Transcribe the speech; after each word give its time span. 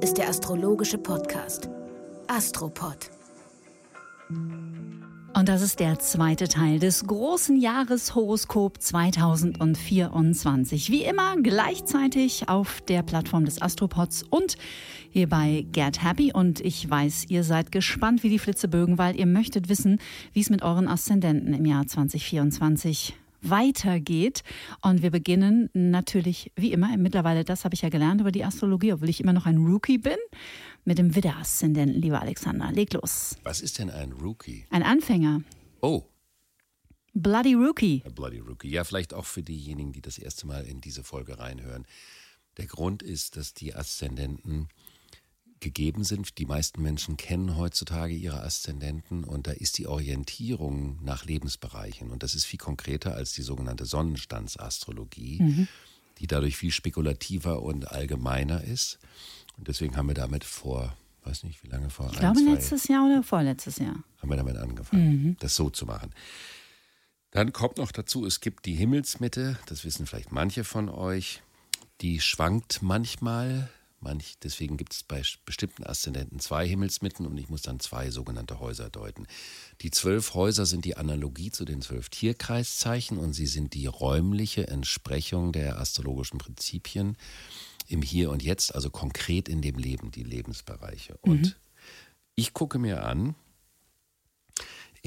Ist 0.00 0.18
der 0.18 0.28
astrologische 0.28 0.98
Podcast 0.98 1.68
Astropod. 2.28 3.10
Und 4.28 5.48
das 5.48 5.60
ist 5.60 5.80
der 5.80 5.98
zweite 5.98 6.46
Teil 6.46 6.78
des 6.78 7.04
großen 7.06 7.60
Jahreshoroskop 7.60 8.80
2024. 8.80 10.90
Wie 10.90 11.02
immer 11.02 11.34
gleichzeitig 11.42 12.48
auf 12.48 12.80
der 12.82 13.02
Plattform 13.02 13.44
des 13.44 13.60
Astropods 13.60 14.22
und 14.30 14.56
hier 15.10 15.28
bei 15.28 15.66
Get 15.72 16.04
Happy. 16.04 16.32
Und 16.32 16.60
ich 16.60 16.88
weiß, 16.88 17.24
ihr 17.28 17.42
seid 17.42 17.72
gespannt 17.72 18.22
wie 18.22 18.30
die 18.30 18.38
Flitzebögen, 18.38 18.98
weil 18.98 19.18
ihr 19.18 19.26
möchtet 19.26 19.68
wissen, 19.68 19.98
wie 20.32 20.40
es 20.40 20.50
mit 20.50 20.62
euren 20.62 20.86
Aszendenten 20.86 21.54
im 21.54 21.64
Jahr 21.64 21.86
2024 21.86 23.16
weitergeht. 23.42 24.42
Und 24.82 25.02
wir 25.02 25.10
beginnen 25.10 25.70
natürlich, 25.72 26.52
wie 26.56 26.72
immer, 26.72 26.96
mittlerweile, 26.96 27.44
das 27.44 27.64
habe 27.64 27.74
ich 27.74 27.82
ja 27.82 27.88
gelernt 27.88 28.20
über 28.20 28.32
die 28.32 28.44
Astrologie, 28.44 28.92
obwohl 28.92 29.08
ich 29.08 29.20
immer 29.20 29.32
noch 29.32 29.46
ein 29.46 29.58
Rookie 29.58 29.98
bin, 29.98 30.16
mit 30.84 30.98
dem 30.98 31.14
Widder-Aszendenten, 31.14 32.00
lieber 32.00 32.20
Alexander. 32.20 32.70
Leg 32.72 32.92
los. 32.92 33.36
Was 33.42 33.60
ist 33.60 33.78
denn 33.78 33.90
ein 33.90 34.12
Rookie? 34.12 34.66
Ein 34.70 34.82
Anfänger. 34.82 35.42
Oh. 35.80 36.04
Bloody 37.14 37.54
Rookie. 37.54 38.02
A 38.06 38.10
Bloody 38.10 38.38
Rookie. 38.38 38.68
Ja, 38.68 38.84
vielleicht 38.84 39.12
auch 39.14 39.24
für 39.24 39.42
diejenigen, 39.42 39.92
die 39.92 40.02
das 40.02 40.18
erste 40.18 40.46
Mal 40.46 40.64
in 40.64 40.80
diese 40.80 41.02
Folge 41.02 41.38
reinhören. 41.38 41.84
Der 42.58 42.66
Grund 42.66 43.02
ist, 43.02 43.36
dass 43.36 43.54
die 43.54 43.74
Aszendenten 43.74 44.68
gegeben 45.60 46.04
sind. 46.04 46.38
Die 46.38 46.46
meisten 46.46 46.82
Menschen 46.82 47.16
kennen 47.16 47.56
heutzutage 47.56 48.14
ihre 48.14 48.42
Aszendenten 48.42 49.24
und 49.24 49.46
da 49.46 49.52
ist 49.52 49.78
die 49.78 49.86
Orientierung 49.86 50.98
nach 51.02 51.24
Lebensbereichen 51.24 52.10
und 52.10 52.22
das 52.22 52.34
ist 52.34 52.44
viel 52.44 52.58
konkreter 52.58 53.14
als 53.14 53.32
die 53.32 53.42
sogenannte 53.42 53.84
Sonnenstandsastrologie, 53.84 55.42
mhm. 55.42 55.68
die 56.18 56.26
dadurch 56.26 56.56
viel 56.56 56.70
spekulativer 56.70 57.62
und 57.62 57.90
allgemeiner 57.90 58.62
ist. 58.64 58.98
Und 59.56 59.68
deswegen 59.68 59.96
haben 59.96 60.08
wir 60.08 60.14
damit 60.14 60.44
vor, 60.44 60.96
weiß 61.24 61.44
nicht, 61.44 61.62
wie 61.64 61.68
lange 61.68 61.90
vor? 61.90 62.10
Ich 62.12 62.18
glaube, 62.18 62.40
zwei, 62.40 62.52
letztes 62.52 62.88
Jahr 62.88 63.04
oder 63.04 63.22
vorletztes 63.22 63.78
Jahr. 63.78 63.96
Haben 64.18 64.30
wir 64.30 64.36
damit 64.36 64.56
angefangen, 64.56 65.22
mhm. 65.22 65.36
das 65.40 65.56
so 65.56 65.70
zu 65.70 65.86
machen. 65.86 66.12
Dann 67.30 67.52
kommt 67.52 67.76
noch 67.76 67.92
dazu, 67.92 68.24
es 68.24 68.40
gibt 68.40 68.64
die 68.64 68.74
Himmelsmitte, 68.74 69.58
das 69.66 69.84
wissen 69.84 70.06
vielleicht 70.06 70.32
manche 70.32 70.64
von 70.64 70.88
euch, 70.88 71.42
die 72.00 72.20
schwankt 72.20 72.80
manchmal 72.80 73.68
Manch, 74.00 74.34
deswegen 74.42 74.76
gibt 74.76 74.92
es 74.92 75.02
bei 75.02 75.22
bestimmten 75.44 75.84
Aszendenten 75.84 76.38
zwei 76.38 76.66
Himmelsmitten 76.66 77.26
und 77.26 77.36
ich 77.36 77.48
muss 77.48 77.62
dann 77.62 77.80
zwei 77.80 78.10
sogenannte 78.10 78.60
Häuser 78.60 78.90
deuten. 78.90 79.26
Die 79.80 79.90
zwölf 79.90 80.34
Häuser 80.34 80.66
sind 80.66 80.84
die 80.84 80.96
Analogie 80.96 81.50
zu 81.50 81.64
den 81.64 81.82
zwölf 81.82 82.08
Tierkreiszeichen 82.08 83.18
und 83.18 83.32
sie 83.32 83.46
sind 83.46 83.74
die 83.74 83.86
räumliche 83.86 84.68
Entsprechung 84.68 85.52
der 85.52 85.80
astrologischen 85.80 86.38
Prinzipien 86.38 87.16
im 87.88 88.02
Hier 88.02 88.30
und 88.30 88.42
Jetzt, 88.42 88.74
also 88.74 88.90
konkret 88.90 89.48
in 89.48 89.62
dem 89.62 89.78
Leben, 89.78 90.10
die 90.10 90.22
Lebensbereiche. 90.22 91.16
Und 91.22 91.40
mhm. 91.40 91.54
ich 92.36 92.52
gucke 92.52 92.78
mir 92.78 93.04
an, 93.04 93.34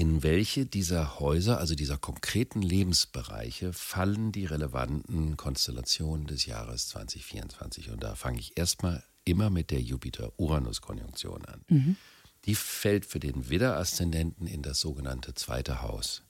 in 0.01 0.23
welche 0.23 0.65
dieser 0.65 1.19
Häuser, 1.19 1.59
also 1.59 1.75
dieser 1.75 1.95
konkreten 1.95 2.63
Lebensbereiche, 2.63 3.71
fallen 3.71 4.31
die 4.31 4.45
relevanten 4.45 5.37
Konstellationen 5.37 6.25
des 6.25 6.47
Jahres 6.47 6.87
2024. 6.87 7.91
Und 7.91 8.01
da 8.01 8.15
fange 8.15 8.39
ich 8.39 8.57
erstmal 8.57 9.03
immer 9.25 9.51
mit 9.51 9.69
der 9.69 9.79
Jupiter-Uranus-Konjunktion 9.79 11.45
an. 11.45 11.61
Mhm. 11.67 11.95
Die 12.45 12.55
fällt 12.55 13.05
für 13.05 13.19
den 13.19 13.51
Widder-Aszendenten 13.51 14.47
in 14.47 14.63
das 14.63 14.79
sogenannte 14.79 15.35
zweite 15.35 15.83
Haus. 15.83 16.23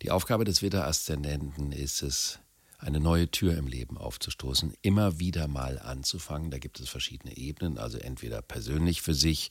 Die 0.00 0.10
Aufgabe 0.10 0.46
des 0.46 0.62
Widder-Aszendenten 0.62 1.72
ist 1.72 2.02
es, 2.02 2.38
eine 2.78 3.00
neue 3.00 3.30
Tür 3.30 3.58
im 3.58 3.66
Leben 3.66 3.98
aufzustoßen, 3.98 4.72
immer 4.80 5.18
wieder 5.18 5.48
mal 5.48 5.78
anzufangen. 5.78 6.50
Da 6.50 6.56
gibt 6.56 6.80
es 6.80 6.88
verschiedene 6.88 7.36
Ebenen, 7.36 7.76
also 7.76 7.98
entweder 7.98 8.40
persönlich 8.40 9.02
für 9.02 9.14
sich 9.14 9.50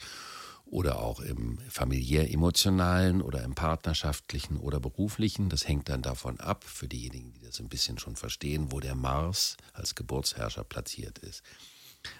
oder 0.65 0.99
auch 0.99 1.19
im 1.19 1.59
familiär-emotionalen 1.69 3.21
oder 3.21 3.43
im 3.43 3.55
partnerschaftlichen 3.55 4.57
oder 4.57 4.79
beruflichen. 4.79 5.49
Das 5.49 5.67
hängt 5.67 5.89
dann 5.89 6.01
davon 6.01 6.39
ab, 6.39 6.63
für 6.63 6.87
diejenigen, 6.87 7.33
die 7.33 7.41
das 7.41 7.59
ein 7.59 7.69
bisschen 7.69 7.99
schon 7.99 8.15
verstehen, 8.15 8.71
wo 8.71 8.79
der 8.79 8.95
Mars 8.95 9.57
als 9.73 9.95
Geburtsherrscher 9.95 10.63
platziert 10.63 11.19
ist. 11.19 11.43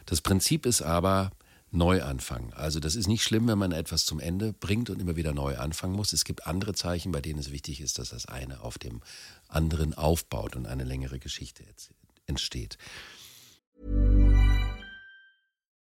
Das 0.06 0.22
Prinzip 0.22 0.66
ist 0.66 0.81
aber 0.81 1.31
Neuanfang. 1.72 2.53
Also 2.53 2.80
das 2.80 2.96
ist 2.96 3.08
nicht 3.08 3.24
schlimm, 3.24 3.47
wenn 3.47 3.58
man 3.58 3.72
etwas 3.72 4.06
zum 4.06 4.19
Ende 4.19 4.53
bringt 4.53 4.90
und 4.90 5.02
immer 5.02 5.16
wieder 5.16 5.34
neu 5.34 5.58
anfangen 5.58 5.96
muss. 5.96 6.14
Es 6.14 6.24
gibt 6.24 6.48
andere 6.48 6.74
Zeichen, 6.74 7.12
bei 7.12 7.22
denen 7.22 7.40
es 7.40 7.52
wichtig 7.52 7.81
ist, 7.81 8.00
dass 8.00 8.09
das 8.09 8.28
eine 8.28 8.62
auf 8.62 8.78
dem 8.78 9.02
anderen 9.48 9.94
aufbaut 9.94 10.56
und 10.56 10.68
eine 10.68 10.84
längere 10.84 11.19
Geschichte 11.19 11.64
entsteht. 12.28 12.78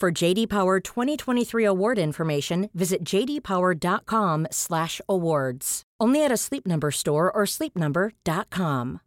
For 0.00 0.10
JD 0.10 0.48
Power 0.48 0.80
2023 0.80 1.66
award 1.66 1.98
information, 1.98 2.70
visit 2.72 3.04
jdpower.com/awards. 3.04 5.82
Only 6.00 6.24
at 6.24 6.32
a 6.32 6.38
Sleep 6.38 6.66
Number 6.66 6.90
store 6.90 7.30
or 7.30 7.44
sleepnumber.com. 7.44 9.00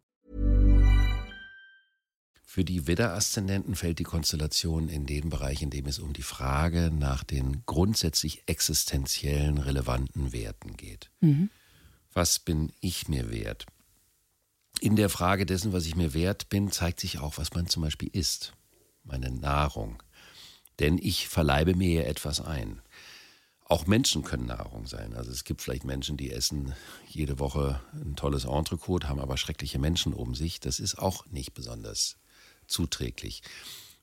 Für 2.44 2.64
die 2.64 2.86
Widder-Aszendenten 2.86 3.74
fällt 3.74 3.98
die 3.98 4.04
Konstellation 4.04 4.88
in 4.88 5.06
den 5.06 5.30
Bereich, 5.30 5.62
in 5.62 5.70
dem 5.70 5.86
es 5.86 5.98
um 5.98 6.12
die 6.12 6.22
Frage 6.22 6.92
nach 6.92 7.24
den 7.24 7.64
grundsätzlich 7.66 8.44
existenziellen 8.46 9.58
relevanten 9.58 10.32
Werten 10.32 10.76
geht. 10.76 11.10
Mhm. 11.20 11.50
Was 12.12 12.38
bin 12.38 12.72
ich 12.80 13.08
mir 13.08 13.32
wert? 13.32 13.66
In 14.78 14.94
der 14.94 15.08
Frage 15.08 15.44
dessen, 15.44 15.72
was 15.72 15.86
ich 15.86 15.96
mir 15.96 16.14
wert 16.14 16.48
bin, 16.50 16.70
zeigt 16.70 17.00
sich 17.00 17.18
auch, 17.18 17.36
was 17.36 17.52
man 17.52 17.66
zum 17.66 17.82
Beispiel 17.82 18.10
isst. 18.12 18.52
Meine 19.02 19.32
Nahrung 19.32 20.00
denn 20.80 20.98
ich 20.98 21.28
verleibe 21.28 21.74
mir 21.74 22.02
ja 22.02 22.08
etwas 22.08 22.40
ein. 22.40 22.80
Auch 23.66 23.86
Menschen 23.86 24.22
können 24.22 24.46
Nahrung 24.46 24.86
sein. 24.86 25.14
Also 25.14 25.30
es 25.30 25.44
gibt 25.44 25.62
vielleicht 25.62 25.84
Menschen, 25.84 26.16
die 26.16 26.30
essen 26.30 26.74
jede 27.08 27.38
Woche 27.38 27.80
ein 27.94 28.14
tolles 28.14 28.44
Entrecote, 28.44 29.08
haben 29.08 29.20
aber 29.20 29.38
schreckliche 29.38 29.78
Menschen 29.78 30.12
um 30.12 30.34
sich. 30.34 30.60
Das 30.60 30.78
ist 30.78 30.98
auch 30.98 31.24
nicht 31.26 31.54
besonders 31.54 32.16
zuträglich. 32.66 33.42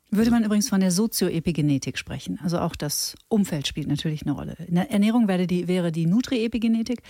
Würde 0.09 0.24
also 0.24 0.32
man 0.32 0.44
übrigens 0.44 0.68
von 0.68 0.82
der 0.82 0.92
Sozioepigenetik 0.92 1.98
sprechen. 1.98 2.40
Also 2.44 2.59
auch 2.59 2.76
das 2.76 3.16
Umfeld 3.30 3.68
spielt 3.68 3.88
natürlich 3.88 4.24
eine 4.24 4.34
Rolle. 4.34 4.58
In 4.68 4.76
der 4.76 4.92
Ernährung 4.92 5.28
wäre 5.28 5.48
die, 5.48 5.68
wäre 5.68 5.92
die 5.92 6.06
Nutriepigenetik 6.06 7.02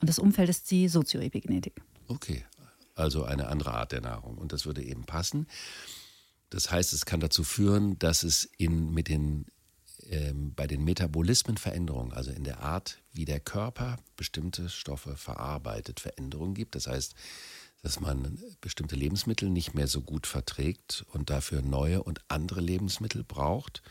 und 0.00 0.08
das 0.08 0.18
Umfeld 0.18 0.48
ist 0.48 0.70
die 0.70 0.88
Sozioepigenetik. 0.88 1.82
Okay, 2.06 2.44
also 2.94 3.24
eine 3.24 3.48
andere 3.48 3.74
Art 3.74 3.92
der 3.92 4.00
Nahrung. 4.00 4.38
Und 4.38 4.52
das 4.52 4.64
würde 4.64 4.82
eben 4.82 5.04
passen. 5.04 5.46
Das 6.50 6.70
heißt, 6.70 6.92
es 6.92 7.04
kann 7.04 7.20
dazu 7.20 7.44
führen, 7.44 7.98
dass 7.98 8.22
es 8.22 8.44
in, 8.56 8.90
mit 8.92 9.08
den, 9.08 9.46
ähm, 10.08 10.54
bei 10.54 10.66
den 10.66 10.84
Metabolismenveränderungen, 10.84 12.12
also 12.12 12.30
in 12.30 12.44
der 12.44 12.60
Art, 12.60 12.98
wie 13.12 13.24
der 13.24 13.40
Körper 13.40 13.98
bestimmte 14.16 14.68
Stoffe 14.68 15.16
verarbeitet, 15.16 16.00
Veränderungen 16.00 16.54
gibt. 16.54 16.74
Das 16.74 16.86
heißt, 16.86 17.14
dass 17.82 18.00
man 18.00 18.38
bestimmte 18.60 18.96
Lebensmittel 18.96 19.50
nicht 19.50 19.74
mehr 19.74 19.86
so 19.86 20.00
gut 20.00 20.26
verträgt 20.26 21.04
und 21.12 21.30
dafür 21.30 21.62
neue 21.62 22.02
und 22.02 22.20
andere 22.28 22.60
Lebensmittel 22.60 23.24
braucht. 23.24 23.82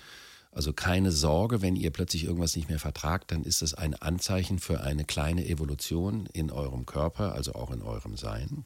Also 0.52 0.74
keine 0.74 1.12
Sorge, 1.12 1.62
wenn 1.62 1.76
ihr 1.76 1.92
plötzlich 1.92 2.24
irgendwas 2.24 2.56
nicht 2.56 2.70
mehr 2.70 2.80
vertragt, 2.80 3.32
dann 3.32 3.44
ist 3.44 3.62
das 3.62 3.74
ein 3.76 3.94
Anzeichen 3.94 4.60
für 4.60 4.82
eine 4.82 5.06
kleine 5.06 5.46
Evolution 5.46 6.26
in 6.34 6.52
eurem 6.52 6.86
Körper, 6.86 7.34
also 7.34 7.54
auch 7.54 7.72
in 7.72 7.82
eurem 7.82 8.18
Sein. 8.18 8.66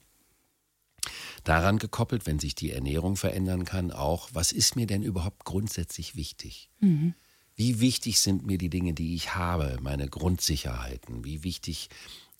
Daran 1.43 1.79
gekoppelt, 1.79 2.27
wenn 2.27 2.39
sich 2.39 2.55
die 2.55 2.71
Ernährung 2.71 3.15
verändern 3.15 3.65
kann, 3.65 3.91
auch, 3.91 4.29
was 4.33 4.51
ist 4.51 4.75
mir 4.75 4.87
denn 4.87 5.03
überhaupt 5.03 5.45
grundsätzlich 5.45 6.15
wichtig? 6.15 6.69
Mhm. 6.79 7.13
Wie 7.55 7.79
wichtig 7.79 8.19
sind 8.19 8.45
mir 8.45 8.57
die 8.57 8.69
Dinge, 8.69 8.93
die 8.93 9.15
ich 9.15 9.35
habe, 9.35 9.77
meine 9.81 10.07
Grundsicherheiten? 10.07 11.23
Wie 11.23 11.43
wichtig 11.43 11.89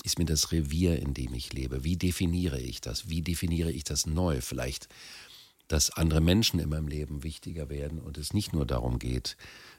ist 0.03 0.17
mir 0.17 0.25
das 0.25 0.51
Revier, 0.51 0.99
in 0.99 1.13
dem 1.13 1.33
ich 1.33 1.53
lebe? 1.53 1.83
Wie 1.83 1.97
definiere 1.97 2.59
ich 2.59 2.81
das? 2.81 3.09
Wie 3.09 3.21
definiere 3.21 3.71
ich 3.71 3.83
das 3.83 4.05
neu? 4.05 4.41
Vielleicht, 4.41 4.87
dass 5.71 5.89
andere 5.89 6.21
Menschen 6.21 6.59
in 6.59 6.69
meinem 6.69 6.87
Leben 6.87 7.23
wichtiger 7.23 7.69
werden 7.69 7.99
und 7.99 8.17
es 8.17 8.33
nicht 8.33 8.51
nur 8.51 8.65
darum 8.65 8.99
geht, 8.99 9.37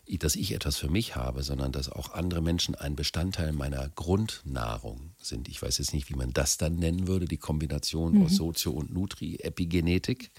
dass 0.08 0.36
ich 0.36 0.52
etwas 0.52 0.76
für 0.76 0.88
mich 0.88 1.16
habe, 1.16 1.42
sondern 1.42 1.70
dass 1.70 1.88
auch 1.88 2.12
andere 2.12 2.40
Menschen 2.40 2.74
ein 2.74 2.96
Bestandteil 2.96 3.52
meiner 3.52 3.88
Grundnahrung 3.90 5.12
sind. 5.20 5.48
Ich 5.48 5.60
weiß 5.60 5.78
jetzt 5.78 5.92
nicht, 5.92 6.08
wie 6.08 6.14
man 6.14 6.32
das 6.32 6.56
dann 6.56 6.76
nennen 6.76 7.06
würde, 7.06 7.26
die 7.26 7.36
Kombination 7.36 8.14
mhm. 8.14 8.24
aus 8.24 8.36
Sozio- 8.36 8.72
und 8.72 8.92
Nutri-Epigenetik. 8.92 10.30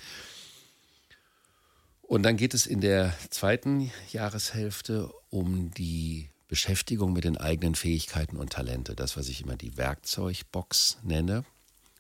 Und 2.02 2.24
dann 2.24 2.36
geht 2.36 2.54
es 2.54 2.66
in 2.66 2.82
der 2.82 3.14
zweiten 3.30 3.92
Jahreshälfte 4.12 5.12
um 5.30 5.72
die 5.72 6.30
Beschäftigung 6.48 7.14
mit 7.14 7.24
den 7.24 7.38
eigenen 7.38 7.76
Fähigkeiten 7.76 8.38
und 8.38 8.52
Talente. 8.52 8.96
Das, 8.96 9.18
was 9.18 9.30
ich 9.30 9.42
immer 9.42 9.56
die 9.56 9.78
Werkzeugbox 9.78 11.00
nenne. 11.04 11.46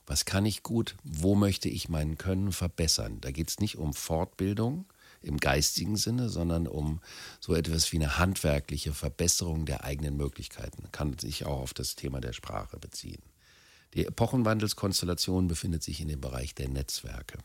Was 0.05 0.25
kann 0.25 0.45
ich 0.45 0.63
gut? 0.63 0.95
Wo 1.03 1.35
möchte 1.35 1.69
ich 1.69 1.89
mein 1.89 2.17
Können 2.17 2.51
verbessern? 2.51 3.21
Da 3.21 3.31
geht 3.31 3.50
es 3.50 3.59
nicht 3.59 3.77
um 3.77 3.94
Fortbildung 3.94 4.85
im 5.21 5.38
geistigen 5.38 5.95
Sinne, 5.95 6.29
sondern 6.29 6.67
um 6.67 7.00
so 7.39 7.55
etwas 7.55 7.91
wie 7.91 7.97
eine 7.97 8.17
handwerkliche 8.17 8.94
Verbesserung 8.94 9.65
der 9.65 9.83
eigenen 9.83 10.17
Möglichkeiten. 10.17 10.91
Kann 10.91 11.17
sich 11.17 11.45
auch 11.45 11.61
auf 11.61 11.73
das 11.73 11.95
Thema 11.95 12.19
der 12.19 12.33
Sprache 12.33 12.77
beziehen. 12.77 13.21
Die 13.94 14.05
Epochenwandelskonstellation 14.05 15.47
befindet 15.47 15.83
sich 15.83 16.01
in 16.01 16.09
dem 16.09 16.19
Bereich 16.19 16.53
der 16.55 16.67
Netzwerke. 16.67 17.38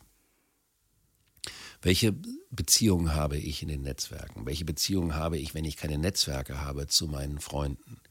Welche 1.81 2.13
Beziehungen 2.51 3.13
habe 3.13 3.37
ich 3.37 3.61
in 3.61 3.69
den 3.69 3.83
Netzwerken? 3.83 4.45
Welche 4.45 4.65
Beziehungen 4.65 5.15
habe 5.15 5.37
ich, 5.37 5.53
wenn 5.53 5.63
ich 5.63 5.77
keine 5.77 5.97
Netzwerke 5.97 6.59
habe, 6.59 6.87
zu 6.87 7.07
meinen 7.07 7.39
Freunden? 7.39 8.01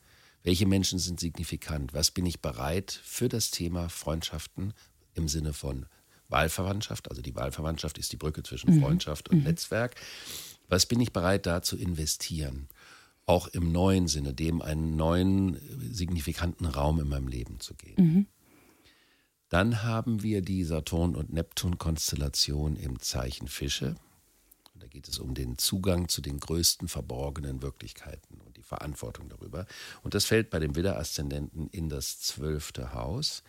Welche 0.49 0.65
Menschen 0.65 0.99
sind 0.99 1.21
signifikant? 1.21 1.93
Was 1.93 2.11
bin 2.11 2.25
ich 2.25 2.41
bereit 2.41 3.03
für 3.05 3.29
das 3.29 3.51
Thema 3.51 3.91
Freundschaften 3.91 4.73
im 5.13 5.29
Sinne 5.29 5.53
von 5.53 5.85
Wahlverwandtschaft? 6.31 7.11
Also 7.11 7.21
die 7.21 7.37
Wahlverwandtschaft 7.37 7.99
ist 7.99 8.13
die 8.13 8.17
Brücke 8.17 8.43
zwischen 8.43 8.75
mhm. 8.75 8.81
Freundschaft 8.81 9.29
und 9.29 9.41
mhm. 9.41 9.45
Netzwerk. 9.45 9.97
Was 10.71 10.87
bin 10.87 11.01
ich 11.01 11.13
bereit 11.13 11.45
da 11.45 11.61
zu 11.61 11.77
investieren? 11.77 12.69
Auch 13.27 13.49
im 13.49 13.73
neuen 13.73 14.09
Sinne, 14.09 14.33
dem 14.33 14.63
einen 14.63 14.97
neuen 14.97 15.61
signifikanten 15.93 16.65
Raum 16.65 16.99
in 16.99 17.11
meinem 17.11 17.29
Leben 17.29 17.61
zu 17.61 17.75
geben. 17.75 18.03
Mhm. 18.03 18.27
Dann 19.51 19.83
haben 19.83 20.23
wir 20.23 20.41
die 20.41 20.65
Saturn- 20.65 21.15
und 21.15 21.31
Neptun-Konstellation 21.31 22.77
im 22.77 23.01
Zeichen 23.01 23.49
Fische. 23.49 23.97
da 24.77 24.87
geht 24.87 25.09
es 25.09 25.19
um 25.19 25.35
den 25.35 25.59
Zugang 25.59 26.09
zu 26.09 26.23
den 26.23 26.41
größten 26.41 26.89
verborgenen 26.89 27.61
Wirklichkeiten 27.61 28.41
und 28.41 28.48
Verantwortung 28.69 29.29
darüber. 29.29 29.67
Und 30.03 30.15
das 30.15 30.25
fällt 30.25 30.51
bei 30.51 30.59
dem 30.59 30.77
Widder-Aszendenten 30.77 31.69
in 31.69 31.89
das 31.89 32.21
zwölfte 32.21 32.93
Haus. 32.93 33.43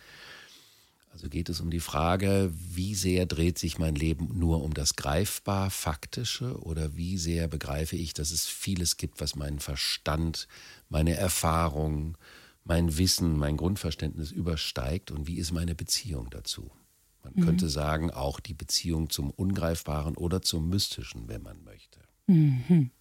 Also 1.12 1.28
geht 1.28 1.48
es 1.48 1.60
um 1.60 1.70
die 1.70 1.80
Frage, 1.80 2.52
wie 2.54 2.94
sehr 2.94 3.26
dreht 3.26 3.58
sich 3.58 3.78
mein 3.78 3.96
Leben 3.96 4.38
nur 4.38 4.62
um 4.62 4.74
das 4.74 4.94
greifbar 4.94 5.70
Faktische 5.70 6.56
oder 6.62 6.96
wie 6.96 7.18
sehr 7.18 7.48
begreife 7.48 7.96
ich, 7.96 8.14
dass 8.14 8.30
es 8.30 8.46
vieles 8.46 8.96
gibt, 8.96 9.20
was 9.20 9.34
meinen 9.34 9.58
Verstand, 9.58 10.46
meine 10.88 11.16
Erfahrung, 11.16 12.16
mein 12.64 12.96
Wissen, 12.96 13.36
mein 13.36 13.56
Grundverständnis 13.56 14.30
übersteigt 14.30 15.10
und 15.10 15.26
wie 15.26 15.38
ist 15.38 15.52
meine 15.52 15.74
Beziehung 15.74 16.30
dazu? 16.30 16.70
Man 17.24 17.34
mhm. 17.34 17.44
könnte 17.44 17.68
sagen, 17.68 18.12
auch 18.12 18.38
die 18.38 18.54
Beziehung 18.54 19.10
zum 19.10 19.30
Ungreifbaren 19.30 20.16
oder 20.16 20.42
zum 20.42 20.68
Mystischen, 20.68 21.28
wenn 21.28 21.42
man 21.42 21.62
möchte. 21.64 22.00
Mhm. 22.28 22.92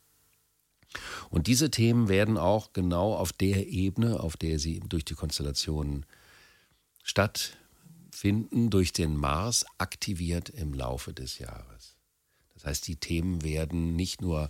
Und 1.29 1.47
diese 1.47 1.69
Themen 1.69 2.09
werden 2.09 2.37
auch 2.37 2.73
genau 2.73 3.13
auf 3.15 3.31
der 3.31 3.67
Ebene, 3.67 4.19
auf 4.19 4.37
der 4.37 4.59
sie 4.59 4.79
durch 4.79 5.05
die 5.05 5.13
Konstellationen 5.13 6.05
stattfinden, 7.03 8.69
durch 8.69 8.93
den 8.93 9.15
Mars 9.15 9.65
aktiviert 9.77 10.49
im 10.49 10.73
Laufe 10.73 11.13
des 11.13 11.39
Jahres. 11.39 11.95
Das 12.53 12.65
heißt, 12.65 12.87
die 12.87 12.97
Themen 12.97 13.43
werden 13.43 13.95
nicht 13.95 14.21
nur 14.21 14.49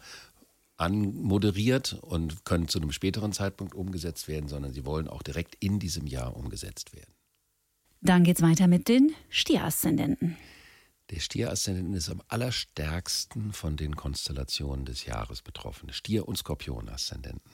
anmoderiert 0.78 1.94
und 2.02 2.46
können 2.46 2.70
zu 2.70 2.80
einem 2.80 2.92
späteren 2.92 3.34
Zeitpunkt 3.34 3.76
umgesetzt 3.76 4.28
werden, 4.28 4.48
sondern 4.48 4.72
sie 4.72 4.86
wollen 4.86 5.08
auch 5.08 5.22
direkt 5.22 5.56
in 5.60 5.80
diesem 5.80 6.08
Jahr 6.08 6.36
umgesetzt 6.36 6.94
werden. 6.94 7.14
Dann 8.02 8.24
geht 8.24 8.38
es 8.38 8.42
weiter 8.42 8.68
mit 8.68 8.88
den 8.88 9.14
Stieraszendenten. 9.30 10.38
Der 11.10 11.20
Stieraszendenten 11.20 11.96
ist 11.96 12.10
am 12.10 12.22
allerstärksten 12.28 13.52
von 13.52 13.76
den 13.78 13.96
Konstellationen 13.96 14.86
des 14.86 15.06
Jahres 15.06 15.42
betroffen. 15.42 15.92
Stier- 15.92 16.28
und 16.28 16.38
Skorpion-Aszendenten. 16.38 17.50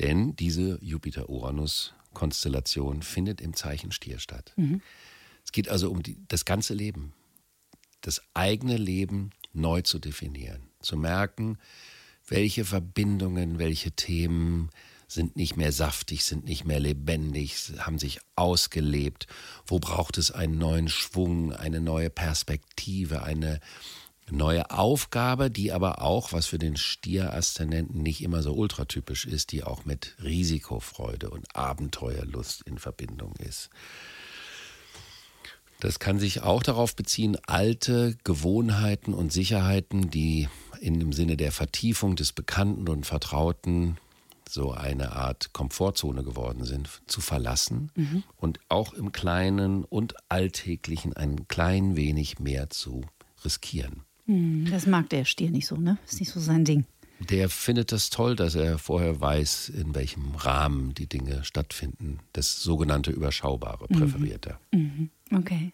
Denn 0.00 0.34
diese 0.36 0.78
Jupiter-Uranus-Konstellation 0.82 3.02
findet 3.02 3.40
im 3.40 3.54
Zeichen 3.54 3.92
Stier 3.92 4.18
statt. 4.18 4.52
Mhm. 4.56 4.82
Es 5.44 5.52
geht 5.52 5.68
also 5.68 5.88
um 5.90 6.02
die, 6.02 6.18
das 6.28 6.44
ganze 6.44 6.74
Leben, 6.74 7.14
das 8.00 8.22
eigene 8.34 8.76
Leben 8.76 9.30
neu 9.52 9.82
zu 9.82 9.98
definieren, 9.98 10.70
zu 10.80 10.96
merken, 10.96 11.58
welche 12.26 12.64
Verbindungen, 12.64 13.58
welche 13.58 13.90
Themen 13.92 14.70
sind 15.08 15.36
nicht 15.36 15.56
mehr 15.56 15.72
saftig, 15.72 16.24
sind 16.24 16.44
nicht 16.44 16.66
mehr 16.66 16.78
lebendig, 16.78 17.56
haben 17.78 17.98
sich 17.98 18.20
ausgelebt. 18.36 19.26
Wo 19.66 19.78
braucht 19.78 20.18
es 20.18 20.30
einen 20.30 20.58
neuen 20.58 20.88
Schwung, 20.88 21.52
eine 21.52 21.80
neue 21.80 22.10
Perspektive, 22.10 23.22
eine 23.22 23.58
neue 24.30 24.70
Aufgabe, 24.70 25.50
die 25.50 25.72
aber 25.72 26.02
auch, 26.02 26.34
was 26.34 26.46
für 26.46 26.58
den 26.58 26.76
Stier-Aszendenten 26.76 28.02
nicht 28.02 28.22
immer 28.22 28.42
so 28.42 28.52
ultratypisch 28.52 29.24
ist, 29.24 29.52
die 29.52 29.64
auch 29.64 29.86
mit 29.86 30.14
Risikofreude 30.22 31.30
und 31.30 31.56
Abenteuerlust 31.56 32.62
in 32.62 32.78
Verbindung 32.78 33.34
ist. 33.36 33.70
Das 35.80 36.00
kann 36.00 36.18
sich 36.18 36.42
auch 36.42 36.62
darauf 36.62 36.96
beziehen, 36.96 37.38
alte 37.46 38.16
Gewohnheiten 38.24 39.14
und 39.14 39.32
Sicherheiten, 39.32 40.10
die 40.10 40.48
in 40.80 40.98
dem 40.98 41.12
Sinne 41.12 41.36
der 41.36 41.52
Vertiefung 41.52 42.16
des 42.16 42.32
Bekannten 42.32 42.88
und 42.88 43.06
Vertrauten 43.06 43.96
so 44.48 44.72
eine 44.72 45.12
Art 45.12 45.52
Komfortzone 45.52 46.24
geworden 46.24 46.64
sind, 46.64 46.88
zu 47.06 47.20
verlassen 47.20 47.90
mhm. 47.94 48.22
und 48.36 48.60
auch 48.68 48.92
im 48.92 49.12
Kleinen 49.12 49.84
und 49.84 50.14
Alltäglichen 50.28 51.12
ein 51.12 51.48
klein 51.48 51.96
wenig 51.96 52.38
mehr 52.38 52.70
zu 52.70 53.02
riskieren. 53.44 54.02
Mhm, 54.26 54.68
das 54.70 54.86
mag 54.86 55.08
der 55.10 55.24
Stier 55.24 55.50
nicht 55.50 55.66
so, 55.66 55.76
ne? 55.76 55.98
Ist 56.06 56.20
nicht 56.20 56.30
so 56.30 56.40
sein 56.40 56.64
Ding. 56.64 56.84
Der 57.20 57.48
findet 57.48 57.90
das 57.90 58.10
toll, 58.10 58.36
dass 58.36 58.54
er 58.54 58.78
vorher 58.78 59.20
weiß, 59.20 59.70
in 59.70 59.94
welchem 59.94 60.36
Rahmen 60.36 60.94
die 60.94 61.08
Dinge 61.08 61.44
stattfinden. 61.44 62.20
Das 62.32 62.62
sogenannte 62.62 63.10
Überschaubare 63.10 63.86
mhm. 63.88 63.98
präferiert 63.98 64.46
er. 64.46 64.60
Mhm. 64.72 65.10
Okay. 65.34 65.72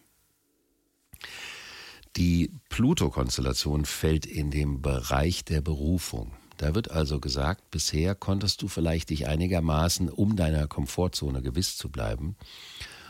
Die 2.17 2.51
Pluto-Konstellation 2.69 3.85
fällt 3.85 4.25
in 4.25 4.49
den 4.49 4.81
Bereich 4.81 5.43
der 5.43 5.61
Berufung. 5.61 6.31
Da 6.57 6.73
wird 6.73 6.91
also 6.91 7.19
gesagt, 7.19 7.69
bisher 7.71 8.15
konntest 8.15 8.61
du 8.61 8.67
vielleicht 8.67 9.09
dich 9.09 9.27
einigermaßen, 9.27 10.09
um 10.09 10.35
deiner 10.35 10.67
Komfortzone 10.67 11.41
gewiss 11.41 11.77
zu 11.77 11.89
bleiben, 11.89 12.35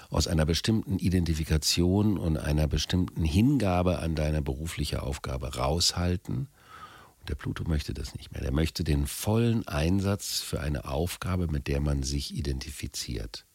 aus 0.10 0.28
einer 0.28 0.46
bestimmten 0.46 0.98
Identifikation 0.98 2.18
und 2.18 2.38
einer 2.38 2.68
bestimmten 2.68 3.24
Hingabe 3.24 4.00
an 4.00 4.16
deine 4.16 4.42
berufliche 4.42 5.04
Aufgabe 5.04 5.56
raushalten. 5.56 6.48
Und 7.20 7.30
der 7.30 7.36
Pluto 7.36 7.64
möchte 7.68 7.94
das 7.94 8.16
nicht 8.16 8.32
mehr. 8.32 8.42
Der 8.42 8.54
möchte 8.54 8.84
den 8.84 9.08
vollen 9.08 9.68
Einsatz 9.68 10.40
für 10.40 10.62
eine 10.62 10.86
Aufgabe, 10.86 11.48
mit 11.48 11.68
der 11.68 11.82
man 11.82 12.04
sich 12.04 12.36
identifiziert. 12.36 13.46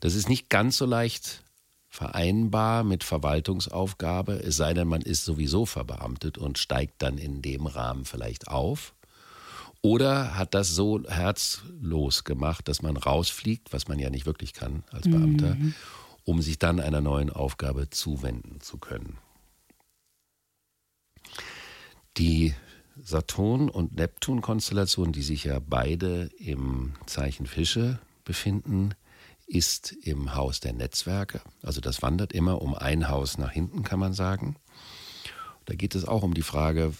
Das 0.00 0.14
ist 0.14 0.28
nicht 0.28 0.48
ganz 0.48 0.76
so 0.76 0.86
leicht 0.86 1.42
vereinbar 1.88 2.84
mit 2.84 3.02
Verwaltungsaufgabe, 3.02 4.34
es 4.34 4.56
sei 4.56 4.74
denn, 4.74 4.88
man 4.88 5.02
ist 5.02 5.24
sowieso 5.24 5.64
verbeamtet 5.64 6.36
und 6.36 6.58
steigt 6.58 7.02
dann 7.02 7.18
in 7.18 7.40
dem 7.40 7.66
Rahmen 7.66 8.04
vielleicht 8.04 8.48
auf. 8.48 8.94
Oder 9.88 10.36
hat 10.36 10.52
das 10.52 10.68
so 10.68 11.02
herzlos 11.08 12.24
gemacht, 12.24 12.68
dass 12.68 12.82
man 12.82 12.98
rausfliegt, 12.98 13.72
was 13.72 13.88
man 13.88 13.98
ja 13.98 14.10
nicht 14.10 14.26
wirklich 14.26 14.52
kann 14.52 14.84
als 14.90 15.08
Beamter, 15.08 15.54
mhm. 15.54 15.74
um 16.24 16.42
sich 16.42 16.58
dann 16.58 16.78
einer 16.78 17.00
neuen 17.00 17.30
Aufgabe 17.30 17.88
zuwenden 17.88 18.60
zu 18.60 18.76
können. 18.76 19.16
Die 22.18 22.54
Saturn- 23.02 23.70
und 23.70 23.96
Neptun-Konstellation, 23.96 25.12
die 25.12 25.22
sich 25.22 25.44
ja 25.44 25.58
beide 25.58 26.28
im 26.36 26.92
Zeichen 27.06 27.46
Fische 27.46 27.98
befinden, 28.24 28.90
ist 29.46 29.92
im 29.92 30.34
Haus 30.34 30.60
der 30.60 30.74
Netzwerke. 30.74 31.40
Also 31.62 31.80
das 31.80 32.02
wandert 32.02 32.34
immer 32.34 32.60
um 32.60 32.74
ein 32.74 33.08
Haus 33.08 33.38
nach 33.38 33.52
hinten, 33.52 33.84
kann 33.84 34.00
man 34.00 34.12
sagen. 34.12 34.56
Da 35.64 35.74
geht 35.74 35.94
es 35.94 36.06
auch 36.06 36.22
um 36.22 36.34
die 36.34 36.42
Frage, 36.42 36.92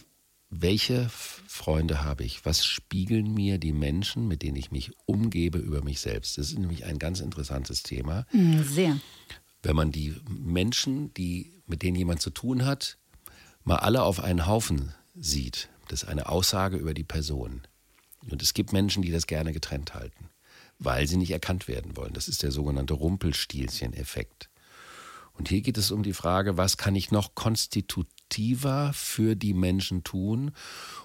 welche 0.51 1.09
Freunde 1.11 2.03
habe 2.03 2.25
ich? 2.25 2.45
Was 2.45 2.65
spiegeln 2.65 3.35
mir 3.35 3.59
die 3.59 3.73
Menschen, 3.73 4.29
mit 4.29 4.43
denen 4.43 4.57
ich 4.57 4.71
mich 4.71 4.93
umgebe, 5.07 5.59
über 5.59 5.83
mich 5.83 6.01
selbst? 6.01 6.39
Das 6.39 6.51
ist 6.51 6.59
nämlich 6.59 6.85
ein 6.85 6.99
ganz 6.99 7.21
interessantes 7.21 7.83
Thema. 7.83 8.27
Mm, 8.33 8.63
sehr. 8.63 9.01
Wenn 9.63 9.77
man 9.77 9.93
die 9.93 10.15
Menschen, 10.29 11.13
die, 11.15 11.53
mit 11.67 11.83
denen 11.83 11.97
jemand 11.97 12.23
zu 12.23 12.31
tun 12.31 12.65
hat, 12.65 12.99
mal 13.65 13.77
alle 13.77 14.03
auf 14.03 14.21
einen 14.21 14.47
Haufen 14.47 14.95
sieht, 15.15 15.69
das 15.89 16.05
ist 16.05 16.09
eine 16.09 16.29
Aussage 16.29 16.77
über 16.77 16.95
die 16.95 17.05
Person. 17.05 17.63
Und 18.31 18.43
es 18.43 18.55
gibt 18.55 18.73
Menschen, 18.73 19.03
die 19.03 19.11
das 19.11 19.27
gerne 19.27 19.53
getrennt 19.53 19.95
halten 19.95 20.31
weil 20.79 21.07
sie 21.07 21.17
nicht 21.17 21.31
erkannt 21.31 21.69
werden 21.69 21.97
wollen. 21.97 22.13
Das 22.13 22.29
ist 22.29 22.43
der 22.43 22.53
sogenannte 22.53 22.95
Rumpelstilzchen-Effekt. 22.95 24.49
Und 25.33 25.49
hier 25.49 25.61
geht 25.61 25.79
es 25.79 25.91
um 25.91 26.03
die 26.03 26.13
Frage, 26.13 26.57
was 26.57 26.77
kann 26.77 26.97
ich 26.97 27.11
noch 27.11 27.35
konstitutiver 28.29 28.93
für 28.95 29.37
die 29.37 29.55
Menschen 29.55 30.05
tun 30.05 30.53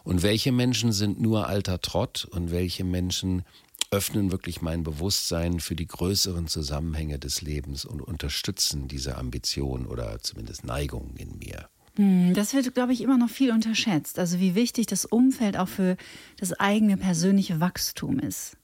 und 0.04 0.24
welche 0.24 0.52
Menschen 0.52 0.92
sind 0.92 1.20
nur 1.20 1.48
alter 1.48 1.82
Trott 1.82 2.28
und 2.32 2.52
welche 2.52 2.84
Menschen 2.84 3.44
öffnen 3.92 4.32
wirklich 4.32 4.62
mein 4.62 4.84
Bewusstsein 4.84 5.60
für 5.60 5.76
die 5.76 5.88
größeren 5.88 6.48
Zusammenhänge 6.48 7.20
des 7.20 7.42
Lebens 7.42 7.86
und 7.86 8.02
unterstützen 8.02 8.88
diese 8.88 9.18
Ambition 9.18 9.86
oder 9.86 10.20
zumindest 10.20 10.66
Neigung 10.66 11.16
in 11.16 11.38
mir. 11.38 11.70
Hm, 11.96 12.34
das 12.34 12.56
wird, 12.56 12.74
glaube 12.74 12.94
ich, 12.94 13.02
immer 13.02 13.20
noch 13.20 13.30
viel 13.30 13.52
unterschätzt. 13.52 14.18
Also 14.18 14.40
wie 14.40 14.56
wichtig 14.56 14.88
das 14.88 15.06
Umfeld 15.06 15.58
auch 15.58 15.68
für 15.68 15.96
das 16.38 16.54
eigene 16.54 16.98
persönliche 16.98 17.60
Wachstum 17.60 18.20
ist. 18.20 18.58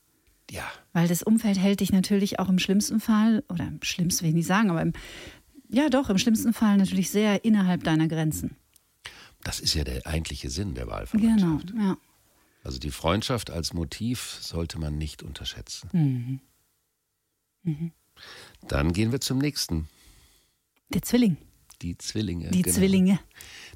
Ja. 0.50 0.64
Weil 0.94 1.08
das 1.08 1.22
Umfeld 1.22 1.60
hält 1.60 1.80
dich 1.80 1.92
natürlich 1.92 2.40
auch 2.40 2.50
im 2.50 2.58
schlimmsten 2.58 3.00
Fall, 3.00 3.44
oder 3.50 3.68
im 3.68 3.80
schlimmsten 3.84 4.24
will 4.24 4.30
ich 4.30 4.36
nicht 4.36 4.48
sagen, 4.48 4.72
aber 4.72 4.82
im, 4.82 4.94
ja 5.70 5.90
doch, 5.90 6.10
im 6.10 6.18
schlimmsten 6.18 6.54
Fall 6.54 6.78
natürlich 6.78 7.10
sehr 7.10 7.46
innerhalb 7.46 7.84
deiner 7.84 8.08
Grenzen. 8.08 8.56
Das 9.44 9.60
ist 9.60 9.74
ja 9.74 9.84
der 9.84 10.06
eigentliche 10.06 10.50
Sinn 10.50 10.74
der 10.76 10.88
Wahlverwandtschaft. 10.88 11.68
Genau, 11.68 11.82
ja. 11.84 11.98
Also 12.64 12.78
die 12.78 12.92
Freundschaft 12.92 13.50
als 13.52 13.74
Motiv 13.74 14.38
sollte 14.42 14.80
man 14.80 14.98
nicht 14.98 15.24
unterschätzen. 15.24 15.90
Mhm. 15.94 16.42
Mhm. 17.64 17.92
Dann 18.68 18.92
gehen 18.92 19.12
wir 19.14 19.22
zum 19.22 19.38
nächsten. 19.38 19.88
Der 20.90 21.02
Zwilling. 21.02 21.38
Die 21.82 21.98
Zwillinge. 21.98 22.50
Die 22.52 22.64
genau. 22.64 22.76
Zwillinge. 22.76 23.20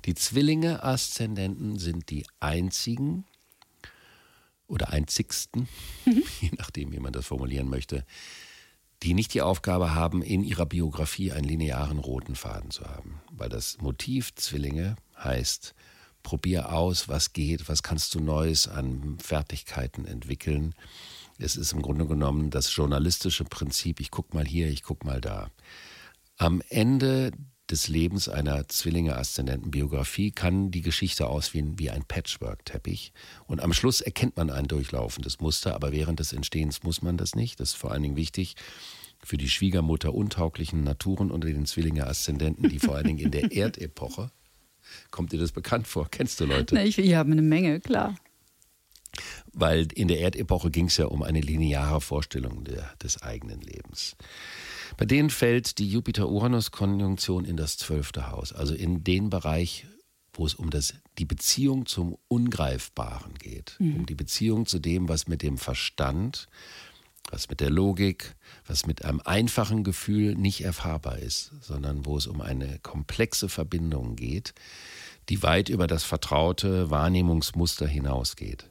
Die 0.05 0.13
Zwillinge-Aszendenten 0.15 1.79
sind 1.79 2.09
die 2.09 2.25
einzigen 2.41 3.25
oder 4.67 4.89
einzigsten, 4.91 5.69
Mhm. 6.05 6.23
je 6.41 6.51
nachdem, 6.57 6.91
wie 6.91 7.00
man 7.00 7.13
das 7.13 7.25
formulieren 7.25 7.69
möchte, 7.69 8.05
die 9.03 9.13
nicht 9.13 9.33
die 9.33 9.41
Aufgabe 9.41 9.93
haben, 9.93 10.22
in 10.22 10.43
ihrer 10.43 10.65
Biografie 10.65 11.31
einen 11.31 11.48
linearen 11.48 12.00
roten 12.00 12.36
Faden 12.36 12.72
zu 12.72 12.86
haben. 12.86 13.22
Weil 13.31 13.50
das 13.50 13.77
Motiv 13.81 14.33
Zwillinge 14.36 14.95
heißt, 15.17 15.75
probier 16.24 16.72
aus, 16.72 17.10
was 17.10 17.33
geht, 17.33 17.67
was 17.67 17.83
kannst 17.83 18.15
du 18.15 18.22
Neues 18.22 18.67
an 18.67 19.17
Fertigkeiten 19.19 20.05
entwickeln. 20.05 20.74
Es 21.38 21.57
ist 21.57 21.74
im 21.74 21.81
Grunde 21.81 22.07
genommen 22.07 22.50
das 22.50 22.74
journalistische 22.74 23.43
Prinzip, 23.43 24.00
ich 24.00 24.10
guck 24.10 24.33
mal 24.33 24.45
hier, 24.45 24.69
ich 24.69 24.83
guck 24.83 25.03
mal 25.03 25.19
da. 25.19 25.50
Am 26.38 26.62
Ende 26.69 27.31
des 27.73 27.87
Lebens 27.87 28.29
einer 28.29 28.67
Zwillinge-Aszendenten-Biografie 28.67 30.29
kann 30.29 30.69
die 30.69 30.83
Geschichte 30.83 31.25
aussehen 31.25 31.79
wie 31.79 31.89
ein 31.89 32.03
Patchwork-Teppich. 32.03 33.13
Und 33.47 33.61
am 33.61 33.73
Schluss 33.73 33.99
erkennt 33.99 34.37
man 34.37 34.51
ein 34.51 34.67
durchlaufendes 34.67 35.39
Muster, 35.39 35.73
aber 35.73 35.91
während 35.91 36.19
des 36.19 36.33
Entstehens 36.33 36.83
muss 36.83 37.01
man 37.01 37.17
das 37.17 37.33
nicht. 37.33 37.59
Das 37.59 37.69
ist 37.69 37.75
vor 37.75 37.91
allen 37.91 38.03
Dingen 38.03 38.15
wichtig 38.15 38.53
für 39.23 39.37
die 39.37 39.49
Schwiegermutter 39.49 40.13
untauglichen 40.13 40.83
Naturen 40.83 41.31
unter 41.31 41.47
den 41.47 41.65
Zwillinge-Aszendenten, 41.65 42.69
die 42.69 42.77
vor 42.77 42.95
allen 42.95 43.07
Dingen 43.07 43.17
in 43.19 43.31
der 43.31 43.51
Erdepoche, 43.51 44.29
kommt 45.09 45.31
dir 45.31 45.39
das 45.39 45.51
bekannt 45.51 45.87
vor? 45.87 46.07
Kennst 46.11 46.39
du 46.39 46.45
Leute? 46.45 46.75
Na, 46.75 46.85
ich, 46.85 46.99
ich 46.99 47.15
habe 47.15 47.31
eine 47.31 47.41
Menge, 47.41 47.79
klar. 47.79 48.13
Weil 49.51 49.87
in 49.93 50.09
der 50.09 50.19
Erdepoche 50.19 50.69
ging 50.69 50.85
es 50.85 50.97
ja 50.97 51.05
um 51.05 51.23
eine 51.23 51.41
lineare 51.41 52.01
Vorstellung 52.01 52.65
der, 52.65 52.93
des 53.01 53.23
eigenen 53.23 53.61
Lebens. 53.61 54.15
Bei 54.97 55.05
denen 55.05 55.29
fällt 55.29 55.79
die 55.79 55.89
Jupiter-Uranus-Konjunktion 55.89 57.45
in 57.45 57.57
das 57.57 57.77
zwölfte 57.77 58.29
Haus, 58.31 58.53
also 58.53 58.73
in 58.73 59.03
den 59.03 59.29
Bereich, 59.29 59.88
wo 60.33 60.45
es 60.45 60.53
um 60.55 60.69
das, 60.69 60.95
die 61.17 61.25
Beziehung 61.25 61.85
zum 61.85 62.17
Ungreifbaren 62.27 63.35
geht, 63.35 63.77
um 63.79 64.05
die 64.05 64.15
Beziehung 64.15 64.65
zu 64.65 64.79
dem, 64.79 65.09
was 65.09 65.27
mit 65.27 65.41
dem 65.41 65.57
Verstand, 65.57 66.47
was 67.29 67.50
mit 67.50 67.59
der 67.59 67.69
Logik, 67.69 68.35
was 68.65 68.85
mit 68.85 69.05
einem 69.05 69.21
einfachen 69.23 69.83
Gefühl 69.83 70.35
nicht 70.35 70.62
erfahrbar 70.62 71.19
ist, 71.19 71.51
sondern 71.62 72.05
wo 72.05 72.17
es 72.17 72.27
um 72.27 72.41
eine 72.41 72.79
komplexe 72.79 73.50
Verbindung 73.50 74.15
geht, 74.15 74.53
die 75.29 75.41
weit 75.41 75.69
über 75.69 75.88
das 75.88 76.03
vertraute 76.03 76.89
Wahrnehmungsmuster 76.89 77.88
hinausgeht. 77.88 78.69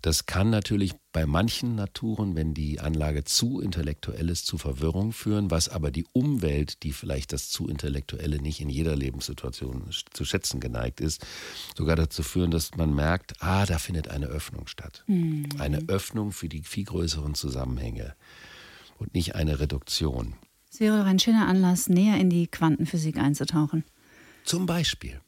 Das 0.00 0.26
kann 0.26 0.48
natürlich 0.50 0.94
bei 1.12 1.26
manchen 1.26 1.74
Naturen, 1.74 2.36
wenn 2.36 2.54
die 2.54 2.78
Anlage 2.78 3.24
zu 3.24 3.60
intellektuell 3.60 4.30
ist, 4.30 4.46
zu 4.46 4.56
Verwirrung 4.56 5.12
führen, 5.12 5.50
was 5.50 5.68
aber 5.68 5.90
die 5.90 6.06
Umwelt, 6.12 6.84
die 6.84 6.92
vielleicht 6.92 7.32
das 7.32 7.50
zu 7.50 7.66
Intellektuelle 7.68 8.40
nicht 8.40 8.60
in 8.60 8.68
jeder 8.70 8.94
Lebenssituation 8.94 9.90
zu 10.12 10.24
schätzen 10.24 10.60
geneigt 10.60 11.00
ist, 11.00 11.26
sogar 11.76 11.96
dazu 11.96 12.22
führen, 12.22 12.52
dass 12.52 12.76
man 12.76 12.94
merkt, 12.94 13.42
ah, 13.42 13.66
da 13.66 13.78
findet 13.78 14.08
eine 14.08 14.26
Öffnung 14.26 14.68
statt. 14.68 15.04
Eine 15.58 15.88
Öffnung 15.88 16.30
für 16.30 16.48
die 16.48 16.62
viel 16.62 16.84
größeren 16.84 17.34
Zusammenhänge 17.34 18.14
und 18.98 19.14
nicht 19.14 19.34
eine 19.34 19.58
Reduktion. 19.58 20.34
Es 20.70 20.78
wäre 20.80 20.98
doch 20.98 21.06
ein 21.06 21.18
schöner 21.18 21.48
Anlass, 21.48 21.88
näher 21.88 22.20
in 22.20 22.30
die 22.30 22.46
Quantenphysik 22.46 23.16
einzutauchen. 23.16 23.84
Zum 24.44 24.66
Beispiel. 24.66 25.20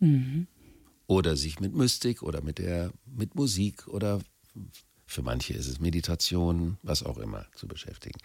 Oder 1.06 1.36
sich 1.36 1.58
mit 1.58 1.74
Mystik 1.74 2.22
oder 2.22 2.40
mit 2.40 2.58
der 2.58 2.92
mit 3.04 3.34
Musik 3.34 3.88
oder 3.88 4.20
für 5.06 5.22
manche 5.22 5.54
ist 5.54 5.66
es 5.66 5.80
Meditation, 5.80 6.78
was 6.82 7.02
auch 7.02 7.18
immer 7.18 7.46
zu 7.56 7.66
beschäftigen. 7.66 8.18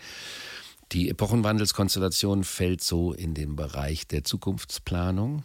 Die 0.92 1.10
Epochenwandelskonstellation 1.10 2.44
fällt 2.44 2.82
so 2.82 3.12
in 3.14 3.34
den 3.34 3.56
Bereich 3.56 4.08
der 4.08 4.24
Zukunftsplanung. 4.24 5.44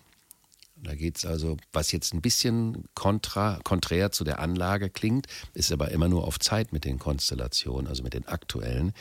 Da 0.83 0.95
geht 0.95 1.19
es 1.19 1.25
also, 1.25 1.57
was 1.73 1.93
jetzt 1.93 2.15
ein 2.15 2.23
bisschen 2.23 2.85
kontra, 2.95 3.59
konträr 3.65 4.13
zu 4.13 4.25
der 4.25 4.39
Anlage 4.39 4.91
klingt, 4.91 5.27
ist 5.55 5.73
aber 5.73 5.91
immer 5.91 6.09
nur 6.09 6.27
auf 6.27 6.39
Zeit 6.39 6.73
mit 6.73 6.85
den 6.85 6.99
Konstellationen, 6.99 7.87
also 7.87 8.03
mit 8.03 8.15
den 8.15 8.27
aktuellen, 8.29 8.93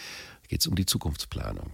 geht 0.50 0.62
es 0.62 0.68
um 0.68 0.76
die 0.76 0.88
Zukunftsplanung. 0.88 1.72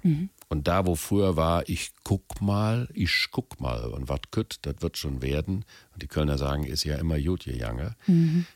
Und 0.50 0.68
da, 0.68 0.86
wo 0.86 0.96
früher 0.96 1.36
war, 1.38 1.68
ich 1.68 1.92
guck 2.04 2.42
mal, 2.42 2.88
ich 2.94 3.28
guck 3.32 3.60
mal 3.60 3.86
und 3.86 4.10
wat 4.10 4.32
kütt, 4.32 4.60
das 4.64 4.76
wird 4.82 4.98
schon 4.98 5.22
werden. 5.22 5.66
Und 5.94 6.04
die 6.04 6.08
Kölner 6.08 6.38
sagen, 6.38 6.66
ist 6.66 6.84
ja 6.84 6.98
immer 6.98 7.20
gut, 7.20 7.48
ihr 7.48 7.56
Jange. 7.56 7.96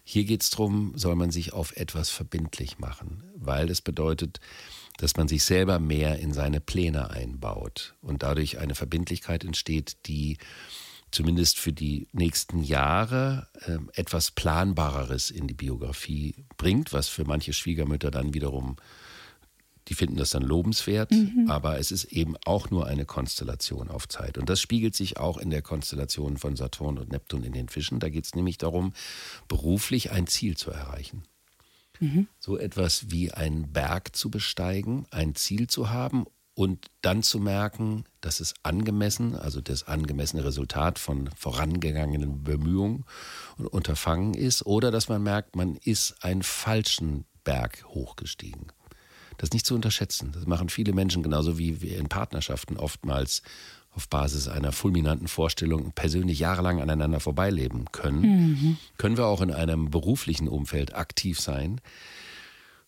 Hier 0.03 0.25
geht 0.25 0.43
es 0.43 0.49
darum, 0.51 0.91
soll 0.95 1.15
man 1.15 1.31
sich 1.31 1.53
auf 1.53 1.75
etwas 1.77 2.09
verbindlich 2.09 2.79
machen, 2.79 3.23
weil 3.35 3.71
es 3.71 3.81
bedeutet, 3.81 4.41
dass 4.97 5.15
man 5.15 5.29
sich 5.29 5.45
selber 5.45 5.79
mehr 5.79 6.19
in 6.19 6.33
seine 6.33 6.59
Pläne 6.59 7.09
einbaut 7.09 7.95
und 8.01 8.21
dadurch 8.21 8.59
eine 8.59 8.75
Verbindlichkeit 8.75 9.45
entsteht, 9.45 9.97
die 10.05 10.37
zumindest 11.11 11.57
für 11.57 11.71
die 11.71 12.07
nächsten 12.11 12.61
Jahre 12.61 13.47
äh, 13.65 13.77
etwas 13.93 14.31
Planbareres 14.31 15.31
in 15.31 15.47
die 15.47 15.53
Biografie 15.53 16.35
bringt, 16.57 16.91
was 16.91 17.07
für 17.07 17.23
manche 17.23 17.53
Schwiegermütter 17.53 18.11
dann 18.11 18.33
wiederum 18.33 18.75
die 19.89 19.95
finden 19.95 20.17
das 20.17 20.29
dann 20.29 20.43
lobenswert, 20.43 21.11
aber 21.47 21.79
es 21.79 21.91
ist 21.91 22.05
eben 22.05 22.35
auch 22.45 22.69
nur 22.69 22.85
eine 22.85 23.05
Konstellation 23.05 23.89
auf 23.89 24.07
Zeit. 24.07 24.37
Und 24.37 24.47
das 24.47 24.61
spiegelt 24.61 24.95
sich 24.95 25.17
auch 25.17 25.37
in 25.37 25.49
der 25.49 25.63
Konstellation 25.63 26.37
von 26.37 26.55
Saturn 26.55 26.99
und 26.99 27.11
Neptun 27.11 27.43
in 27.43 27.53
den 27.53 27.69
Fischen. 27.69 27.99
Da 27.99 28.09
geht 28.09 28.25
es 28.25 28.35
nämlich 28.35 28.59
darum, 28.59 28.93
beruflich 29.47 30.11
ein 30.11 30.27
Ziel 30.27 30.55
zu 30.55 30.69
erreichen. 30.71 31.23
So 32.39 32.57
etwas 32.57 33.11
wie 33.11 33.31
einen 33.31 33.73
Berg 33.73 34.15
zu 34.15 34.29
besteigen, 34.29 35.05
ein 35.11 35.35
Ziel 35.35 35.67
zu 35.67 35.89
haben 35.89 36.25
und 36.53 36.87
dann 37.01 37.23
zu 37.23 37.39
merken, 37.39 38.03
dass 38.21 38.39
es 38.39 38.53
angemessen, 38.63 39.35
also 39.35 39.59
das 39.59 39.87
angemessene 39.87 40.43
Resultat 40.43 40.99
von 40.99 41.29
vorangegangenen 41.35 42.43
Bemühungen 42.43 43.05
und 43.57 43.67
Unterfangen 43.67 44.33
ist, 44.33 44.65
oder 44.65 44.91
dass 44.91 45.09
man 45.09 45.23
merkt, 45.23 45.55
man 45.55 45.77
ist 45.77 46.23
einen 46.23 46.43
falschen 46.43 47.25
Berg 47.43 47.85
hochgestiegen. 47.87 48.71
Das 49.39 49.47
ist 49.47 49.53
nicht 49.53 49.65
zu 49.65 49.73
unterschätzen. 49.73 50.31
Das 50.33 50.45
machen 50.45 50.67
viele 50.67 50.91
Menschen 50.91 51.23
genauso 51.23 51.57
wie 51.57 51.81
wir 51.81 51.97
in 51.97 52.09
Partnerschaften 52.09 52.75
oftmals 52.75 53.41
auf 53.95 54.09
Basis 54.09 54.49
einer 54.49 54.73
fulminanten 54.73 55.29
Vorstellung 55.29 55.93
persönlich 55.93 56.39
jahrelang 56.39 56.81
aneinander 56.81 57.21
vorbeileben 57.21 57.85
können. 57.91 58.77
Können 58.97 59.17
wir 59.17 59.25
auch 59.25 59.41
in 59.41 59.51
einem 59.51 59.89
beruflichen 59.89 60.49
Umfeld 60.49 60.93
aktiv 60.93 61.39
sein, 61.39 61.79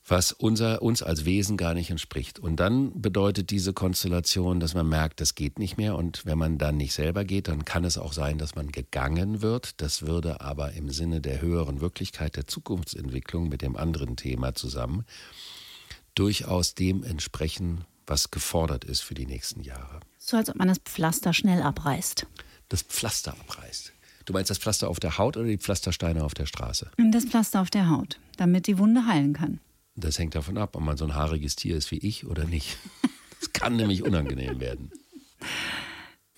was 0.05 0.34
unser, 0.34 0.81
uns 0.81 1.01
als 1.01 1.24
Wesen 1.24 1.55
gar 1.55 1.74
nicht 1.74 1.89
entspricht. 1.89 2.38
Und 2.38 2.58
dann 2.58 3.01
bedeutet 3.01 3.50
diese 3.50 3.72
Konstellation, 3.72 4.60
dass 4.60 4.74
man 4.74 4.89
merkt, 4.89 5.22
das 5.22 5.36
geht 5.36 5.58
nicht 5.58 5.77
mehr. 5.77 5.96
Und 5.96 6.25
wenn 6.25 6.38
man 6.38 6.58
dann 6.58 6.75
nicht 6.75 6.93
selber 6.93 7.24
geht, 7.24 7.48
dann 7.48 7.63
kann 7.63 7.86
es 7.86 7.98
auch 7.98 8.12
sein, 8.12 8.38
dass 8.38 8.55
man 8.55 8.74
gegangen 8.74 9.41
wird. 9.41 9.79
Das 9.79 10.05
würde 10.05 10.41
aber 10.41 10.74
im 10.74 10.89
Sinne 10.89 11.22
der 11.22 11.39
höheren 11.39 11.79
Wirklichkeit 11.79 12.36
der 12.36 12.46
Zukunftsentwicklung 12.46 13.48
mit 13.48 13.62
dem 13.62 13.77
anderen 13.77 14.17
Thema 14.17 14.53
zusammen 14.53 15.05
durchaus 16.15 16.75
dem 16.75 17.03
entsprechen, 17.03 17.86
was 18.08 18.32
gefordert 18.32 18.84
ist 18.84 19.01
für 19.01 19.13
die 19.13 19.25
nächsten 19.25 19.62
Jahre. 19.62 20.00
So 20.18 20.38
als 20.38 20.50
ob 20.50 20.56
man 20.56 20.68
das 20.68 20.80
Pflaster 20.80 21.34
schnell 21.34 21.62
abreißt. 21.62 22.27
Das 22.70 22.82
Pflaster 22.82 23.34
abreißt. 23.34 23.94
Du 24.25 24.34
meinst 24.34 24.50
das 24.50 24.60
Pflaster 24.60 24.89
auf 24.89 25.00
der 25.00 25.18
Haut 25.18 25.38
oder 25.38 25.48
die 25.48 25.58
Pflastersteine 25.58 26.24
auf 26.24 26.34
der 26.34 26.46
Straße? 26.46 26.91
Das 27.12 27.25
Pflaster 27.25 27.62
auf 27.62 27.70
der 27.70 27.89
Haut, 27.89 28.20
damit 28.38 28.68
die 28.68 28.77
Wunde 28.77 29.06
heilen 29.06 29.34
kann. 29.34 29.60
Das 29.96 30.20
hängt 30.20 30.36
davon 30.36 30.58
ab, 30.58 30.75
ob 30.75 30.84
man 30.84 30.98
so 30.98 31.06
ein 31.06 31.15
haariges 31.15 31.56
Tier 31.56 31.75
ist 31.75 31.91
wie 31.91 31.98
ich 31.98 32.25
oder 32.25 32.46
nicht. 32.46 32.77
Das 33.39 33.53
kann 33.53 33.75
nämlich 33.75 34.03
unangenehm 34.03 34.60
werden. 34.60 34.91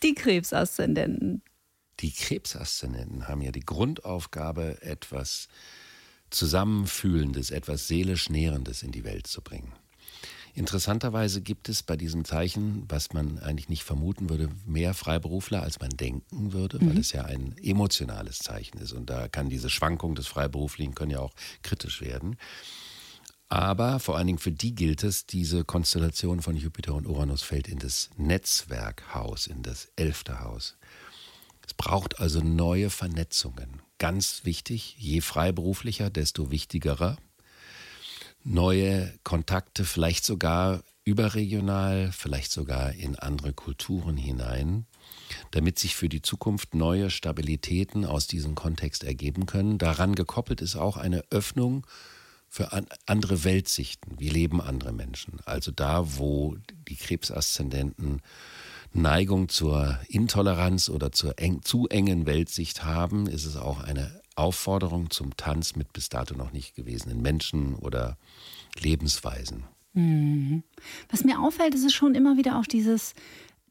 Die 0.01 0.15
Krebsaszendenten. 0.15 1.42
Die 2.00 2.12
Krebsaszendenten 2.12 3.27
haben 3.27 3.42
ja 3.42 3.51
die 3.51 3.60
Grundaufgabe, 3.65 4.82
etwas 4.82 5.50
Zusammenfühlendes, 6.34 7.52
etwas 7.52 7.88
seelisch 7.88 8.30
Nährendes 8.30 8.84
in 8.84 8.92
die 8.92 9.04
Welt 9.04 9.28
zu 9.28 9.42
bringen. 9.42 9.74
Interessanterweise 10.56 11.42
gibt 11.42 11.68
es 11.68 11.82
bei 11.82 11.98
diesem 11.98 12.25
Zeichen, 12.25 12.84
was 12.88 13.12
man 13.12 13.40
eigentlich 13.40 13.70
nicht 13.70 13.84
vermuten 13.84 14.30
würde, 14.30 14.50
mehr 14.68 14.94
Freiberufler, 14.94 15.63
als 15.63 15.80
man 15.80 15.90
denken 15.90 16.54
würde, 16.54 16.80
weil 16.80 17.00
es 17.00 17.12
ja 17.12 17.24
ein 17.25 17.56
emotionales 17.58 18.38
Zeichen 18.38 18.78
ist. 18.78 18.92
Und 18.92 19.10
da 19.10 19.28
kann 19.28 19.50
diese 19.50 19.72
Schwankung 19.72 20.13
des 20.13 20.28
Freiberuflichen 20.28 20.94
können 20.94 21.12
ja 21.12 21.20
auch 21.20 21.34
kritisch 21.63 22.02
werden. 22.02 22.38
Aber 23.50 24.00
vor 24.00 24.16
allen 24.16 24.28
Dingen 24.28 24.40
für 24.40 24.52
die 24.52 24.75
gilt 24.75 25.04
es, 25.04 25.25
diese 25.25 25.63
Konstellation 25.63 26.42
von 26.42 26.56
Jupiter 26.56 26.94
und 26.94 27.08
Uranus 27.08 27.42
fällt 27.42 27.68
in 27.68 27.80
das 27.80 28.12
Netzwerkhaus, 28.18 29.48
in 29.48 29.63
das 29.63 29.90
elfte 29.96 30.40
Haus. 30.40 30.78
Es 31.66 31.74
braucht 31.74 32.20
also 32.20 32.42
neue 32.42 32.92
Vernetzungen. 32.92 33.82
Ganz 34.04 34.42
wichtig, 34.44 34.98
je 35.00 35.22
freiberuflicher, 35.22 36.10
desto 36.10 36.52
wichtigerer. 36.52 37.16
Neue 38.44 39.18
Kontakte, 39.24 39.86
vielleicht 39.86 40.26
sogar 40.26 40.84
überregional, 41.06 42.12
vielleicht 42.12 42.52
sogar 42.52 42.92
in 42.92 43.18
andere 43.18 43.54
Kulturen 43.54 44.18
hinein, 44.18 44.88
damit 45.52 45.80
sich 45.80 45.96
für 45.96 46.10
die 46.10 46.22
Zukunft 46.22 46.76
neue 46.76 47.10
Stabilitäten 47.10 48.04
aus 48.04 48.28
diesem 48.28 48.56
Kontext 48.56 49.06
ergeben 49.06 49.46
können. 49.46 49.78
Daran 49.78 50.16
gekoppelt 50.16 50.60
ist 50.60 50.76
auch 50.76 50.98
eine 50.98 51.24
Öffnung 51.30 51.88
für 52.50 52.72
andere 53.06 53.46
Weltsichten. 53.46 54.20
Wie 54.20 54.28
leben 54.28 54.60
andere 54.60 54.92
Menschen? 54.92 55.40
Also 55.46 55.72
da, 55.72 56.18
wo 56.18 56.58
die 56.90 56.98
Krebsaszendenten 56.98 58.22
Neigung 58.94 59.50
zur 59.50 60.00
Intoleranz 60.08 60.90
oder 60.90 61.12
zur 61.12 61.40
eng, 61.40 61.62
zu 61.64 61.88
engen 61.90 62.26
Weltsicht 62.26 62.84
haben, 62.84 63.28
ist 63.28 63.46
es 63.46 63.56
auch 63.58 63.80
eine 63.80 64.22
Aufforderung 64.36 65.10
zum 65.10 65.36
Tanz 65.36 65.76
mit 65.76 65.94
bis 65.94 66.10
dato 66.10 66.36
noch 66.36 66.52
nicht 66.54 66.76
gewesenen 66.76 67.22
Menschen 67.22 67.76
oder 67.76 68.18
Lebensweisen. 68.80 69.64
Mhm. 69.94 70.64
Was 71.10 71.24
mir 71.24 71.40
auffällt, 71.40 71.76
ist 71.76 71.86
es 71.86 71.94
schon 71.94 72.16
immer 72.16 72.38
wieder 72.38 72.58
auch 72.60 72.66
dieses, 72.66 73.14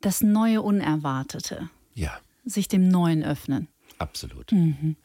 das 0.01 0.23
neue 0.23 0.63
Unerwartete. 0.63 1.69
Ja. 1.95 2.19
Sich 2.45 2.69
dem 2.69 2.89
Neuen 2.89 3.23
öffnen. 3.23 3.69
Absolut. 3.99 4.51
Mhm. 4.53 4.97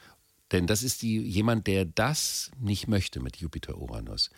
Denn 0.51 0.65
das 0.65 0.81
ist 0.81 1.01
die, 1.01 1.19
jemand, 1.19 1.67
der 1.67 1.85
das 1.85 2.51
nicht 2.59 2.87
möchte 2.87 3.19
mit 3.19 3.37
Jupiter-Uranus. 3.37 4.29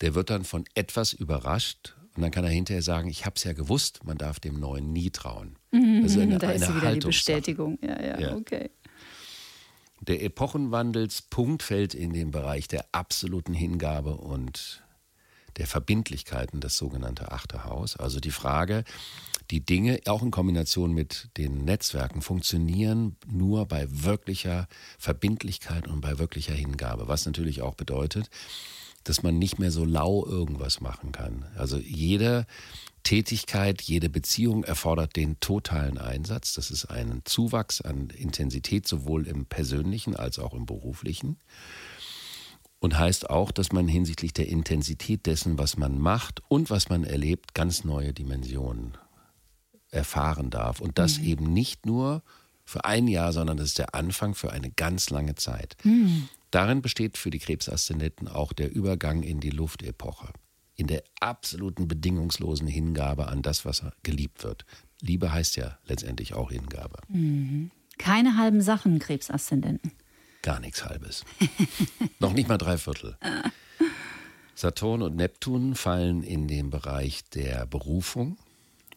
Der 0.00 0.14
wird 0.14 0.30
dann 0.30 0.44
von 0.44 0.64
etwas 0.74 1.12
überrascht 1.12 1.94
und 2.16 2.22
dann 2.22 2.30
kann 2.30 2.44
er 2.44 2.50
hinterher 2.50 2.82
sagen, 2.82 3.08
ich 3.08 3.26
habe 3.26 3.34
es 3.36 3.44
ja 3.44 3.52
gewusst, 3.52 4.04
man 4.04 4.18
darf 4.18 4.38
dem 4.38 4.58
Neuen 4.60 4.92
nie 4.92 5.10
trauen. 5.10 5.56
Das 5.72 6.12
ist 6.12 6.18
eine, 6.18 6.38
da 6.38 6.50
ist 6.50 6.64
eine 6.64 6.76
wieder 6.76 6.92
die 6.92 7.06
Bestätigung. 7.06 7.78
Ja, 7.82 8.00
ja, 8.00 8.20
ja, 8.20 8.36
okay. 8.36 8.70
Der 10.00 10.22
Epochenwandelspunkt 10.22 11.62
fällt 11.62 11.94
in 11.94 12.12
den 12.12 12.30
Bereich 12.30 12.68
der 12.68 12.86
absoluten 12.92 13.54
Hingabe 13.54 14.16
und 14.16 14.82
der 15.56 15.66
Verbindlichkeiten, 15.66 16.60
das 16.60 16.76
sogenannte 16.76 17.32
achte 17.32 17.64
Haus. 17.64 17.96
Also 17.96 18.20
die 18.20 18.30
Frage, 18.30 18.84
die 19.50 19.64
Dinge 19.64 20.00
auch 20.06 20.22
in 20.22 20.30
Kombination 20.30 20.92
mit 20.92 21.28
den 21.36 21.64
Netzwerken 21.64 22.22
funktionieren 22.22 23.16
nur 23.26 23.66
bei 23.66 23.86
wirklicher 23.88 24.68
Verbindlichkeit 24.98 25.86
und 25.86 26.00
bei 26.00 26.18
wirklicher 26.18 26.54
Hingabe. 26.54 27.08
Was 27.08 27.26
natürlich 27.26 27.62
auch 27.62 27.74
bedeutet, 27.74 28.30
dass 29.04 29.22
man 29.22 29.38
nicht 29.38 29.58
mehr 29.58 29.70
so 29.70 29.84
lau 29.84 30.26
irgendwas 30.26 30.80
machen 30.80 31.12
kann. 31.12 31.44
Also 31.56 31.78
jede 31.78 32.46
Tätigkeit, 33.04 33.82
jede 33.82 34.08
Beziehung 34.08 34.64
erfordert 34.64 35.14
den 35.14 35.38
totalen 35.38 35.98
Einsatz. 35.98 36.54
Das 36.54 36.70
ist 36.70 36.86
ein 36.86 37.20
Zuwachs 37.24 37.80
an 37.80 38.08
Intensität 38.10 38.88
sowohl 38.88 39.26
im 39.26 39.46
persönlichen 39.46 40.16
als 40.16 40.38
auch 40.38 40.54
im 40.54 40.66
beruflichen. 40.66 41.36
Und 42.80 42.98
heißt 42.98 43.30
auch, 43.30 43.50
dass 43.50 43.72
man 43.72 43.88
hinsichtlich 43.88 44.32
der 44.32 44.48
Intensität 44.48 45.26
dessen, 45.26 45.58
was 45.58 45.76
man 45.76 45.98
macht 45.98 46.42
und 46.48 46.70
was 46.70 46.88
man 46.88 47.04
erlebt, 47.04 47.54
ganz 47.54 47.84
neue 47.84 48.12
Dimensionen 48.12 48.98
erfahren 49.90 50.50
darf. 50.50 50.80
Und 50.80 50.98
das 50.98 51.18
mhm. 51.18 51.24
eben 51.24 51.52
nicht 51.52 51.86
nur 51.86 52.22
für 52.64 52.84
ein 52.84 53.06
Jahr, 53.08 53.32
sondern 53.32 53.58
das 53.58 53.68
ist 53.68 53.78
der 53.78 53.94
Anfang 53.94 54.34
für 54.34 54.52
eine 54.52 54.70
ganz 54.70 55.10
lange 55.10 55.34
Zeit. 55.34 55.76
Mhm. 55.84 56.28
Darin 56.54 56.82
besteht 56.82 57.18
für 57.18 57.30
die 57.30 57.40
Krebsaszendenten 57.40 58.28
auch 58.28 58.52
der 58.52 58.72
Übergang 58.72 59.24
in 59.24 59.40
die 59.40 59.50
Luftepoche, 59.50 60.28
in 60.76 60.86
der 60.86 61.02
absoluten 61.18 61.88
bedingungslosen 61.88 62.68
Hingabe 62.68 63.26
an 63.26 63.42
das, 63.42 63.64
was 63.64 63.84
geliebt 64.04 64.44
wird. 64.44 64.64
Liebe 65.00 65.32
heißt 65.32 65.56
ja 65.56 65.78
letztendlich 65.84 66.34
auch 66.34 66.52
Hingabe. 66.52 67.00
Mhm. 67.08 67.72
Keine 67.98 68.36
halben 68.36 68.60
Sachen, 68.60 69.00
Krebsaszendenten. 69.00 69.90
Gar 70.42 70.60
nichts 70.60 70.84
Halbes. 70.84 71.24
Noch 72.20 72.32
nicht 72.32 72.48
mal 72.48 72.58
drei 72.58 72.78
Viertel. 72.78 73.18
Saturn 74.54 75.02
und 75.02 75.16
Neptun 75.16 75.74
fallen 75.74 76.22
in 76.22 76.46
den 76.46 76.70
Bereich 76.70 77.24
der 77.30 77.66
Berufung. 77.66 78.38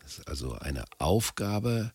Das 0.03 0.19
ist 0.19 0.27
also 0.27 0.53
eine 0.53 0.85
Aufgabe, 0.99 1.91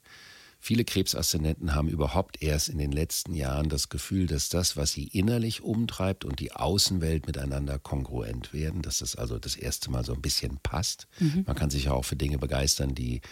Viele 0.64 0.85
Krebsaszendenten 0.85 1.75
haben 1.75 1.88
überhaupt 1.88 2.40
erst 2.40 2.68
in 2.68 2.79
den 2.79 2.92
letzten 2.92 3.35
Jahren 3.35 3.68
das 3.68 3.88
Gefühl, 3.88 4.29
dass 4.29 4.48
das, 4.48 4.77
was 4.77 4.92
sie 4.92 5.09
innerlich 5.09 5.61
umtreibt 5.62 6.25
und 6.25 6.38
die 6.38 6.53
Außenwelt 6.53 7.27
miteinander 7.27 7.81
kongruent 7.81 8.53
werden, 8.53 8.81
dass 8.81 8.98
das 8.98 9.16
also 9.16 9.40
das 9.40 9.57
erste 9.57 9.90
Mal 9.90 10.05
so 10.05 10.14
ein 10.14 10.22
bisschen 10.22 10.61
passt. 10.62 11.09
Mhm. 11.18 11.42
Man 11.48 11.57
kann 11.57 11.70
sich 11.70 11.87
ja 11.87 11.92
auch 11.92 12.05
für 12.05 12.14
Dinge 12.14 12.38
begeistern, 12.38 12.94
die 12.94 13.22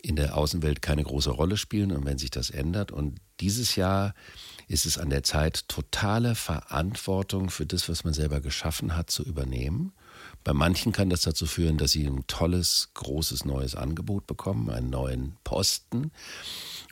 in 0.00 0.16
der 0.16 0.34
Außenwelt 0.34 0.80
keine 0.80 1.02
große 1.02 1.28
Rolle 1.28 1.58
spielen 1.58 1.92
und 1.92 2.06
wenn 2.06 2.16
sich 2.16 2.30
das 2.30 2.48
ändert. 2.48 2.90
Und 2.90 3.20
dieses 3.40 3.76
Jahr 3.76 4.14
ist 4.66 4.86
es 4.86 4.96
an 4.96 5.10
der 5.10 5.24
Zeit, 5.24 5.68
totale 5.68 6.34
Verantwortung 6.34 7.50
für 7.50 7.66
das, 7.66 7.86
was 7.90 8.02
man 8.02 8.14
selber 8.14 8.40
geschaffen 8.40 8.96
hat, 8.96 9.10
zu 9.10 9.24
übernehmen 9.24 9.92
bei 10.46 10.52
manchen 10.52 10.92
kann 10.92 11.10
das 11.10 11.22
dazu 11.22 11.44
führen, 11.44 11.76
dass 11.76 11.90
sie 11.90 12.06
ein 12.06 12.24
tolles, 12.28 12.90
großes 12.94 13.44
neues 13.46 13.74
Angebot 13.74 14.28
bekommen, 14.28 14.70
einen 14.70 14.90
neuen 14.90 15.36
Posten 15.42 16.12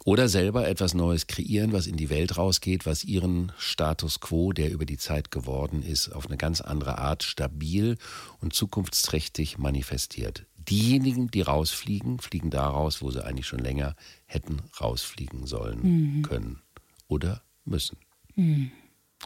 oder 0.04 0.28
selber 0.28 0.66
etwas 0.66 0.92
Neues 0.92 1.28
kreieren, 1.28 1.72
was 1.72 1.86
in 1.86 1.96
die 1.96 2.10
Welt 2.10 2.36
rausgeht, 2.36 2.84
was 2.84 3.04
ihren 3.04 3.52
Status 3.56 4.18
quo, 4.18 4.52
der 4.52 4.72
über 4.72 4.86
die 4.86 4.96
Zeit 4.96 5.30
geworden 5.30 5.84
ist, 5.84 6.08
auf 6.08 6.26
eine 6.26 6.36
ganz 6.36 6.62
andere 6.62 6.98
Art 6.98 7.22
stabil 7.22 7.96
und 8.40 8.54
zukunftsträchtig 8.54 9.56
manifestiert. 9.56 10.46
Diejenigen, 10.56 11.30
die 11.30 11.42
rausfliegen, 11.42 12.18
fliegen 12.18 12.50
da 12.50 12.66
raus, 12.66 13.02
wo 13.02 13.12
sie 13.12 13.24
eigentlich 13.24 13.46
schon 13.46 13.60
länger 13.60 13.94
hätten 14.26 14.62
rausfliegen 14.80 15.46
sollen, 15.46 16.16
mhm. 16.16 16.22
können 16.22 16.62
oder 17.06 17.44
müssen. 17.64 17.98
Mhm. 18.34 18.72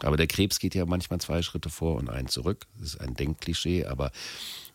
Aber 0.03 0.17
der 0.17 0.27
Krebs 0.27 0.59
geht 0.59 0.75
ja 0.75 0.85
manchmal 0.85 1.19
zwei 1.19 1.41
Schritte 1.41 1.69
vor 1.69 1.95
und 1.95 2.09
einen 2.09 2.27
zurück. 2.27 2.65
Das 2.77 2.93
ist 2.93 3.01
ein 3.01 3.13
Denkklischee, 3.13 3.85
aber 3.85 4.11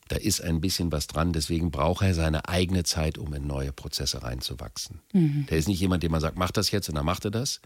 da 0.09 0.17
ist 0.17 0.43
ein 0.43 0.61
bisschen 0.61 0.93
was 0.93 1.07
dran. 1.07 1.33
Deswegen 1.33 1.71
braucht 1.71 2.03
er 2.03 2.15
seine 2.15 2.49
eigene 2.49 2.85
Zeit, 2.85 3.19
um 3.19 3.33
in 3.35 3.47
neue 3.47 3.73
Prozesse 3.73 4.23
reinzuwachsen. 4.23 5.01
Mhm. 5.13 5.47
Der 5.47 5.59
ist 5.59 5.69
nicht 5.69 5.81
jemand, 5.81 6.03
dem 6.03 6.13
man 6.13 6.21
sagt, 6.21 6.37
mach 6.37 6.51
das 6.51 6.71
jetzt 6.71 6.89
und 6.89 6.95
dann 6.95 7.07
macht 7.07 7.25
er 7.25 7.31
das. 7.31 7.61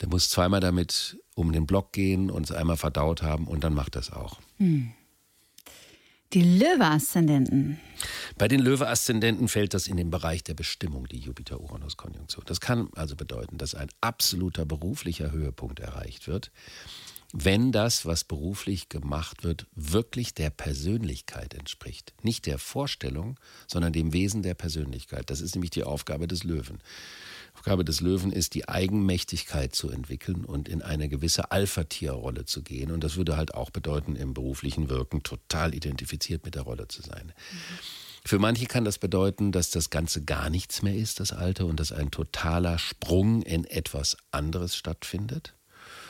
Der 0.00 0.08
muss 0.08 0.28
zweimal 0.28 0.60
damit 0.60 1.18
um 1.34 1.52
den 1.52 1.66
Block 1.66 1.92
gehen 1.92 2.30
und 2.30 2.44
es 2.44 2.52
einmal 2.52 2.76
verdaut 2.76 3.22
haben 3.22 3.46
und 3.46 3.62
dann 3.62 3.74
macht 3.74 3.94
das 3.94 4.12
auch. 4.12 4.40
Mhm. 4.58 4.92
Die 6.34 6.42
Löwe-Aszendenten. 6.42 7.78
Bei 8.36 8.48
den 8.48 8.58
Löwe-Aszendenten 8.58 9.46
fällt 9.46 9.72
das 9.72 9.86
in 9.86 9.96
den 9.96 10.10
Bereich 10.10 10.42
der 10.42 10.54
Bestimmung, 10.54 11.06
die 11.06 11.20
Jupiter-Uranus-Konjunktion. 11.20 12.44
Das 12.46 12.60
kann 12.60 12.88
also 12.96 13.14
bedeuten, 13.14 13.56
dass 13.56 13.76
ein 13.76 13.88
absoluter 14.00 14.66
beruflicher 14.66 15.30
Höhepunkt 15.30 15.78
erreicht 15.78 16.26
wird, 16.26 16.50
wenn 17.32 17.70
das, 17.70 18.04
was 18.04 18.24
beruflich 18.24 18.88
gemacht 18.88 19.44
wird, 19.44 19.66
wirklich 19.76 20.34
der 20.34 20.50
Persönlichkeit 20.50 21.54
entspricht. 21.54 22.14
Nicht 22.22 22.46
der 22.46 22.58
Vorstellung, 22.58 23.38
sondern 23.68 23.92
dem 23.92 24.12
Wesen 24.12 24.42
der 24.42 24.54
Persönlichkeit. 24.54 25.30
Das 25.30 25.40
ist 25.40 25.54
nämlich 25.54 25.70
die 25.70 25.84
Aufgabe 25.84 26.26
des 26.26 26.42
Löwen. 26.42 26.80
Aufgabe 27.54 27.84
des 27.84 28.00
Löwen 28.00 28.32
ist, 28.32 28.54
die 28.54 28.68
Eigenmächtigkeit 28.68 29.74
zu 29.74 29.90
entwickeln 29.90 30.44
und 30.44 30.68
in 30.68 30.82
eine 30.82 31.08
gewisse 31.08 31.50
Alpha-Tier-Rolle 31.50 32.44
zu 32.44 32.62
gehen. 32.62 32.90
Und 32.90 33.02
das 33.04 33.16
würde 33.16 33.36
halt 33.36 33.54
auch 33.54 33.70
bedeuten, 33.70 34.16
im 34.16 34.34
beruflichen 34.34 34.90
Wirken 34.90 35.22
total 35.22 35.74
identifiziert 35.74 36.44
mit 36.44 36.56
der 36.56 36.62
Rolle 36.62 36.88
zu 36.88 37.02
sein. 37.02 37.26
Mhm. 37.26 37.58
Für 38.26 38.38
manche 38.38 38.64
kann 38.64 38.86
das 38.86 38.98
bedeuten, 38.98 39.52
dass 39.52 39.70
das 39.70 39.90
Ganze 39.90 40.24
gar 40.24 40.48
nichts 40.48 40.80
mehr 40.80 40.96
ist, 40.96 41.20
das 41.20 41.32
Alte, 41.32 41.66
und 41.66 41.78
dass 41.78 41.92
ein 41.92 42.10
totaler 42.10 42.78
Sprung 42.78 43.42
in 43.42 43.64
etwas 43.64 44.16
anderes 44.30 44.76
stattfindet. 44.76 45.54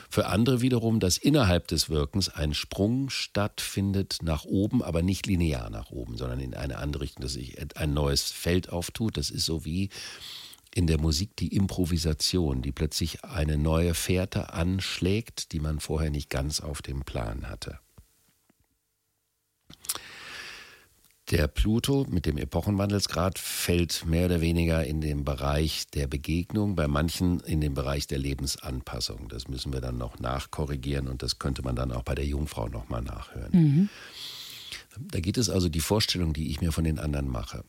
Für 0.09 0.27
andere 0.27 0.61
wiederum, 0.61 1.01
dass 1.01 1.17
innerhalb 1.17 1.67
des 1.67 1.89
Wirkens 1.89 2.29
ein 2.29 2.53
Sprung 2.53 3.09
stattfindet 3.09 4.19
nach 4.21 4.45
oben, 4.45 4.81
aber 4.81 5.01
nicht 5.01 5.27
linear 5.27 5.69
nach 5.69 5.91
oben, 5.91 6.15
sondern 6.15 6.39
in 6.39 6.53
eine 6.53 6.77
andere 6.77 7.03
Richtung, 7.03 7.23
dass 7.23 7.33
sich 7.33 7.57
ein 7.75 7.93
neues 7.93 8.31
Feld 8.31 8.69
auftut. 8.69 9.17
Das 9.17 9.29
ist 9.29 9.45
so 9.45 9.65
wie 9.65 9.89
in 10.75 10.87
der 10.87 10.99
Musik 10.99 11.37
die 11.37 11.55
Improvisation, 11.55 12.61
die 12.61 12.73
plötzlich 12.73 13.23
eine 13.23 13.57
neue 13.57 13.93
Fährte 13.93 14.53
anschlägt, 14.53 15.53
die 15.53 15.61
man 15.61 15.79
vorher 15.79 16.11
nicht 16.11 16.29
ganz 16.29 16.59
auf 16.59 16.81
dem 16.81 17.03
Plan 17.03 17.49
hatte. 17.49 17.79
Der 21.31 21.47
Pluto 21.47 22.05
mit 22.09 22.25
dem 22.25 22.37
Epochenwandelsgrad 22.37 23.39
fällt 23.39 24.05
mehr 24.05 24.25
oder 24.25 24.41
weniger 24.41 24.85
in 24.85 24.99
den 24.99 25.23
Bereich 25.23 25.87
der 25.87 26.07
Begegnung, 26.07 26.75
bei 26.75 26.89
manchen 26.89 27.39
in 27.39 27.61
den 27.61 27.73
Bereich 27.73 28.05
der 28.05 28.19
Lebensanpassung. 28.19 29.29
Das 29.29 29.47
müssen 29.47 29.71
wir 29.71 29.81
dann 29.81 29.97
noch 29.97 30.19
nachkorrigieren 30.19 31.07
und 31.07 31.23
das 31.23 31.39
könnte 31.39 31.63
man 31.63 31.77
dann 31.77 31.93
auch 31.93 32.03
bei 32.03 32.15
der 32.15 32.25
Jungfrau 32.25 32.67
nochmal 32.67 33.01
nachhören. 33.01 33.51
Mhm. 33.53 33.89
Da 34.99 35.21
geht 35.21 35.37
es 35.37 35.49
also 35.49 35.69
die 35.69 35.79
Vorstellung, 35.79 36.33
die 36.33 36.49
ich 36.51 36.59
mir 36.59 36.73
von 36.73 36.83
den 36.83 36.99
anderen 36.99 37.29
mache. 37.29 37.63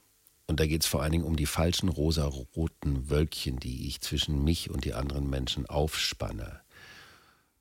Und 0.47 0.61
da 0.61 0.67
geht 0.67 0.83
es 0.83 0.87
vor 0.87 1.03
allen 1.03 1.13
Dingen 1.13 1.25
um 1.25 1.37
die 1.37 1.47
falschen 1.47 1.89
rosa-roten 1.89 3.11
Wölkchen, 3.11 3.59
die 3.59 3.89
ich 3.89 4.01
zwischen 4.01 4.45
mich 4.45 4.71
und 4.71 4.85
die 4.85 4.95
anderen 4.95 5.29
Menschen 5.29 5.67
aufspanne. 5.67 6.61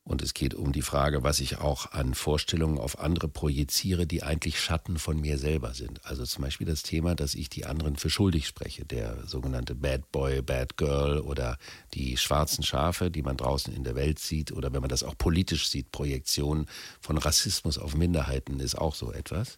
Und 0.07 0.21
es 0.21 0.35
geht 0.35 0.53
um 0.53 0.71
die 0.71 0.83
Frage, 0.83 1.23
was 1.23 1.39
ich 1.39 1.57
auch 1.57 1.91
an 1.91 2.13
Vorstellungen 2.13 2.77
auf 2.77 2.99
andere 2.99 3.27
projiziere, 3.27 4.05
die 4.05 4.21
eigentlich 4.21 4.61
Schatten 4.61 4.99
von 4.99 5.19
mir 5.19 5.39
selber 5.39 5.73
sind. 5.73 6.05
Also 6.05 6.25
zum 6.25 6.43
Beispiel 6.43 6.67
das 6.67 6.83
Thema, 6.83 7.15
dass 7.15 7.33
ich 7.33 7.49
die 7.49 7.65
anderen 7.65 7.95
für 7.95 8.11
schuldig 8.11 8.45
spreche. 8.45 8.85
Der 8.85 9.25
sogenannte 9.25 9.73
Bad 9.73 10.11
Boy, 10.11 10.43
Bad 10.43 10.77
Girl 10.77 11.21
oder 11.21 11.57
die 11.95 12.17
schwarzen 12.17 12.63
Schafe, 12.63 13.09
die 13.09 13.23
man 13.23 13.35
draußen 13.35 13.73
in 13.73 13.83
der 13.83 13.95
Welt 13.95 14.19
sieht. 14.19 14.51
Oder 14.51 14.73
wenn 14.73 14.81
man 14.81 14.89
das 14.89 15.01
auch 15.01 15.17
politisch 15.17 15.69
sieht, 15.69 15.91
Projektion 15.91 16.67
von 17.01 17.17
Rassismus 17.17 17.79
auf 17.79 17.95
Minderheiten 17.95 18.59
ist 18.59 18.77
auch 18.77 18.93
so 18.93 19.11
etwas. 19.11 19.57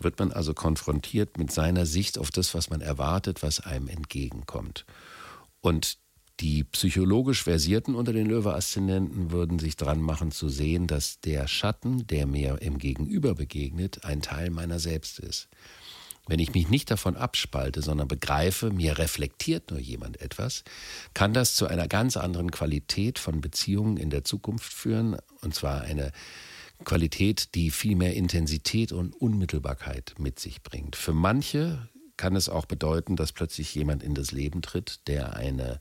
Wird 0.00 0.18
man 0.18 0.32
also 0.32 0.54
konfrontiert 0.54 1.38
mit 1.38 1.50
seiner 1.52 1.86
Sicht 1.86 2.18
auf 2.18 2.30
das, 2.30 2.54
was 2.54 2.70
man 2.70 2.80
erwartet, 2.80 3.42
was 3.42 3.60
einem 3.60 3.88
entgegenkommt. 3.88 4.84
Und 5.60 5.98
die 6.40 6.62
psychologisch 6.62 7.42
Versierten 7.42 7.96
unter 7.96 8.12
den 8.12 8.26
Löwe-Aszendenten 8.26 9.32
würden 9.32 9.58
sich 9.58 9.76
dran 9.76 10.00
machen 10.00 10.30
zu 10.30 10.48
sehen, 10.48 10.86
dass 10.86 11.18
der 11.20 11.48
Schatten, 11.48 12.06
der 12.06 12.26
mir 12.26 12.62
im 12.62 12.78
Gegenüber 12.78 13.34
begegnet, 13.34 14.04
ein 14.04 14.22
Teil 14.22 14.50
meiner 14.50 14.78
selbst 14.78 15.18
ist. 15.18 15.48
Wenn 16.28 16.38
ich 16.38 16.54
mich 16.54 16.68
nicht 16.68 16.90
davon 16.90 17.16
abspalte, 17.16 17.82
sondern 17.82 18.06
begreife, 18.06 18.70
mir 18.70 18.98
reflektiert 18.98 19.70
nur 19.70 19.80
jemand 19.80 20.20
etwas, 20.20 20.62
kann 21.14 21.32
das 21.32 21.54
zu 21.54 21.66
einer 21.66 21.88
ganz 21.88 22.16
anderen 22.16 22.50
Qualität 22.50 23.18
von 23.18 23.40
Beziehungen 23.40 23.96
in 23.96 24.10
der 24.10 24.24
Zukunft 24.24 24.72
führen, 24.72 25.16
und 25.40 25.54
zwar 25.54 25.80
eine 25.80 26.12
Qualität, 26.84 27.54
die 27.54 27.70
viel 27.70 27.96
mehr 27.96 28.14
Intensität 28.14 28.92
und 28.92 29.14
Unmittelbarkeit 29.14 30.14
mit 30.18 30.38
sich 30.38 30.62
bringt. 30.62 30.96
Für 30.96 31.12
manche 31.12 31.88
kann 32.16 32.36
es 32.36 32.48
auch 32.48 32.66
bedeuten, 32.66 33.16
dass 33.16 33.32
plötzlich 33.32 33.74
jemand 33.74 34.02
in 34.02 34.14
das 34.14 34.32
Leben 34.32 34.62
tritt, 34.62 35.06
der 35.06 35.36
eine 35.36 35.80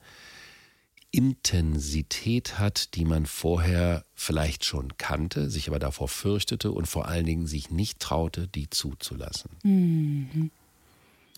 Intensität 1.12 2.60
hat, 2.60 2.96
die 2.96 3.06
man 3.06 3.26
vorher 3.26 4.06
vielleicht 4.14 4.66
schon 4.66 4.98
kannte, 4.98 5.50
sich 5.50 5.68
aber 5.68 5.80
davor 5.80 6.08
fürchtete 6.08 6.72
und 6.72 6.86
vor 6.88 7.08
allen 7.08 7.26
Dingen 7.26 7.48
sich 7.48 7.72
nicht 7.72 8.00
traute, 8.00 8.48
die 8.48 8.70
zuzulassen. 8.70 9.52
Mhm. 9.64 10.52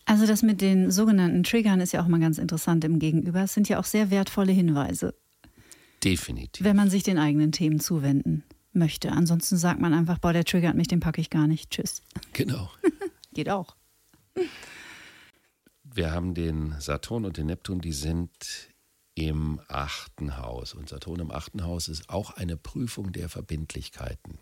Also 0.06 0.26
das 0.26 0.42
mit 0.42 0.60
den 0.60 0.90
sogenannten 0.90 1.44
Triggern 1.44 1.82
ist 1.82 1.94
ja 1.94 2.02
auch 2.02 2.08
mal 2.08 2.20
ganz 2.20 2.40
interessant 2.40 2.84
im 2.84 2.98
Gegenüber. 2.98 3.44
Es 3.44 3.54
sind 3.54 3.70
ja 3.70 3.80
auch 3.80 3.86
sehr 3.86 4.10
wertvolle 4.10 4.52
Hinweise. 4.52 5.14
Definitiv. 6.04 6.66
Wenn 6.66 6.76
man 6.76 6.90
sich 6.90 7.04
den 7.04 7.20
eigenen 7.20 7.52
Themen 7.52 7.80
zuwenden 7.80 8.44
möchte. 8.74 9.12
Ansonsten 9.12 9.58
sagt 9.58 9.80
man 9.80 9.94
einfach, 9.94 10.20
boah, 10.20 10.34
der 10.34 10.46
triggert 10.46 10.76
mich, 10.76 10.88
den 10.88 11.00
packe 11.00 11.22
ich 11.22 11.30
gar 11.30 11.48
nicht. 11.48 11.72
Tschüss. 11.72 12.02
Genau. 12.34 12.70
Geht 13.34 13.50
auch. 13.50 13.76
Wir 15.84 16.12
haben 16.12 16.34
den 16.34 16.76
Saturn 16.80 17.26
und 17.26 17.38
den 17.38 17.48
Neptun, 17.48 17.82
die 17.82 17.94
sind 17.94 18.70
im 19.16 19.60
achten 19.68 20.38
Haus. 20.38 20.74
Und 20.74 20.90
Saturn 20.90 21.20
im 21.20 21.32
achten 21.32 21.64
Haus 21.64 21.88
ist 21.88 22.10
auch 22.10 22.32
eine 22.32 22.58
Prüfung 22.58 23.12
der 23.12 23.28
Verbindlichkeiten. 23.28 24.40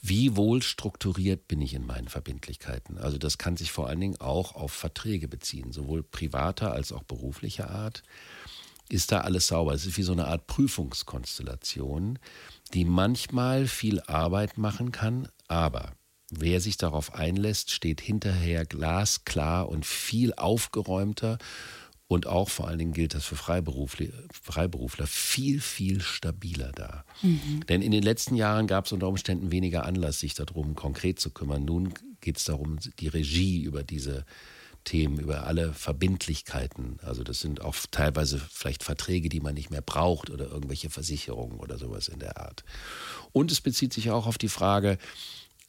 Wie 0.00 0.36
wohl 0.36 0.62
strukturiert 0.62 1.48
bin 1.48 1.60
ich 1.60 1.74
in 1.74 1.84
meinen 1.84 2.08
Verbindlichkeiten? 2.08 2.98
Also 2.98 3.18
das 3.18 3.36
kann 3.36 3.56
sich 3.56 3.72
vor 3.72 3.88
allen 3.88 4.00
Dingen 4.00 4.20
auch 4.20 4.54
auf 4.54 4.72
Verträge 4.72 5.26
beziehen, 5.26 5.72
sowohl 5.72 6.02
privater 6.02 6.72
als 6.72 6.92
auch 6.92 7.02
beruflicher 7.02 7.70
Art. 7.70 8.02
Ist 8.88 9.12
da 9.12 9.20
alles 9.20 9.48
sauber? 9.48 9.74
Es 9.74 9.86
ist 9.86 9.98
wie 9.98 10.02
so 10.02 10.12
eine 10.12 10.26
Art 10.26 10.46
Prüfungskonstellation, 10.46 12.18
die 12.74 12.84
manchmal 12.84 13.66
viel 13.66 14.00
Arbeit 14.00 14.58
machen 14.58 14.92
kann, 14.92 15.28
aber 15.46 15.92
wer 16.30 16.60
sich 16.60 16.76
darauf 16.76 17.14
einlässt, 17.14 17.70
steht 17.70 18.00
hinterher 18.00 18.64
glasklar 18.64 19.68
und 19.68 19.84
viel 19.84 20.32
aufgeräumter 20.34 21.38
und 22.08 22.26
auch 22.26 22.48
vor 22.48 22.68
allen 22.68 22.78
Dingen 22.78 22.94
gilt 22.94 23.12
das 23.12 23.26
für 23.26 23.36
Freiberufler, 23.36 24.08
Freiberufler 24.32 25.06
viel, 25.06 25.60
viel 25.60 26.00
stabiler 26.00 26.72
da. 26.72 27.04
Mhm. 27.20 27.66
Denn 27.68 27.82
in 27.82 27.92
den 27.92 28.02
letzten 28.02 28.34
Jahren 28.34 28.66
gab 28.66 28.86
es 28.86 28.92
unter 28.92 29.08
Umständen 29.08 29.52
weniger 29.52 29.84
Anlass, 29.84 30.20
sich 30.20 30.32
darum 30.32 30.74
konkret 30.74 31.20
zu 31.20 31.30
kümmern. 31.30 31.66
Nun 31.66 31.92
geht 32.22 32.38
es 32.38 32.44
darum, 32.44 32.78
die 32.98 33.08
Regie 33.08 33.62
über 33.62 33.84
diese 33.84 34.24
Themen, 34.88 35.18
über 35.18 35.46
alle 35.46 35.72
Verbindlichkeiten. 35.74 36.98
Also 37.02 37.22
das 37.22 37.40
sind 37.40 37.60
auch 37.60 37.76
teilweise 37.90 38.38
vielleicht 38.38 38.82
Verträge, 38.82 39.28
die 39.28 39.40
man 39.40 39.54
nicht 39.54 39.70
mehr 39.70 39.82
braucht 39.82 40.30
oder 40.30 40.46
irgendwelche 40.46 40.88
Versicherungen 40.88 41.58
oder 41.58 41.78
sowas 41.78 42.08
in 42.08 42.18
der 42.18 42.38
Art. 42.38 42.64
Und 43.32 43.52
es 43.52 43.60
bezieht 43.60 43.92
sich 43.92 44.10
auch 44.10 44.26
auf 44.26 44.38
die 44.38 44.48
Frage, 44.48 44.98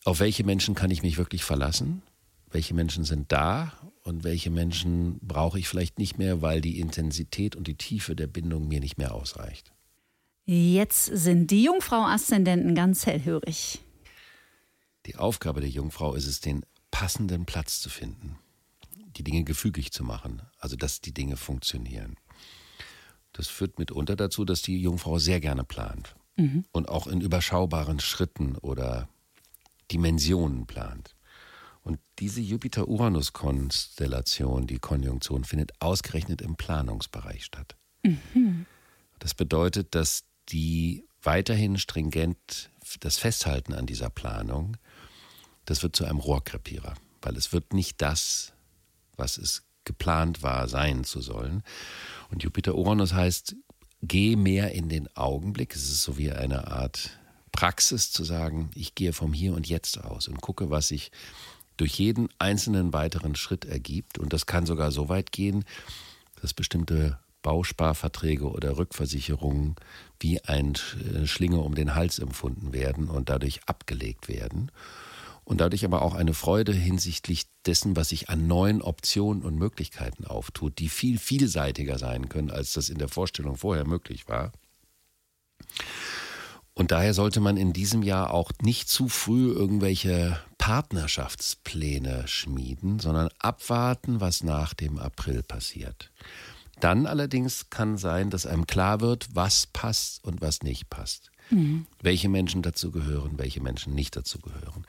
auf 0.05 0.19
welche 0.21 0.43
Menschen 0.43 0.73
kann 0.73 0.91
ich 0.91 1.03
mich 1.03 1.17
wirklich 1.17 1.43
verlassen? 1.43 2.01
welche 2.51 2.73
Menschen 2.73 3.03
sind 3.03 3.32
da 3.32 3.73
und 4.03 4.23
welche 4.23 4.49
Menschen 4.49 5.19
brauche 5.21 5.60
ich 5.60 5.67
vielleicht 5.67 5.99
nicht 5.99 6.17
mehr, 6.17 6.41
weil 6.41 6.62
die 6.62 6.79
Intensität 6.79 7.55
und 7.55 7.67
die 7.67 7.75
Tiefe 7.75 8.15
der 8.15 8.27
Bindung 8.27 8.67
mir 8.67 8.79
nicht 8.79 8.97
mehr 8.97 9.13
ausreicht. 9.13 9.71
Jetzt 10.45 11.05
sind 11.05 11.51
die 11.51 11.63
Jungfrau-Aszendenten 11.63 12.73
ganz 12.73 13.05
hellhörig. 13.05 13.82
Die 15.05 15.15
Aufgabe 15.15 15.62
der 15.62 15.69
Jungfrau 15.69 16.15
ist 16.15 16.25
es, 16.25 16.41
den 16.41 16.65
passenden 16.91 17.45
Platz 17.45 17.82
zu 17.82 17.89
finden, 17.89 18.39
die 19.19 19.23
Dinge 19.23 19.43
gefügig 19.43 19.91
zu 19.91 20.03
machen, 20.03 20.41
also 20.58 20.75
dass 20.77 21.01
die 21.01 21.13
Dinge 21.13 21.36
funktionieren. 21.36 22.15
Das 23.34 23.49
führt 23.49 23.77
mitunter 23.77 24.15
dazu, 24.15 24.45
dass 24.45 24.62
die 24.62 24.82
Jungfrau 24.82 25.19
sehr 25.19 25.41
gerne 25.41 25.65
plant 25.65 26.15
mhm. 26.38 26.65
und 26.71 26.89
auch 26.89 27.05
in 27.05 27.21
überschaubaren 27.21 27.99
Schritten 27.99 28.55
oder 28.55 29.10
Dimensionen 29.91 30.65
plant. 30.65 31.15
Und 31.82 31.99
diese 32.19 32.41
Jupiter-Uranus-Konstellation, 32.41 34.67
die 34.67 34.79
Konjunktion, 34.79 35.43
findet 35.43 35.82
ausgerechnet 35.82 36.41
im 36.41 36.55
Planungsbereich 36.55 37.43
statt. 37.45 37.75
Mhm. 38.03 38.65
Das 39.19 39.34
bedeutet, 39.34 39.95
dass 39.95 40.25
die 40.49 41.05
weiterhin 41.21 41.77
stringent 41.77 42.69
das 43.01 43.17
Festhalten 43.17 43.73
an 43.73 43.86
dieser 43.86 44.10
Planung, 44.10 44.77
das 45.65 45.84
wird 45.84 45.93
zu 45.95 46.05
einem 46.05 46.19
Rohrkrepierer, 46.19 46.95
weil 47.21 47.36
es 47.36 47.53
wird 47.53 47.73
nicht 47.73 48.01
das, 48.01 48.53
was 49.19 49.38
es 49.38 49.63
geplant 49.86 50.43
war, 50.43 50.67
sein 50.67 51.03
zu 51.03 51.21
sollen. 51.21 51.63
Und 52.32 52.43
Jupiter-Uranus 52.43 53.13
heißt, 53.13 53.55
geh 54.01 54.36
mehr 54.36 54.71
in 54.71 54.89
den 54.89 55.08
Augenblick. 55.15 55.75
Es 55.75 55.84
ist 55.84 56.03
so 56.03 56.17
wie 56.17 56.32
eine 56.32 56.67
Art 56.67 57.12
Praxis 57.51 58.12
zu 58.12 58.23
sagen, 58.23 58.71
ich 58.75 58.95
gehe 58.95 59.13
vom 59.13 59.34
Hier 59.34 59.53
und 59.53 59.67
Jetzt 59.67 60.03
aus 60.03 60.27
und 60.27 60.41
gucke, 60.41 60.69
was 60.69 60.91
ich 60.91 61.12
durch 61.77 61.93
jeden 61.97 62.29
einzelnen 62.39 62.93
weiteren 62.93 63.36
Schritt 63.36 63.65
ergibt. 63.65 64.17
Und 64.17 64.34
das 64.34 64.45
kann 64.45 64.65
sogar 64.65 64.91
so 64.91 65.10
weit 65.10 65.32
gehen, 65.32 65.65
dass 66.41 66.53
bestimmte 66.53 67.19
Bausparverträge 67.41 68.49
oder 68.49 68.77
Rückversicherungen 68.77 69.75
wie 70.19 70.43
ein 70.43 70.73
äh, 71.13 71.25
Schlinge 71.25 71.60
um 71.60 71.73
den 71.75 71.95
Hals 71.95 72.19
empfunden 72.19 72.73
werden 72.73 73.08
und 73.08 73.29
dadurch 73.29 73.62
abgelegt 73.65 74.27
werden. 74.27 74.71
Und 75.49 75.62
dadurch 75.62 75.83
aber 75.83 76.03
auch 76.03 76.13
eine 76.13 76.35
Freude 76.35 76.73
hinsichtlich 76.73 77.47
dessen, 77.65 77.95
was 77.95 78.09
sich 78.09 78.29
an 78.29 78.45
neuen 78.45 78.83
Optionen 78.83 79.41
und 79.41 79.55
Möglichkeiten 79.55 80.25
auftut, 80.25 80.77
die 80.77 80.89
viel 80.89 81.17
vielseitiger 81.17 81.97
sein 81.97 82.29
können, 82.29 82.51
als 82.51 82.73
das 82.73 82.88
in 82.88 82.99
der 82.99 83.07
Vorstellung 83.07 83.57
vorher 83.57 83.88
möglich 83.88 84.27
war. 84.27 84.51
Und 86.75 86.91
daher 86.91 87.15
sollte 87.15 87.39
man 87.39 87.57
in 87.57 87.73
diesem 87.73 88.03
Jahr 88.03 88.31
auch 88.31 88.51
nicht 88.62 88.89
zu 88.89 89.09
früh 89.09 89.51
irgendwelche 89.51 90.39
Partnerschaftspläne 90.59 92.27
schmieden, 92.27 92.99
sondern 92.99 93.29
abwarten, 93.39 94.21
was 94.21 94.43
nach 94.43 94.75
dem 94.75 94.99
April 94.99 95.41
passiert. 95.41 96.12
Dann 96.79 97.07
allerdings 97.07 97.71
kann 97.71 97.97
sein, 97.97 98.29
dass 98.29 98.45
einem 98.45 98.67
klar 98.67 99.01
wird, 99.01 99.29
was 99.33 99.65
passt 99.65 100.23
und 100.23 100.41
was 100.41 100.62
nicht 100.62 100.91
passt. 100.91 101.28
Mhm. 101.49 101.85
Welche 102.01 102.29
Menschen 102.29 102.62
dazu 102.62 102.91
gehören, 102.91 103.38
welche 103.38 103.62
Menschen 103.62 103.95
nicht 103.95 104.15
dazu 104.15 104.39
gehören. 104.39 104.85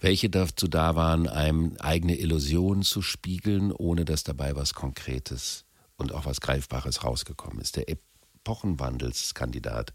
Welche 0.00 0.30
dazu 0.30 0.68
da 0.68 0.94
waren, 0.94 1.28
einem 1.28 1.76
eigene 1.78 2.16
Illusionen 2.16 2.82
zu 2.82 3.02
spiegeln, 3.02 3.72
ohne 3.72 4.04
dass 4.04 4.24
dabei 4.24 4.56
was 4.56 4.74
Konkretes 4.74 5.64
und 5.96 6.12
auch 6.12 6.26
was 6.26 6.40
Greifbares 6.40 7.04
rausgekommen 7.04 7.60
ist. 7.60 7.76
Der 7.76 7.88
Epochenwandelskandidat. 7.88 9.92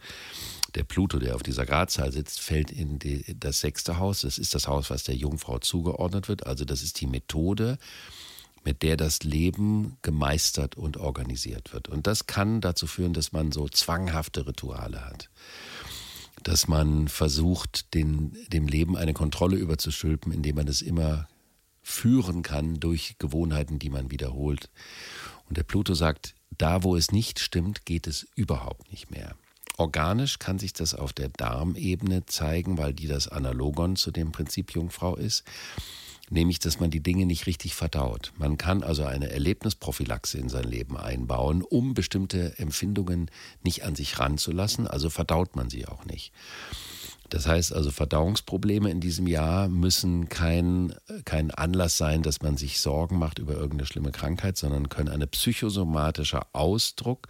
Der 0.76 0.84
Pluto, 0.84 1.20
der 1.20 1.36
auf 1.36 1.44
dieser 1.44 1.66
Gradzahl 1.66 2.12
sitzt, 2.12 2.40
fällt 2.40 2.72
in 2.72 3.00
die, 3.00 3.38
das 3.40 3.60
sechste 3.60 3.98
Haus. 3.98 4.22
Das 4.22 4.38
ist 4.38 4.56
das 4.56 4.68
Haus, 4.68 4.90
was 4.90 5.04
der 5.04 5.16
Jungfrau 5.16 5.60
zugeordnet 5.60 6.30
wird. 6.30 6.48
Also 6.48 6.66
das 6.66 6.82
ist 6.82 7.02
die 7.02 7.08
Methode, 7.08 7.78
mit 8.64 8.84
der 8.84 8.98
das 8.98 9.24
Leben 9.24 9.98
gemeistert 10.02 10.76
und 10.76 10.98
organisiert 10.98 11.74
wird. 11.74 11.90
Und 11.90 12.08
das 12.08 12.28
kann 12.28 12.62
dazu 12.62 12.88
führen, 12.88 13.14
dass 13.14 13.32
man 13.32 13.52
so 13.52 13.68
zwanghafte 13.70 14.46
Rituale 14.46 15.06
hat. 15.06 15.30
Dass 16.44 16.68
man 16.68 17.08
versucht, 17.08 17.94
den, 17.94 18.38
dem 18.50 18.68
Leben 18.68 18.96
eine 18.96 19.14
Kontrolle 19.14 19.58
überzuschülpen, 19.58 20.32
indem 20.32 20.56
man 20.56 20.68
es 20.68 20.82
immer 20.82 21.28
führen 21.82 22.42
kann 22.44 22.80
durch 22.80 23.16
Gewohnheiten, 23.18 23.80
die 23.80 23.90
man 23.90 24.12
wiederholt. 24.12 24.70
Und 25.48 25.58
der 25.58 25.64
Pluto 25.64 25.94
sagt, 25.94 26.36
da, 26.58 26.84
wo 26.84 26.96
es 26.96 27.12
nicht 27.12 27.40
stimmt, 27.40 27.86
geht 27.86 28.08
es 28.08 28.28
überhaupt 28.36 28.92
nicht 28.92 29.10
mehr. 29.12 29.36
Organisch 29.78 30.40
kann 30.40 30.60
sich 30.60 30.74
das 30.74 30.96
auf 30.96 31.14
der 31.14 31.30
Darmebene 31.30 32.26
zeigen, 32.26 32.78
weil 32.78 32.94
die 32.94 33.08
das 33.08 33.28
Analogon 33.28 33.96
zu 33.96 34.12
dem 34.12 34.32
Prinzip 34.32 34.74
Jungfrau 34.74 35.16
ist 35.16 35.44
nämlich 36.30 36.60
dass 36.60 36.80
man 36.80 36.92
die 36.92 37.02
Dinge 37.02 37.26
nicht 37.26 37.48
richtig 37.48 37.76
verdaut. 37.76 38.34
Man 38.38 38.58
kann 38.58 38.84
also 38.84 39.04
eine 39.04 39.30
Erlebnisprophylaxe 39.30 40.38
in 40.38 40.50
sein 40.50 40.66
Leben 40.66 40.98
einbauen, 40.98 41.62
um 41.62 41.94
bestimmte 41.94 42.58
Empfindungen 42.58 43.30
nicht 43.64 43.84
an 43.84 43.96
sich 43.96 44.20
ranzulassen, 44.20 44.88
also 44.88 45.10
verdaut 45.10 45.56
man 45.56 45.70
sie 45.70 45.88
auch 45.88 46.06
nicht. 46.06 46.32
Das 47.30 47.46
heißt 47.46 47.74
also, 47.74 47.92
Verdauungsprobleme 47.92 48.90
in 48.90 49.02
diesem 49.02 49.28
Jahr 49.28 49.68
müssen 49.68 50.30
kein, 50.30 50.94
kein 51.26 51.52
Anlass 51.52 51.98
sein, 51.98 52.24
dass 52.24 52.42
man 52.42 52.56
sich 52.56 52.80
Sorgen 52.80 53.20
macht 53.20 53.40
über 53.40 53.54
irgendeine 53.54 53.86
schlimme 53.86 54.12
Krankheit, 54.12 54.56
sondern 54.58 54.88
können 54.88 55.10
ein 55.10 55.28
psychosomatischer 55.28 56.48
Ausdruck 56.54 57.28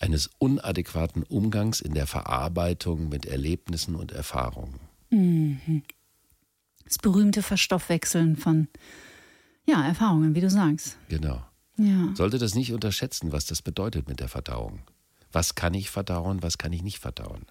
eines 0.00 0.30
unadäquaten 0.38 1.22
Umgangs 1.22 1.80
in 1.80 1.94
der 1.94 2.06
Verarbeitung 2.06 3.08
mit 3.08 3.26
Erlebnissen 3.26 3.94
und 3.94 4.12
Erfahrungen. 4.12 4.80
Mhm. 5.10 5.82
Das 6.88 6.98
berühmte 6.98 7.42
Verstoffwechseln 7.42 8.36
von 8.36 8.68
ja, 9.66 9.86
Erfahrungen, 9.86 10.34
wie 10.34 10.40
du 10.40 10.50
sagst. 10.50 10.96
Genau. 11.08 11.42
Ja. 11.76 12.10
Sollte 12.14 12.38
das 12.38 12.54
nicht 12.54 12.72
unterschätzen, 12.72 13.30
was 13.30 13.46
das 13.46 13.62
bedeutet 13.62 14.08
mit 14.08 14.20
der 14.20 14.28
Verdauung. 14.28 14.80
Was 15.30 15.54
kann 15.54 15.74
ich 15.74 15.90
verdauen, 15.90 16.42
was 16.42 16.58
kann 16.58 16.72
ich 16.72 16.82
nicht 16.82 16.98
verdauen? 16.98 17.46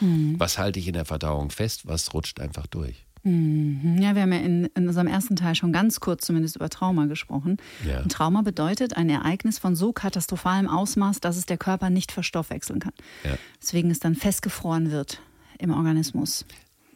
Mhm. 0.00 0.34
Was 0.38 0.58
halte 0.58 0.78
ich 0.78 0.88
in 0.88 0.94
der 0.94 1.04
Verdauung 1.04 1.50
fest, 1.50 1.86
was 1.86 2.12
rutscht 2.12 2.40
einfach 2.40 2.66
durch? 2.66 3.06
Mhm. 3.22 3.98
Ja, 4.00 4.14
wir 4.14 4.22
haben 4.22 4.32
ja 4.32 4.38
in, 4.38 4.64
in, 4.64 4.88
unserem 4.88 5.06
ersten 5.06 5.36
Teil 5.36 5.54
schon 5.54 5.72
ganz 5.72 6.00
kurz 6.00 6.26
zumindest 6.26 6.56
über 6.56 6.70
Trauma 6.70 7.06
gesprochen. 7.06 7.58
Ja. 7.86 8.02
Trauma 8.04 8.42
bedeutet 8.42 8.96
ein 8.96 9.10
Ereignis 9.10 9.58
von 9.58 9.76
so 9.76 9.92
katastrophalem 9.92 10.68
Ausmaß, 10.68 11.20
dass 11.20 11.36
es 11.36 11.46
der 11.46 11.58
Körper 11.58 11.90
nicht 11.90 12.12
verstoffwechseln 12.12 12.80
kann. 12.80 12.94
Ja. 13.24 13.36
Deswegen 13.60 13.90
es 13.90 14.00
dann 14.00 14.14
festgefroren 14.14 14.90
wird 14.90 15.20
im 15.58 15.70
Organismus. 15.70 16.46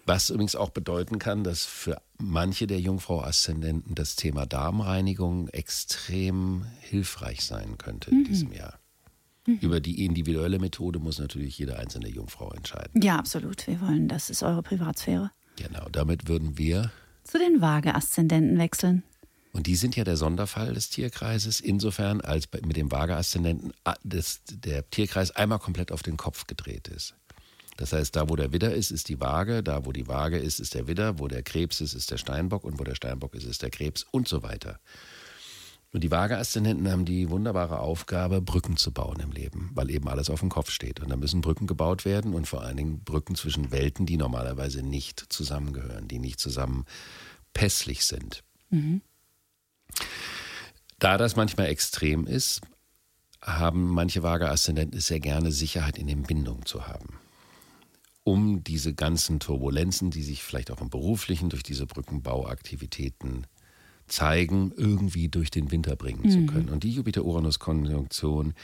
Was 0.06 0.30
übrigens 0.30 0.56
auch 0.56 0.70
bedeuten 0.70 1.18
kann, 1.18 1.44
dass 1.44 1.64
für 1.64 2.00
manche 2.18 2.66
der 2.66 2.80
Jungfrau-Aszendenten 2.80 3.94
das 3.94 4.16
Thema 4.16 4.46
Darmreinigung 4.46 5.48
extrem 5.48 6.66
hilfreich 6.80 7.44
sein 7.44 7.78
könnte 7.78 8.10
in 8.10 8.24
diesem 8.24 8.52
Jahr. 8.52 8.78
Mhm. 9.46 9.58
Über 9.60 9.80
die 9.80 10.04
individuelle 10.04 10.58
Methode 10.58 10.98
muss 10.98 11.18
natürlich 11.18 11.58
jede 11.58 11.78
einzelne 11.78 12.08
Jungfrau 12.08 12.50
entscheiden. 12.52 13.00
Ja, 13.02 13.16
absolut. 13.18 13.66
Wir 13.66 13.80
wollen, 13.80 14.08
das 14.08 14.30
ist 14.30 14.42
eure 14.42 14.62
Privatsphäre. 14.62 15.30
Genau, 15.56 15.86
damit 15.90 16.28
würden 16.28 16.58
wir. 16.58 16.90
Zu 17.24 17.38
den 17.38 17.60
Waage-Aszendenten 17.60 18.58
wechseln. 18.58 19.02
Und 19.52 19.68
die 19.68 19.76
sind 19.76 19.94
ja 19.94 20.02
der 20.02 20.16
Sonderfall 20.16 20.74
des 20.74 20.90
Tierkreises, 20.90 21.60
insofern 21.60 22.20
als 22.20 22.48
mit 22.52 22.76
dem 22.76 22.90
Waage-Aszendenten 22.90 23.72
ah, 23.84 23.94
der 24.02 24.90
Tierkreis 24.90 25.30
einmal 25.30 25.60
komplett 25.60 25.92
auf 25.92 26.02
den 26.02 26.16
Kopf 26.16 26.46
gedreht 26.46 26.88
ist. 26.88 27.14
Das 27.76 27.92
heißt, 27.92 28.14
da 28.14 28.28
wo 28.28 28.36
der 28.36 28.52
Widder 28.52 28.74
ist, 28.74 28.90
ist 28.90 29.08
die 29.08 29.20
Waage, 29.20 29.62
da 29.62 29.84
wo 29.84 29.92
die 29.92 30.06
Waage 30.06 30.38
ist, 30.38 30.60
ist 30.60 30.74
der 30.74 30.86
Widder, 30.86 31.18
wo 31.18 31.28
der 31.28 31.42
Krebs 31.42 31.80
ist, 31.80 31.94
ist 31.94 32.10
der 32.10 32.18
Steinbock 32.18 32.64
und 32.64 32.78
wo 32.78 32.84
der 32.84 32.94
Steinbock 32.94 33.34
ist, 33.34 33.44
ist 33.44 33.62
der 33.62 33.70
Krebs 33.70 34.04
und 34.10 34.28
so 34.28 34.42
weiter. 34.42 34.78
Und 35.92 36.02
die 36.02 36.10
Waage-Aszendenten 36.10 36.90
haben 36.90 37.04
die 37.04 37.30
wunderbare 37.30 37.78
Aufgabe, 37.78 38.42
Brücken 38.42 38.76
zu 38.76 38.92
bauen 38.92 39.20
im 39.20 39.30
Leben, 39.30 39.70
weil 39.74 39.90
eben 39.90 40.08
alles 40.08 40.28
auf 40.28 40.40
dem 40.40 40.48
Kopf 40.48 40.70
steht. 40.70 40.98
Und 40.98 41.08
da 41.08 41.16
müssen 41.16 41.40
Brücken 41.40 41.68
gebaut 41.68 42.04
werden 42.04 42.34
und 42.34 42.48
vor 42.48 42.62
allen 42.62 42.76
Dingen 42.76 43.04
Brücken 43.04 43.36
zwischen 43.36 43.70
Welten, 43.70 44.04
die 44.04 44.16
normalerweise 44.16 44.82
nicht 44.82 45.24
zusammengehören, 45.28 46.08
die 46.08 46.18
nicht 46.18 46.40
zusammen 46.40 46.84
pässlich 47.52 48.04
sind. 48.06 48.42
Da 50.98 51.16
das 51.16 51.36
manchmal 51.36 51.66
extrem 51.66 52.26
ist, 52.26 52.60
haben 53.40 53.88
manche 53.88 54.24
Waage-Aszendenten 54.24 54.98
es 54.98 55.06
sehr 55.06 55.20
gerne, 55.20 55.52
Sicherheit 55.52 55.96
in 55.96 56.08
den 56.08 56.24
Bindungen 56.24 56.66
zu 56.66 56.88
haben. 56.88 57.20
Um 58.24 58.64
diese 58.64 58.94
ganzen 58.94 59.38
Turbulenzen, 59.38 60.10
die 60.10 60.22
sich 60.22 60.42
vielleicht 60.42 60.70
auch 60.70 60.80
im 60.80 60.90
beruflichen 60.90 61.50
durch 61.50 61.62
diese 61.62 61.86
Brückenbauaktivitäten 61.86 63.46
zeigen, 64.06 64.72
irgendwie 64.76 65.28
durch 65.28 65.50
den 65.50 65.70
Winter 65.70 65.96
bringen 65.96 66.30
zu 66.30 66.46
können. 66.46 66.68
Und 66.68 66.84
die 66.84 66.90
Jupiter-Uranus-Konjunktion 66.90 68.54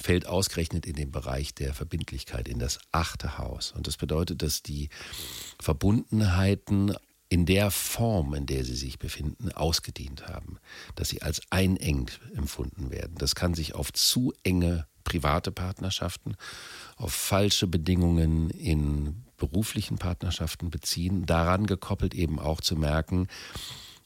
fällt 0.00 0.26
ausgerechnet 0.26 0.86
in 0.86 0.94
den 0.94 1.10
Bereich 1.10 1.54
der 1.54 1.74
Verbindlichkeit, 1.74 2.48
in 2.48 2.58
das 2.58 2.78
achte 2.92 3.38
Haus. 3.38 3.72
Und 3.72 3.86
das 3.86 3.96
bedeutet, 3.96 4.42
dass 4.42 4.62
die 4.62 4.88
Verbundenheiten 5.60 6.94
in 7.28 7.44
der 7.44 7.70
Form, 7.70 8.34
in 8.34 8.46
der 8.46 8.64
sie 8.64 8.76
sich 8.76 8.98
befinden, 8.98 9.52
ausgedient 9.52 10.28
haben, 10.28 10.58
dass 10.94 11.10
sie 11.10 11.20
als 11.20 11.42
einengt 11.50 12.20
empfunden 12.34 12.90
werden. 12.90 13.16
Das 13.18 13.34
kann 13.34 13.54
sich 13.54 13.74
auf 13.74 13.92
zu 13.92 14.32
enge 14.42 14.86
private 15.08 15.50
Partnerschaften, 15.50 16.36
auf 16.96 17.14
falsche 17.14 17.66
Bedingungen 17.66 18.50
in 18.50 19.24
beruflichen 19.38 19.96
Partnerschaften 19.96 20.68
beziehen, 20.68 21.24
daran 21.24 21.66
gekoppelt 21.66 22.14
eben 22.14 22.38
auch 22.38 22.60
zu 22.60 22.76
merken, 22.76 23.28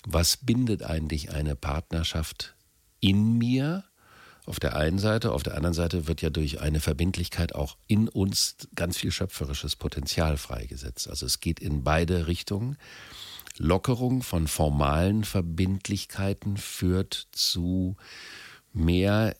was 0.06 0.36
bindet 0.36 0.84
eigentlich 0.84 1.32
eine 1.32 1.56
Partnerschaft 1.56 2.54
in 3.00 3.36
mir 3.36 3.84
auf 4.46 4.60
der 4.60 4.76
einen 4.76 4.98
Seite, 4.98 5.32
auf 5.32 5.42
der 5.42 5.56
anderen 5.56 5.74
Seite 5.74 6.06
wird 6.06 6.20
ja 6.22 6.30
durch 6.30 6.60
eine 6.60 6.80
Verbindlichkeit 6.80 7.54
auch 7.54 7.76
in 7.86 8.08
uns 8.08 8.56
ganz 8.74 8.96
viel 8.96 9.12
schöpferisches 9.12 9.76
Potenzial 9.76 10.36
freigesetzt. 10.36 11.08
Also 11.08 11.26
es 11.26 11.40
geht 11.40 11.60
in 11.60 11.84
beide 11.84 12.26
Richtungen. 12.26 12.76
Lockerung 13.58 14.22
von 14.22 14.48
formalen 14.48 15.24
Verbindlichkeiten 15.24 16.56
führt 16.56 17.28
zu 17.32 17.96
mehr 18.72 19.36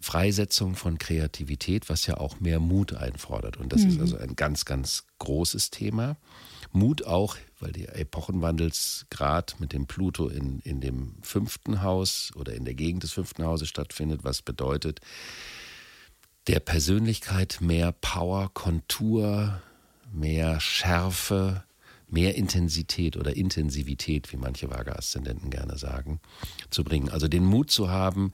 Freisetzung 0.00 0.76
von 0.76 0.98
Kreativität, 0.98 1.90
was 1.90 2.06
ja 2.06 2.16
auch 2.16 2.40
mehr 2.40 2.58
Mut 2.58 2.94
einfordert. 2.94 3.58
Und 3.58 3.72
das 3.72 3.82
ist 3.82 4.00
also 4.00 4.16
ein 4.16 4.34
ganz, 4.34 4.64
ganz 4.64 5.04
großes 5.18 5.70
Thema. 5.70 6.16
Mut 6.72 7.04
auch, 7.04 7.36
weil 7.58 7.72
der 7.72 7.98
Epochenwandelsgrad 7.98 9.56
mit 9.60 9.74
dem 9.74 9.86
Pluto 9.86 10.28
in, 10.28 10.60
in 10.60 10.80
dem 10.80 11.16
fünften 11.20 11.82
Haus 11.82 12.32
oder 12.34 12.54
in 12.54 12.64
der 12.64 12.74
Gegend 12.74 13.02
des 13.02 13.12
fünften 13.12 13.44
Hauses 13.44 13.68
stattfindet, 13.68 14.24
was 14.24 14.40
bedeutet, 14.40 15.00
der 16.46 16.60
Persönlichkeit 16.60 17.58
mehr 17.60 17.92
Power, 17.92 18.50
Kontur, 18.54 19.60
mehr 20.12 20.60
Schärfe, 20.60 21.64
mehr 22.08 22.36
Intensität 22.36 23.16
oder 23.16 23.36
Intensivität, 23.36 24.32
wie 24.32 24.36
manche 24.36 24.70
Waage-Aszendenten 24.70 25.50
gerne 25.50 25.76
sagen, 25.76 26.20
zu 26.70 26.84
bringen. 26.84 27.10
Also 27.10 27.28
den 27.28 27.44
Mut 27.44 27.70
zu 27.70 27.90
haben, 27.90 28.32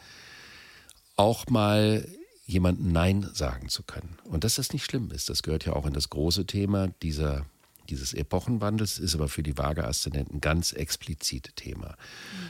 auch 1.17 1.47
mal 1.49 2.07
jemandem 2.45 2.93
Nein 2.93 3.29
sagen 3.33 3.69
zu 3.69 3.83
können. 3.83 4.17
Und 4.25 4.45
dass 4.45 4.55
das 4.55 4.73
nicht 4.73 4.85
schlimm 4.85 5.11
ist, 5.11 5.29
das 5.29 5.43
gehört 5.43 5.67
ja 5.67 5.73
auch 5.73 5.87
in 5.87 5.93
das 5.93 6.11
große 6.11 6.47
Thema 6.47 6.89
dieser, 7.03 7.45
dieses 7.89 8.15
Epochenwandels, 8.15 8.99
ist 8.99 9.15
aber 9.15 9.29
für 9.29 9.43
die 9.43 9.59
Waage-Aszendenten 9.59 10.41
ganz 10.41 10.73
explizit 10.73 11.57
Thema. 11.57 11.97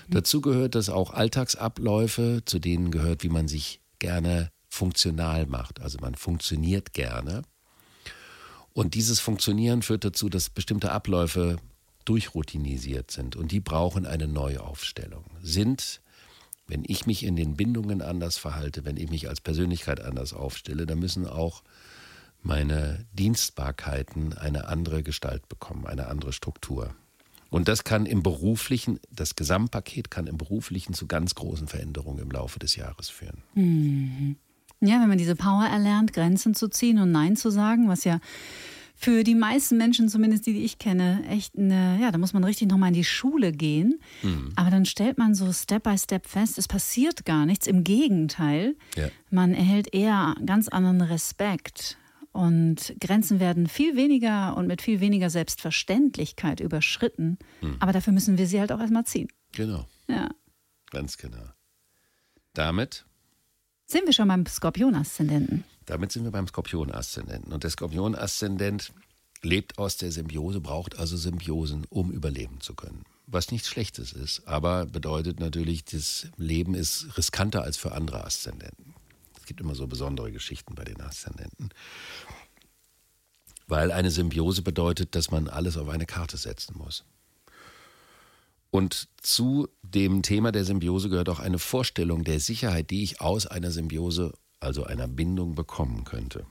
Dazu 0.08 0.40
gehört, 0.40 0.74
dass 0.74 0.90
auch 0.90 1.12
Alltagsabläufe, 1.12 2.42
zu 2.44 2.58
denen 2.58 2.90
gehört, 2.90 3.22
wie 3.22 3.30
man 3.30 3.48
sich 3.48 3.80
gerne 3.98 4.50
funktional 4.68 5.46
macht. 5.46 5.80
Also 5.80 5.98
man 6.00 6.14
funktioniert 6.14 6.92
gerne. 6.92 7.42
Und 8.74 8.94
dieses 8.94 9.20
Funktionieren 9.20 9.80
führt 9.80 10.04
dazu, 10.04 10.28
dass 10.28 10.50
bestimmte 10.50 10.92
Abläufe 10.92 11.56
durchroutinisiert 12.04 13.10
sind 13.10 13.34
und 13.34 13.50
die 13.50 13.60
brauchen 13.60 14.06
eine 14.06 14.28
Neuaufstellung. 14.28 15.24
Sind, 15.40 16.02
wenn 16.66 16.82
ich 16.86 17.06
mich 17.06 17.24
in 17.24 17.36
den 17.36 17.54
Bindungen 17.54 18.02
anders 18.02 18.38
verhalte, 18.38 18.84
wenn 18.84 18.96
ich 18.96 19.10
mich 19.10 19.28
als 19.28 19.40
Persönlichkeit 19.40 20.00
anders 20.00 20.32
aufstelle, 20.32 20.86
dann 20.86 20.98
müssen 20.98 21.26
auch 21.26 21.62
meine 22.42 23.04
Dienstbarkeiten 23.12 24.32
eine 24.32 24.68
andere 24.68 25.02
Gestalt 25.02 25.48
bekommen, 25.48 25.86
eine 25.86 26.06
andere 26.08 26.32
Struktur. 26.32 26.94
Und 27.50 27.68
das 27.68 27.84
kann 27.84 28.06
im 28.06 28.22
beruflichen, 28.22 28.98
das 29.10 29.36
Gesamtpaket 29.36 30.10
kann 30.10 30.26
im 30.26 30.36
beruflichen 30.36 30.94
zu 30.94 31.06
ganz 31.06 31.34
großen 31.34 31.68
Veränderungen 31.68 32.18
im 32.18 32.30
Laufe 32.30 32.58
des 32.58 32.76
Jahres 32.76 33.08
führen. 33.08 33.42
Ja, 34.80 35.00
wenn 35.00 35.08
man 35.08 35.18
diese 35.18 35.36
Power 35.36 35.64
erlernt, 35.64 36.12
Grenzen 36.12 36.54
zu 36.54 36.68
ziehen 36.68 36.98
und 36.98 37.12
Nein 37.12 37.36
zu 37.36 37.50
sagen, 37.50 37.88
was 37.88 38.04
ja 38.04 38.20
für 38.98 39.24
die 39.24 39.34
meisten 39.34 39.76
Menschen, 39.76 40.08
zumindest 40.08 40.46
die, 40.46 40.54
die 40.54 40.64
ich 40.64 40.78
kenne, 40.78 41.22
echt 41.28 41.56
eine, 41.56 41.98
ja, 42.00 42.10
da 42.10 42.18
muss 42.18 42.32
man 42.32 42.42
richtig 42.44 42.68
nochmal 42.68 42.88
in 42.88 42.94
die 42.94 43.04
Schule 43.04 43.52
gehen. 43.52 44.00
Aber 44.56 44.70
dann 44.70 44.86
stellt 44.86 45.18
man 45.18 45.34
so 45.34 45.52
Step 45.52 45.82
by 45.82 45.98
Step 45.98 46.26
fest, 46.26 46.56
es 46.58 46.66
passiert 46.66 47.24
gar 47.26 47.44
nichts. 47.46 47.66
Im 47.66 47.84
Gegenteil, 47.84 48.74
Ja. 48.96 49.08
man 49.30 49.52
erhält 49.54 49.92
eher 49.94 50.34
ganz 50.44 50.68
anderen 50.68 51.02
Respekt. 51.02 51.98
Und 52.32 52.94
Grenzen 53.00 53.40
werden 53.40 53.66
viel 53.66 53.96
weniger 53.96 54.56
und 54.56 54.66
mit 54.66 54.82
viel 54.82 55.00
weniger 55.00 55.30
Selbstverständlichkeit 55.30 56.60
überschritten. 56.60 57.38
Aber 57.80 57.92
dafür 57.92 58.12
müssen 58.12 58.36
wir 58.38 58.46
sie 58.46 58.60
halt 58.60 58.72
auch 58.72 58.80
erstmal 58.80 59.04
ziehen. 59.04 59.28
Genau, 59.52 59.86
Ja. 60.08 60.28
ganz 60.90 61.16
genau. 61.18 61.44
Damit 62.54 63.04
Sind 63.86 64.04
wir 64.06 64.12
schon 64.12 64.28
beim 64.28 64.44
Skorpion-Aszendenten? 64.46 65.64
Damit 65.86 66.12
sind 66.12 66.24
wir 66.24 66.32
beim 66.32 66.46
Skorpion-Aszendenten. 66.46 67.52
Und 67.52 67.64
der 67.64 67.70
Skorpion-Aszendent 67.70 68.92
lebt 69.42 69.78
aus 69.78 69.96
der 69.96 70.12
Symbiose, 70.12 70.60
braucht 70.60 70.98
also 70.98 71.16
Symbiosen, 71.16 71.86
um 71.88 72.10
überleben 72.10 72.60
zu 72.60 72.74
können. 72.74 73.04
Was 73.26 73.50
nichts 73.50 73.68
Schlechtes 73.68 74.12
ist, 74.12 74.46
aber 74.46 74.86
bedeutet 74.86 75.40
natürlich, 75.40 75.84
das 75.84 76.28
Leben 76.36 76.74
ist 76.74 77.16
riskanter 77.16 77.62
als 77.62 77.76
für 77.76 77.92
andere 77.92 78.24
Aszendenten. 78.24 78.94
Es 79.36 79.46
gibt 79.46 79.60
immer 79.60 79.74
so 79.74 79.86
besondere 79.86 80.32
Geschichten 80.32 80.74
bei 80.74 80.84
den 80.84 81.00
Aszendenten. 81.00 81.70
weil 83.68 83.90
eine 83.90 84.10
Symbiose 84.10 84.62
bedeutet, 84.62 85.14
dass 85.14 85.30
man 85.30 85.48
alles 85.48 85.76
auf 85.76 85.88
eine 85.88 86.06
Karte 86.06 86.36
setzen 86.36 86.78
muss. 86.78 87.04
Und 88.70 89.08
zu 89.20 89.68
dem 89.82 90.22
Thema 90.22 90.52
der 90.52 90.64
Symbiose 90.64 91.08
gehört 91.08 91.28
auch 91.28 91.40
eine 91.40 91.58
Vorstellung 91.58 92.24
der 92.24 92.40
Sicherheit, 92.40 92.90
die 92.90 93.02
ich 93.02 93.20
aus 93.20 93.46
einer 93.46 93.70
Symbiose, 93.70 94.32
also 94.60 94.84
einer 94.84 95.08
Bindung, 95.08 95.54
bekommen 95.54 96.04
könnte. 96.04 96.46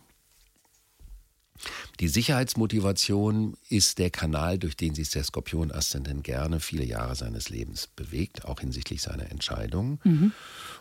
Die 2.01 2.09
Sicherheitsmotivation 2.09 3.55
ist 3.69 3.97
der 3.99 4.09
Kanal, 4.09 4.57
durch 4.57 4.75
den 4.75 4.93
sich 4.93 5.09
der 5.11 5.23
Skorpion-Aszendent 5.23 6.23
gerne 6.23 6.59
viele 6.59 6.83
Jahre 6.83 7.15
seines 7.15 7.49
Lebens 7.49 7.87
bewegt, 7.87 8.43
auch 8.43 8.59
hinsichtlich 8.59 9.01
seiner 9.01 9.31
Entscheidungen. 9.31 9.99
Mhm. 10.03 10.33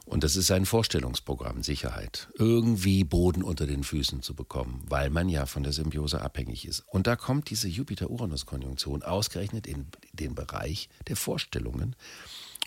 Und 0.06 0.24
das 0.24 0.34
ist 0.34 0.48
sein 0.48 0.66
Vorstellungsprogramm, 0.66 1.62
Sicherheit. 1.62 2.28
Irgendwie 2.37 3.04
Boden 3.04 3.44
unter 3.44 3.66
den 3.66 3.84
Füßen 3.84 4.22
zu 4.22 4.34
bekommen, 4.34 4.82
weil 4.88 5.10
man 5.10 5.28
ja 5.28 5.46
von 5.46 5.62
der 5.62 5.72
Symbiose 5.72 6.20
abhängig 6.20 6.66
ist. 6.66 6.80
Und 6.88 7.06
da 7.06 7.14
kommt 7.14 7.50
diese 7.50 7.68
Jupiter-Uranus-Konjunktion 7.68 9.04
ausgerechnet 9.04 9.68
in 9.68 9.87
den 10.12 10.34
Bereich 10.34 10.88
der 11.06 11.16
Vorstellungen 11.16 11.94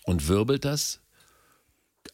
und 0.04 0.30
wirbelt 0.30 0.63
das 0.63 1.02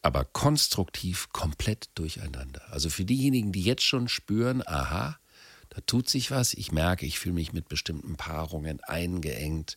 aber 0.02 0.24
konstruktiv 0.24 1.28
komplett 1.32 1.88
durcheinander. 1.94 2.62
Also 2.70 2.90
für 2.90 3.04
diejenigen, 3.04 3.52
die 3.52 3.62
jetzt 3.62 3.82
schon 3.82 4.08
spüren, 4.08 4.62
aha, 4.66 5.18
da 5.70 5.80
tut 5.86 6.08
sich 6.08 6.30
was. 6.30 6.54
Ich 6.54 6.72
merke, 6.72 7.06
ich 7.06 7.18
fühle 7.18 7.34
mich 7.34 7.52
mit 7.52 7.68
bestimmten 7.68 8.16
Paarungen 8.16 8.80
eingeengt. 8.84 9.76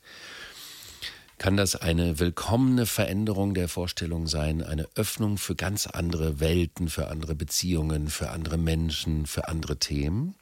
Kann 1.38 1.56
das 1.56 1.76
eine 1.76 2.18
willkommene 2.18 2.86
Veränderung 2.88 3.54
der 3.54 3.68
Vorstellung 3.68 4.28
sein, 4.28 4.64
eine 4.64 4.88
Öffnung 4.96 5.38
für 5.38 5.56
ganz 5.56 5.86
andere 5.86 6.40
Welten, 6.40 6.90
für 6.90 7.10
andere 7.10 7.36
Beziehungen, 7.36 8.10
für 8.10 8.32
andere 8.32 8.58
Menschen, 8.58 9.28
für 9.28 9.48
andere 9.48 9.78
Themen? 9.78 10.36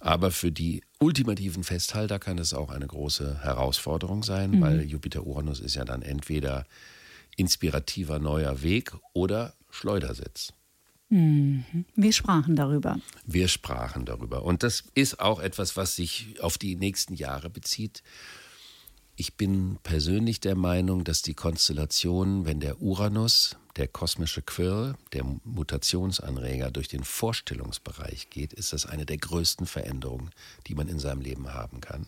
Aber 0.00 0.30
für 0.30 0.52
die 0.52 0.82
ultimativen 0.98 1.64
Festhalter 1.64 2.18
kann 2.18 2.38
es 2.38 2.54
auch 2.54 2.70
eine 2.70 2.86
große 2.86 3.42
Herausforderung 3.42 4.22
sein, 4.22 4.52
mhm. 4.52 4.60
weil 4.60 4.82
Jupiter-Uranus 4.82 5.60
ist 5.60 5.74
ja 5.74 5.84
dann 5.84 6.02
entweder 6.02 6.66
inspirativer 7.36 8.18
neuer 8.18 8.62
Weg 8.62 8.92
oder 9.12 9.54
Schleudersitz. 9.70 10.52
Mhm. 11.08 11.84
Wir 11.94 12.12
sprachen 12.12 12.56
darüber. 12.56 12.98
Wir 13.24 13.48
sprachen 13.48 14.04
darüber. 14.04 14.42
Und 14.42 14.62
das 14.62 14.84
ist 14.94 15.20
auch 15.20 15.40
etwas, 15.40 15.76
was 15.76 15.96
sich 15.96 16.40
auf 16.40 16.58
die 16.58 16.76
nächsten 16.76 17.14
Jahre 17.14 17.50
bezieht. 17.50 18.02
Ich 19.16 19.34
bin 19.34 19.78
persönlich 19.84 20.40
der 20.40 20.56
Meinung, 20.56 21.04
dass 21.04 21.22
die 21.22 21.34
Konstellation, 21.34 22.46
wenn 22.46 22.58
der 22.58 22.82
Uranus, 22.82 23.56
der 23.76 23.86
kosmische 23.86 24.42
Quirl, 24.42 24.96
der 25.12 25.24
Mutationsanreger 25.44 26.72
durch 26.72 26.88
den 26.88 27.04
Vorstellungsbereich 27.04 28.30
geht, 28.30 28.52
ist 28.52 28.72
das 28.72 28.86
eine 28.86 29.06
der 29.06 29.18
größten 29.18 29.66
Veränderungen, 29.66 30.30
die 30.66 30.74
man 30.74 30.88
in 30.88 30.98
seinem 30.98 31.20
Leben 31.20 31.52
haben 31.54 31.80
kann. 31.80 32.06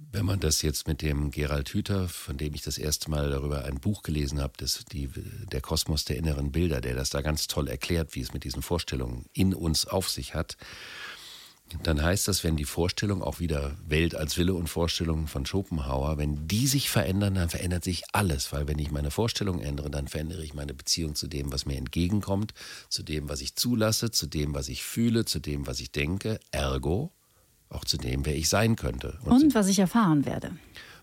Wenn 0.00 0.26
man 0.26 0.38
das 0.38 0.62
jetzt 0.62 0.86
mit 0.86 1.02
dem 1.02 1.32
Gerald 1.32 1.70
Hüther, 1.70 2.08
von 2.08 2.36
dem 2.36 2.54
ich 2.54 2.62
das 2.62 2.78
erste 2.78 3.10
Mal 3.10 3.30
darüber 3.30 3.64
ein 3.64 3.80
Buch 3.80 4.04
gelesen 4.04 4.40
habe, 4.40 4.52
das 4.56 4.84
die, 4.84 5.08
der 5.50 5.60
Kosmos 5.60 6.04
der 6.04 6.16
inneren 6.16 6.52
Bilder, 6.52 6.80
der 6.80 6.94
das 6.94 7.10
da 7.10 7.20
ganz 7.20 7.48
toll 7.48 7.66
erklärt, 7.66 8.14
wie 8.14 8.20
es 8.20 8.32
mit 8.32 8.44
diesen 8.44 8.62
Vorstellungen 8.62 9.26
in 9.32 9.54
uns 9.54 9.86
auf 9.86 10.08
sich 10.08 10.34
hat, 10.34 10.56
dann 11.82 12.00
heißt 12.00 12.28
das, 12.28 12.44
wenn 12.44 12.56
die 12.56 12.64
Vorstellung 12.64 13.22
auch 13.22 13.40
wieder 13.40 13.76
Welt 13.86 14.14
als 14.14 14.38
Wille 14.38 14.54
und 14.54 14.68
Vorstellung 14.68 15.26
von 15.26 15.44
Schopenhauer, 15.44 16.16
wenn 16.16 16.46
die 16.46 16.68
sich 16.68 16.88
verändern, 16.90 17.34
dann 17.34 17.50
verändert 17.50 17.82
sich 17.82 18.04
alles, 18.12 18.52
weil 18.52 18.68
wenn 18.68 18.78
ich 18.78 18.92
meine 18.92 19.10
Vorstellung 19.10 19.60
ändere, 19.60 19.90
dann 19.90 20.06
verändere 20.06 20.44
ich 20.44 20.54
meine 20.54 20.74
Beziehung 20.74 21.16
zu 21.16 21.26
dem, 21.26 21.52
was 21.52 21.66
mir 21.66 21.76
entgegenkommt, 21.76 22.54
zu 22.88 23.02
dem, 23.02 23.28
was 23.28 23.40
ich 23.40 23.56
zulasse, 23.56 24.12
zu 24.12 24.28
dem, 24.28 24.54
was 24.54 24.68
ich 24.68 24.84
fühle, 24.84 25.24
zu 25.24 25.40
dem, 25.40 25.66
was 25.66 25.80
ich 25.80 25.90
denke, 25.90 26.38
ergo 26.52 27.12
auch 27.70 27.84
zu 27.84 27.96
dem, 27.96 28.24
wer 28.24 28.36
ich 28.36 28.48
sein 28.48 28.76
könnte. 28.76 29.18
Und, 29.24 29.42
und 29.42 29.54
was 29.54 29.68
ich 29.68 29.78
erfahren 29.78 30.24
werde. 30.24 30.52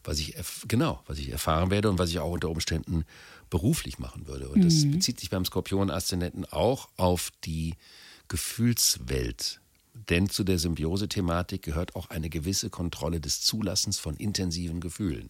Was 0.03 0.19
ich, 0.19 0.35
genau, 0.67 1.01
was 1.07 1.17
ich 1.17 1.29
erfahren 1.29 1.71
werde 1.71 1.89
und 1.89 1.97
was 1.97 2.09
ich 2.09 2.19
auch 2.19 2.31
unter 2.31 2.49
Umständen 2.49 3.05
beruflich 3.49 3.99
machen 3.99 4.27
würde. 4.27 4.49
Und 4.49 4.63
das 4.63 4.85
mhm. 4.85 4.91
bezieht 4.91 5.19
sich 5.19 5.29
beim 5.29 5.45
Skorpion-Aszendenten 5.45 6.45
auch 6.45 6.89
auf 6.97 7.31
die 7.43 7.75
Gefühlswelt. 8.27 9.59
Denn 10.09 10.29
zu 10.29 10.43
der 10.43 10.59
Symbiose-Thematik 10.59 11.61
gehört 11.61 11.95
auch 11.95 12.09
eine 12.09 12.29
gewisse 12.29 12.69
Kontrolle 12.69 13.19
des 13.19 13.41
Zulassens 13.41 13.97
von 13.97 14.15
intensiven 14.17 14.81
Gefühlen. 14.81 15.29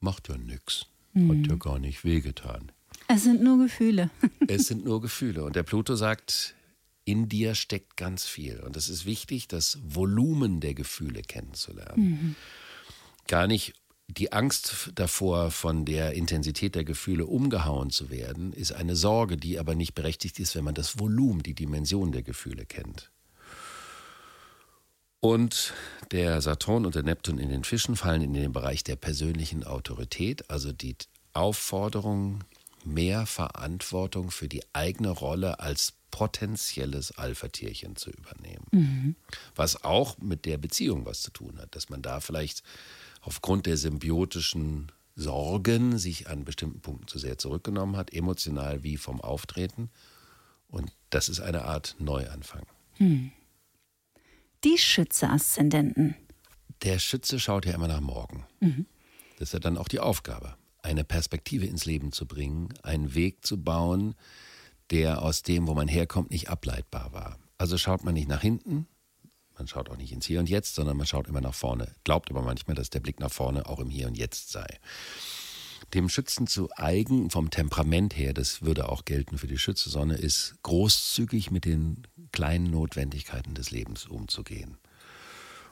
Macht 0.00 0.28
ja 0.28 0.36
nichts. 0.36 0.86
Mhm. 1.12 1.30
Hat 1.30 1.50
ja 1.50 1.56
gar 1.56 1.78
nicht 1.78 2.04
wehgetan. 2.04 2.70
Es 3.08 3.24
sind 3.24 3.42
nur 3.42 3.58
Gefühle. 3.58 4.10
es 4.46 4.68
sind 4.68 4.84
nur 4.84 5.00
Gefühle. 5.00 5.44
Und 5.44 5.56
der 5.56 5.62
Pluto 5.62 5.96
sagt, 5.96 6.54
in 7.04 7.28
dir 7.28 7.54
steckt 7.54 7.96
ganz 7.96 8.24
viel. 8.26 8.60
Und 8.60 8.76
es 8.76 8.88
ist 8.88 9.04
wichtig, 9.04 9.48
das 9.48 9.78
Volumen 9.82 10.60
der 10.60 10.74
Gefühle 10.74 11.22
kennenzulernen. 11.22 12.02
Mhm. 12.02 12.36
Gar 13.26 13.46
nicht 13.46 13.74
die 14.08 14.32
Angst 14.32 14.90
davor, 14.94 15.50
von 15.50 15.84
der 15.84 16.12
Intensität 16.12 16.74
der 16.74 16.84
Gefühle 16.84 17.26
umgehauen 17.26 17.90
zu 17.90 18.10
werden, 18.10 18.52
ist 18.52 18.72
eine 18.72 18.96
Sorge, 18.96 19.36
die 19.36 19.58
aber 19.58 19.74
nicht 19.74 19.94
berechtigt 19.94 20.38
ist, 20.38 20.54
wenn 20.54 20.64
man 20.64 20.74
das 20.74 20.98
Volumen, 20.98 21.42
die 21.42 21.54
Dimension 21.54 22.12
der 22.12 22.22
Gefühle 22.22 22.66
kennt. 22.66 23.10
Und 25.20 25.72
der 26.10 26.42
Saturn 26.42 26.84
und 26.84 26.94
der 26.94 27.02
Neptun 27.02 27.38
in 27.38 27.48
den 27.48 27.64
Fischen 27.64 27.96
fallen 27.96 28.20
in 28.20 28.34
den 28.34 28.52
Bereich 28.52 28.84
der 28.84 28.96
persönlichen 28.96 29.64
Autorität, 29.64 30.50
also 30.50 30.70
die 30.70 30.96
Aufforderung, 31.32 32.44
mehr 32.86 33.26
Verantwortung 33.26 34.30
für 34.30 34.48
die 34.48 34.62
eigene 34.72 35.10
Rolle 35.10 35.60
als 35.60 35.94
potenzielles 36.10 37.18
Alpha-Tierchen 37.18 37.96
zu 37.96 38.10
übernehmen. 38.10 38.66
Mhm. 38.70 39.16
Was 39.56 39.82
auch 39.82 40.16
mit 40.18 40.44
der 40.44 40.58
Beziehung 40.58 41.06
was 41.06 41.22
zu 41.22 41.32
tun 41.32 41.58
hat, 41.58 41.74
dass 41.74 41.88
man 41.88 42.02
da 42.02 42.20
vielleicht 42.20 42.62
aufgrund 43.20 43.66
der 43.66 43.76
symbiotischen 43.76 44.92
Sorgen 45.16 45.98
sich 45.98 46.28
an 46.28 46.44
bestimmten 46.44 46.80
Punkten 46.80 47.08
zu 47.08 47.18
sehr 47.18 47.38
zurückgenommen 47.38 47.96
hat, 47.96 48.12
emotional 48.12 48.82
wie 48.82 48.96
vom 48.96 49.20
Auftreten. 49.20 49.90
Und 50.68 50.92
das 51.10 51.28
ist 51.28 51.40
eine 51.40 51.64
Art 51.64 51.96
Neuanfang. 51.98 52.66
Hm. 52.94 53.32
Die 54.64 54.78
Schütze-Aszendenten. 54.78 56.16
Der 56.82 56.98
Schütze 56.98 57.38
schaut 57.38 57.66
ja 57.66 57.74
immer 57.74 57.88
nach 57.88 58.00
morgen. 58.00 58.44
Mhm. 58.60 58.86
Das 59.38 59.48
ist 59.48 59.52
ja 59.52 59.58
dann 59.58 59.78
auch 59.78 59.88
die 59.88 60.00
Aufgabe, 60.00 60.56
eine 60.84 61.04
Perspektive 61.04 61.66
ins 61.66 61.84
Leben 61.84 62.12
zu 62.12 62.26
bringen, 62.26 62.68
einen 62.82 63.14
Weg 63.14 63.44
zu 63.44 63.62
bauen, 63.62 64.14
der 64.90 65.22
aus 65.22 65.42
dem, 65.42 65.66
wo 65.66 65.74
man 65.74 65.88
herkommt, 65.88 66.30
nicht 66.30 66.50
ableitbar 66.50 67.12
war. 67.12 67.38
Also 67.58 67.78
schaut 67.78 68.04
man 68.04 68.14
nicht 68.14 68.28
nach 68.28 68.42
hinten, 68.42 68.86
man 69.56 69.68
schaut 69.68 69.88
auch 69.88 69.96
nicht 69.96 70.12
ins 70.12 70.26
Hier 70.26 70.40
und 70.40 70.48
Jetzt, 70.48 70.74
sondern 70.74 70.96
man 70.96 71.06
schaut 71.06 71.28
immer 71.28 71.40
nach 71.40 71.54
vorne. 71.54 71.92
Glaubt 72.02 72.30
aber 72.30 72.42
manchmal, 72.42 72.74
dass 72.74 72.90
der 72.90 73.00
Blick 73.00 73.20
nach 73.20 73.30
vorne 73.30 73.66
auch 73.66 73.78
im 73.78 73.88
Hier 73.88 74.08
und 74.08 74.18
Jetzt 74.18 74.50
sei. 74.50 74.66
Dem 75.92 76.08
Schützen 76.08 76.46
zu 76.46 76.70
eigen, 76.76 77.30
vom 77.30 77.50
Temperament 77.50 78.16
her, 78.16 78.34
das 78.34 78.62
würde 78.62 78.88
auch 78.88 79.04
gelten 79.04 79.38
für 79.38 79.46
die 79.46 79.58
Schütze-Sonne, 79.58 80.16
ist 80.16 80.56
großzügig 80.62 81.50
mit 81.50 81.66
den 81.66 82.06
kleinen 82.32 82.70
Notwendigkeiten 82.70 83.54
des 83.54 83.70
Lebens 83.70 84.06
umzugehen. 84.06 84.76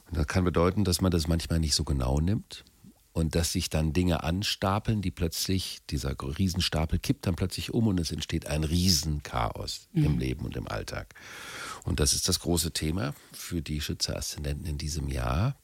Und 0.07 0.17
das 0.17 0.27
kann 0.27 0.45
bedeuten, 0.45 0.85
dass 0.85 1.01
man 1.01 1.11
das 1.11 1.27
manchmal 1.27 1.59
nicht 1.59 1.75
so 1.75 1.83
genau 1.83 2.19
nimmt, 2.19 2.63
und 3.13 3.35
dass 3.35 3.51
sich 3.51 3.69
dann 3.69 3.93
Dinge 3.93 4.23
anstapeln, 4.23 5.01
die 5.01 5.11
plötzlich, 5.11 5.81
dieser 5.89 6.15
Riesenstapel 6.19 6.97
kippt 6.97 7.27
dann 7.27 7.35
plötzlich 7.35 7.71
um 7.73 7.87
und 7.87 7.99
es 7.99 8.11
entsteht 8.11 8.47
ein 8.47 8.63
Riesenchaos 8.63 9.87
mhm. 9.93 10.05
im 10.05 10.19
Leben 10.19 10.45
und 10.45 10.57
im 10.57 10.67
Alltag. 10.67 11.13
Und 11.83 11.99
das 11.99 12.13
ist 12.13 12.27
das 12.27 12.39
große 12.39 12.71
Thema 12.71 13.13
für 13.31 13.61
die 13.61 13.81
Schütze-Aszendenten 13.81 14.65
in 14.65 14.77
diesem 14.79 15.07
Jahr. 15.07 15.55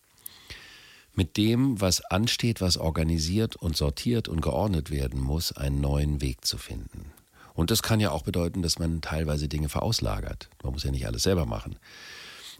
Mit 1.15 1.38
dem, 1.38 1.81
was 1.81 2.01
ansteht, 2.01 2.62
was 2.62 2.77
organisiert 2.77 3.55
und 3.55 3.75
sortiert 3.75 4.27
und 4.27 4.41
geordnet 4.41 4.91
werden 4.91 5.19
muss, 5.19 5.51
einen 5.51 5.81
neuen 5.81 6.21
Weg 6.21 6.45
zu 6.45 6.57
finden. 6.57 7.12
Und 7.55 7.71
das 7.71 7.81
kann 7.81 7.99
ja 7.99 8.12
auch 8.12 8.21
bedeuten, 8.21 8.62
dass 8.62 8.79
man 8.79 9.01
teilweise 9.01 9.49
Dinge 9.49 9.69
verauslagert. 9.69 10.49
Man 10.63 10.71
muss 10.71 10.83
ja 10.83 10.91
nicht 10.91 11.07
alles 11.07 11.23
selber 11.23 11.45
machen. 11.45 11.77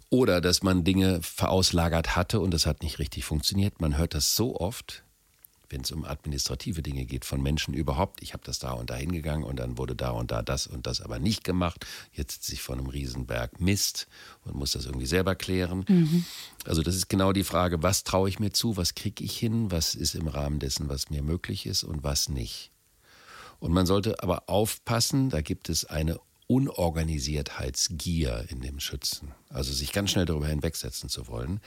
Oder 0.10 0.42
dass 0.42 0.64
man 0.64 0.84
Dinge 0.84 1.22
verauslagert 1.22 2.16
hatte 2.16 2.40
und 2.40 2.52
das 2.52 2.66
hat 2.66 2.82
nicht 2.82 3.00
richtig 3.00 3.26
funktioniert. 3.26 3.80
Man 3.80 3.98
hört 3.98 4.16
das 4.16 4.36
so 4.36 4.60
oft, 4.60 5.04
wenn 5.70 5.82
es 5.82 5.92
um 5.92 6.04
administrative 6.04 6.82
Dinge 6.82 7.06
geht, 7.06 7.26
von 7.26 7.42
Menschen 7.42 7.74
überhaupt. 7.74 8.22
Ich 8.24 8.34
habe 8.34 8.44
das 8.44 8.60
da 8.60 8.72
und 8.72 8.90
da 8.90 8.96
hingegangen 8.96 9.44
und 9.44 9.58
dann 9.58 9.78
wurde 9.78 9.96
da 9.96 10.10
und 10.10 10.32
da 10.32 10.42
das 10.42 10.68
und 10.68 10.88
das 10.88 11.02
aber 11.02 11.20
nicht 11.20 11.44
gemacht. 11.44 11.86
Jetzt 12.12 12.44
sitze 12.44 12.54
ich 12.54 12.62
vor 12.62 12.76
einem 12.76 12.88
Riesenberg 12.88 13.62
Mist 13.62 14.08
und 14.46 14.56
muss 14.56 14.72
das 14.72 14.86
irgendwie 14.86 15.06
selber 15.06 15.36
klären. 15.36 15.86
Mhm. 15.88 16.26
Also 16.66 16.82
das 16.82 16.96
ist 16.96 17.08
genau 17.08 17.32
die 17.32 17.44
Frage, 17.44 17.84
was 17.84 18.04
traue 18.04 18.30
ich 18.30 18.40
mir 18.40 18.52
zu, 18.52 18.78
was 18.78 18.96
kriege 18.96 19.24
ich 19.24 19.38
hin, 19.38 19.72
was 19.72 19.96
ist 19.96 20.16
im 20.16 20.28
Rahmen 20.28 20.60
dessen, 20.60 20.90
was 20.90 21.10
mir 21.10 21.22
möglich 21.22 21.66
ist 21.66 21.84
und 21.84 22.04
was 22.04 22.30
nicht. 22.30 22.72
Und 23.60 23.74
man 23.74 23.86
sollte 23.86 24.24
aber 24.24 24.44
aufpassen, 24.48 25.30
da 25.30 25.42
gibt 25.42 25.70
es 25.70 25.86
eine 25.86 26.20
Unorganisiertheitsgier 26.50 28.46
in 28.50 28.62
dem 28.62 28.80
Schützen. 28.80 29.34
Also 29.50 29.72
sich 29.72 29.94
ganz 29.94 30.10
schnell 30.10 30.26
darüber 30.26 30.48
hinwegsetzen 30.48 31.08
zu 31.08 31.28
wollen. 31.28 31.62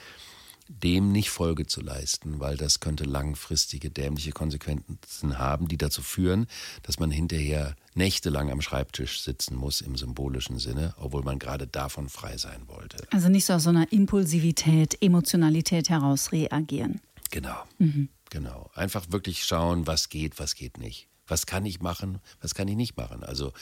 dem 0.69 1.13
nicht 1.13 1.31
Folge 1.31 1.67
zu 1.67 1.81
leisten, 1.81 2.41
weil 2.41 2.57
das 2.57 2.81
könnte 2.81 3.05
langfristige 3.05 3.91
dämliche 3.91 4.33
Konsequenzen 4.33 5.39
haben, 5.39 5.69
die 5.69 5.77
dazu 5.77 6.03
führen, 6.03 6.47
dass 6.83 6.99
man 6.99 7.11
hinterher 7.11 7.77
nächtelang 7.95 8.51
am 8.51 8.63
Schreibtisch 8.63 9.23
sitzen 9.23 9.57
muss 9.57 9.81
im 9.81 9.97
symbolischen 9.97 10.59
Sinne, 10.59 10.95
obwohl 10.99 11.23
man 11.23 11.39
gerade 11.39 11.67
davon 11.67 12.09
frei 12.09 12.37
sein 12.39 12.69
wollte. 12.69 13.07
Also 13.11 13.29
nicht 13.29 13.45
so 13.45 13.55
aus 13.55 13.65
so 13.65 13.71
einer 13.71 13.91
Impulsivität, 13.93 14.97
Emotionalität 15.03 15.91
heraus 15.91 16.33
reagieren. 16.33 17.01
Genau. 17.31 17.57
Mhm. 17.79 18.09
Genau. 18.31 18.71
Einfach 18.75 19.07
wirklich 19.11 19.45
schauen, 19.45 19.87
was 19.87 20.09
geht, 20.09 20.39
was 20.39 20.55
geht 20.55 20.79
nicht. 20.79 21.09
Was 21.27 21.47
kann 21.47 21.67
ich 21.67 21.81
machen, 21.81 22.19
was 22.41 22.55
kann 22.55 22.69
ich 22.69 22.77
nicht 22.77 22.97
machen. 22.97 23.23
Also 23.25 23.53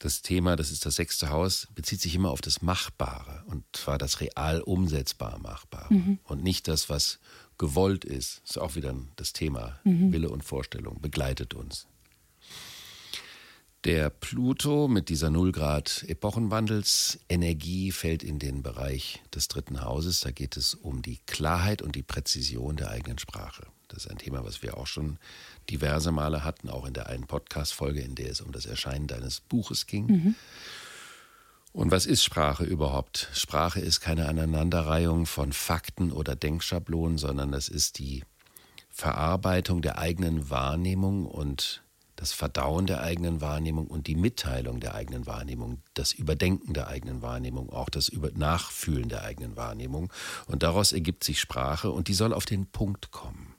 das 0.00 0.22
Thema, 0.22 0.56
das 0.56 0.70
ist 0.70 0.84
das 0.86 0.96
sechste 0.96 1.30
Haus, 1.30 1.68
bezieht 1.74 2.00
sich 2.00 2.14
immer 2.14 2.30
auf 2.30 2.40
das 2.40 2.62
Machbare 2.62 3.44
und 3.46 3.64
zwar 3.72 3.98
das 3.98 4.20
real 4.20 4.62
umsetzbar 4.62 5.38
Machbare 5.38 5.92
mhm. 5.94 6.18
und 6.24 6.42
nicht 6.42 6.66
das, 6.68 6.88
was 6.88 7.20
gewollt 7.58 8.04
ist. 8.04 8.40
Das 8.42 8.50
ist 8.52 8.58
auch 8.58 8.74
wieder 8.74 8.94
das 9.16 9.32
Thema. 9.32 9.78
Mhm. 9.84 10.12
Wille 10.12 10.30
und 10.30 10.42
Vorstellung 10.42 11.00
begleitet 11.00 11.54
uns. 11.54 11.86
Der 13.84 14.10
Pluto 14.10 14.88
mit 14.88 15.08
dieser 15.10 15.30
Nullgrad 15.30 16.04
Epochenwandelsenergie 16.08 17.92
fällt 17.92 18.22
in 18.22 18.38
den 18.38 18.62
Bereich 18.62 19.22
des 19.34 19.48
dritten 19.48 19.82
Hauses. 19.82 20.20
Da 20.20 20.30
geht 20.30 20.56
es 20.56 20.74
um 20.74 21.02
die 21.02 21.18
Klarheit 21.26 21.82
und 21.82 21.94
die 21.94 22.02
Präzision 22.02 22.76
der 22.76 22.90
eigenen 22.90 23.18
Sprache. 23.18 23.66
Das 23.90 24.04
ist 24.04 24.10
ein 24.10 24.18
Thema, 24.18 24.44
was 24.44 24.62
wir 24.62 24.76
auch 24.76 24.86
schon 24.86 25.18
diverse 25.68 26.12
Male 26.12 26.44
hatten, 26.44 26.70
auch 26.70 26.86
in 26.86 26.94
der 26.94 27.08
einen 27.08 27.26
Podcast-Folge, 27.26 28.00
in 28.00 28.14
der 28.14 28.30
es 28.30 28.40
um 28.40 28.52
das 28.52 28.66
Erscheinen 28.66 29.06
deines 29.06 29.40
Buches 29.40 29.86
ging. 29.86 30.06
Mhm. 30.06 30.34
Und 31.72 31.90
was 31.92 32.06
ist 32.06 32.24
Sprache 32.24 32.64
überhaupt? 32.64 33.28
Sprache 33.32 33.80
ist 33.80 34.00
keine 34.00 34.28
Aneinanderreihung 34.28 35.26
von 35.26 35.52
Fakten 35.52 36.10
oder 36.10 36.34
Denkschablonen, 36.34 37.16
sondern 37.16 37.52
das 37.52 37.68
ist 37.68 37.98
die 37.98 38.24
Verarbeitung 38.88 39.80
der 39.80 39.98
eigenen 39.98 40.50
Wahrnehmung 40.50 41.26
und 41.26 41.84
das 42.16 42.32
Verdauen 42.32 42.86
der 42.86 43.00
eigenen 43.00 43.40
Wahrnehmung 43.40 43.86
und 43.86 44.06
die 44.06 44.14
Mitteilung 44.14 44.78
der 44.78 44.94
eigenen 44.94 45.26
Wahrnehmung, 45.26 45.80
das 45.94 46.12
Überdenken 46.12 46.74
der 46.74 46.88
eigenen 46.88 47.22
Wahrnehmung, 47.22 47.70
auch 47.70 47.88
das 47.88 48.10
Über 48.10 48.30
Nachfühlen 48.32 49.08
der 49.08 49.24
eigenen 49.24 49.56
Wahrnehmung. 49.56 50.12
Und 50.46 50.62
daraus 50.62 50.92
ergibt 50.92 51.24
sich 51.24 51.40
Sprache 51.40 51.90
und 51.90 52.08
die 52.08 52.14
soll 52.14 52.34
auf 52.34 52.44
den 52.44 52.66
Punkt 52.66 53.10
kommen. 53.10 53.49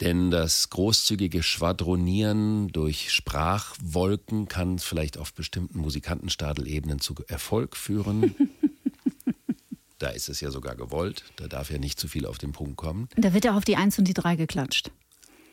Denn 0.00 0.30
das 0.30 0.70
großzügige 0.70 1.42
Schwadronieren 1.42 2.68
durch 2.68 3.12
Sprachwolken 3.12 4.48
kann 4.48 4.78
vielleicht 4.78 5.18
auf 5.18 5.32
bestimmten 5.32 5.78
Musikantenstadelebenen 5.78 6.98
zu 7.00 7.14
Erfolg 7.28 7.76
führen. 7.76 8.34
da 9.98 10.08
ist 10.08 10.28
es 10.28 10.40
ja 10.40 10.50
sogar 10.50 10.74
gewollt. 10.74 11.24
Da 11.36 11.46
darf 11.46 11.70
ja 11.70 11.78
nicht 11.78 12.00
zu 12.00 12.08
viel 12.08 12.26
auf 12.26 12.38
den 12.38 12.52
Punkt 12.52 12.76
kommen. 12.76 13.08
Da 13.16 13.32
wird 13.32 13.44
ja 13.44 13.56
auf 13.56 13.64
die 13.64 13.76
Eins 13.76 13.98
und 13.98 14.08
die 14.08 14.14
Drei 14.14 14.34
geklatscht. 14.34 14.90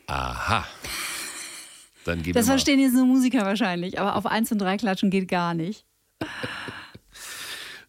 Aha. 0.06 0.66
Dann 2.04 2.22
das 2.32 2.46
verstehen 2.46 2.80
jetzt 2.80 2.94
nur 2.94 3.06
Musiker 3.06 3.44
wahrscheinlich, 3.44 4.00
aber 4.00 4.16
auf 4.16 4.26
1 4.26 4.50
und 4.52 4.58
3 4.58 4.78
klatschen 4.78 5.10
geht 5.10 5.28
gar 5.28 5.54
nicht. 5.54 5.84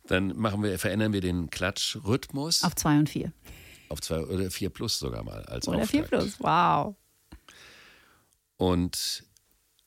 Dann 0.07 0.37
machen 0.37 0.61
wir, 0.61 0.77
verändern 0.77 1.13
wir 1.13 1.21
den 1.21 1.49
Klatschrhythmus. 1.49 2.63
Auf 2.63 2.75
2 2.75 2.99
und 2.99 3.09
4. 3.09 3.31
Auf 3.91 4.01
2 4.01 4.21
oder 4.21 4.49
4 4.49 4.69
plus 4.69 4.99
sogar 4.99 5.23
mal 5.23 5.43
als 5.45 5.67
Oder 5.67 5.85
4 5.85 6.03
plus, 6.03 6.39
wow. 6.39 6.95
Und 8.57 9.23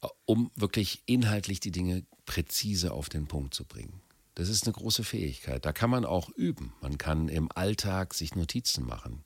äh, 0.02 0.08
um 0.26 0.50
wirklich 0.54 1.02
inhaltlich 1.06 1.60
die 1.60 1.70
Dinge 1.70 2.04
präzise 2.26 2.92
auf 2.92 3.08
den 3.08 3.26
Punkt 3.26 3.54
zu 3.54 3.64
bringen. 3.64 4.02
Das 4.34 4.48
ist 4.48 4.64
eine 4.64 4.72
große 4.72 5.04
Fähigkeit. 5.04 5.64
Da 5.64 5.72
kann 5.72 5.90
man 5.90 6.04
auch 6.04 6.28
üben. 6.30 6.74
Man 6.80 6.98
kann 6.98 7.28
im 7.28 7.50
Alltag 7.54 8.14
sich 8.14 8.34
Notizen 8.34 8.84
machen. 8.84 9.22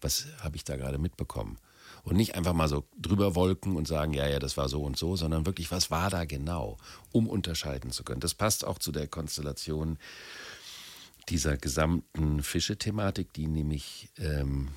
Was 0.00 0.26
habe 0.40 0.56
ich 0.56 0.64
da 0.64 0.76
gerade 0.76 0.98
mitbekommen? 0.98 1.58
Und 2.02 2.16
nicht 2.16 2.34
einfach 2.34 2.52
mal 2.52 2.68
so 2.68 2.84
drüber 2.96 3.34
wolken 3.34 3.76
und 3.76 3.86
sagen, 3.86 4.12
ja, 4.12 4.26
ja, 4.26 4.38
das 4.38 4.56
war 4.56 4.68
so 4.68 4.82
und 4.82 4.96
so, 4.96 5.16
sondern 5.16 5.44
wirklich, 5.44 5.70
was 5.70 5.90
war 5.90 6.10
da 6.10 6.24
genau, 6.24 6.78
um 7.12 7.28
unterscheiden 7.28 7.90
zu 7.90 8.04
können. 8.04 8.20
Das 8.20 8.34
passt 8.34 8.64
auch 8.64 8.78
zu 8.78 8.92
der 8.92 9.08
Konstellation 9.08 9.98
dieser 11.28 11.56
gesamten 11.56 12.42
Fische-Thematik, 12.42 13.32
die 13.32 13.46
nämlich 13.46 14.08
ähm, 14.18 14.68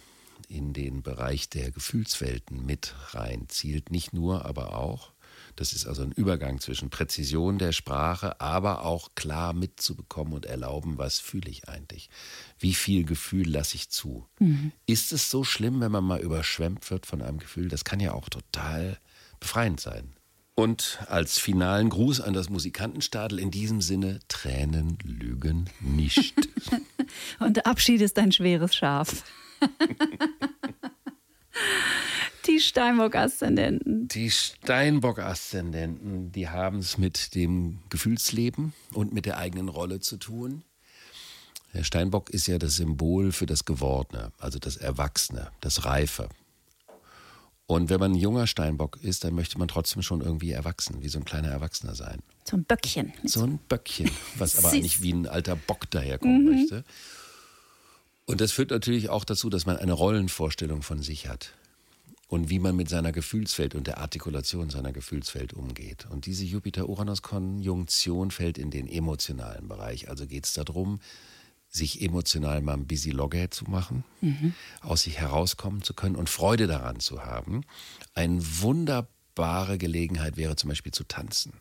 in 0.48 0.74
den 0.74 1.04
Bereich 1.04 1.50
der 1.50 1.72
Gefühlswelten 1.72 2.66
mit 2.66 2.96
reinzielt. 3.12 3.92
Nicht 3.92 4.14
nur, 4.14 4.46
aber 4.46 4.76
auch. 4.76 5.14
Das 5.56 5.74
ist 5.74 5.86
also 5.86 6.04
ein 6.04 6.12
Übergang 6.12 6.60
zwischen 6.60 6.90
Präzision 6.90 7.58
der 7.58 7.72
Sprache, 7.72 8.40
aber 8.40 8.86
auch 8.86 9.10
klar 9.16 9.54
mitzubekommen 9.54 10.34
und 10.34 10.46
erlauben, 10.46 10.98
was 10.98 11.20
fühle 11.20 11.50
ich 11.50 11.68
eigentlich? 11.68 12.10
Wie 12.58 12.74
viel 12.74 13.04
Gefühl 13.04 13.50
lasse 13.50 13.76
ich 13.76 13.90
zu? 13.90 14.26
Mhm. 14.40 14.72
Ist 14.86 15.12
es 15.12 15.30
so 15.30 15.44
schlimm, 15.44 15.82
wenn 15.82 15.92
man 15.92 16.04
mal 16.04 16.22
überschwemmt 16.22 16.90
wird 16.90 17.06
von 17.06 17.22
einem 17.22 17.40
Gefühl? 17.40 17.68
Das 17.68 17.84
kann 17.84 18.00
ja 18.00 18.14
auch 18.14 18.30
total 18.30 18.98
befreiend 19.40 19.80
sein. 19.80 20.14
Und 20.60 21.00
als 21.08 21.40
finalen 21.40 21.90
Gruß 21.90 22.20
an 22.20 22.34
das 22.34 22.50
Musikantenstadel 22.50 23.40
in 23.40 23.50
diesem 23.50 23.80
Sinne, 23.80 24.20
Tränen 24.28 24.98
lügen 25.06 25.70
nicht. 25.80 26.36
und 27.40 27.56
der 27.56 27.66
Abschied 27.66 28.02
ist 28.02 28.20
ein 28.20 28.34
schweres 28.34 28.76
Schaf. 28.76 29.24
Die 32.46 32.60
Steinbock-Aszendenten. 32.60 34.10
Die 34.10 34.30
Steinbock-Aszendenten, 34.30 36.34
die 36.34 36.50
haben 36.50 36.80
es 36.80 36.98
mit 36.98 37.36
dem 37.36 37.80
Gefühlsleben 37.90 38.74
und 38.92 39.14
mit 39.14 39.26
der 39.26 39.38
eigenen 39.38 39.70
Rolle 39.70 40.02
zu 40.02 40.18
tun. 40.18 40.64
Der 41.74 41.86
Steinbock 41.86 42.32
ist 42.32 42.48
ja 42.48 42.58
das 42.58 42.76
Symbol 42.76 43.32
für 43.32 43.46
das 43.46 43.64
Gewordene, 43.64 44.34
also 44.40 44.60
das 44.60 44.76
Erwachsene, 44.76 45.52
das 45.62 45.86
Reife. 45.86 46.28
Und 47.70 47.92
wenn 47.92 48.00
man 48.00 48.14
ein 48.14 48.16
junger 48.16 48.48
Steinbock 48.48 48.98
ist, 49.04 49.24
dann 49.24 49.36
möchte 49.36 49.60
man 49.60 49.68
trotzdem 49.68 50.02
schon 50.02 50.22
irgendwie 50.22 50.50
erwachsen, 50.50 51.04
wie 51.04 51.08
so 51.08 51.20
ein 51.20 51.24
kleiner 51.24 51.50
Erwachsener 51.50 51.94
sein. 51.94 52.18
So 52.44 52.58
ein 52.58 52.64
Böckchen. 52.64 53.14
So 53.26 53.44
ein 53.44 53.60
Böckchen, 53.70 54.10
was 54.40 54.58
aber 54.58 54.70
eigentlich 54.74 55.04
wie 55.04 55.14
ein 55.14 55.28
alter 55.28 55.56
Bock 55.56 55.88
daherkommen 55.92 56.46
mhm. 56.46 56.52
möchte. 56.52 56.84
Und 58.26 58.42
das 58.42 58.52
führt 58.52 58.72
natürlich 58.72 59.10
auch 59.10 59.24
dazu, 59.24 59.52
dass 59.52 59.68
man 59.68 59.78
eine 59.78 59.94
Rollenvorstellung 59.94 60.82
von 60.82 61.04
sich 61.04 61.28
hat 61.28 61.54
und 62.28 62.50
wie 62.50 62.58
man 62.58 62.76
mit 62.76 62.90
seiner 62.90 63.12
Gefühlswelt 63.12 63.76
und 63.76 63.86
der 63.86 64.00
Artikulation 64.00 64.72
seiner 64.72 64.92
Gefühlswelt 64.92 65.54
umgeht. 65.54 66.08
Und 66.10 66.26
diese 66.26 66.46
Jupiter-Uranus-Konjunktion 66.46 68.32
fällt 68.32 68.58
in 68.58 68.72
den 68.72 68.88
emotionalen 68.88 69.68
Bereich. 69.68 70.10
Also 70.10 70.26
geht 70.26 70.48
es 70.48 70.54
darum, 70.54 71.02
sich 71.70 72.02
emotional 72.02 72.62
mal 72.62 72.74
ein 72.74 72.88
busy 72.88 73.12
Logger 73.12 73.52
zu 73.52 73.66
machen, 73.66 74.04
mhm. 74.22 74.54
aus 74.82 75.04
sich 75.04 75.20
herauskommen 75.20 75.84
zu 75.84 75.94
können 75.94 76.16
und 76.16 76.30
Freude 76.30 76.68
daran 76.68 77.00
zu 77.00 77.24
haben. 77.24 77.62
Eine 78.14 78.42
wunderbare 78.62 79.78
Gelegenheit 79.78 80.36
wäre 80.36 80.56
zum 80.56 80.70
Beispiel 80.70 80.92
zu 80.92 81.04
tanzen. 81.04 81.54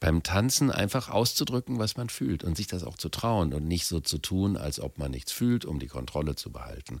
Beim 0.00 0.22
Tanzen 0.22 0.70
einfach 0.70 1.10
auszudrücken, 1.10 1.78
was 1.78 1.96
man 1.96 2.08
fühlt 2.08 2.42
und 2.42 2.56
sich 2.56 2.66
das 2.66 2.82
auch 2.82 2.96
zu 2.96 3.08
trauen 3.08 3.52
und 3.54 3.68
nicht 3.68 3.86
so 3.86 4.00
zu 4.00 4.18
tun, 4.18 4.56
als 4.56 4.80
ob 4.80 4.98
man 4.98 5.12
nichts 5.12 5.30
fühlt, 5.30 5.64
um 5.64 5.78
die 5.78 5.86
Kontrolle 5.86 6.34
zu 6.34 6.50
behalten 6.50 7.00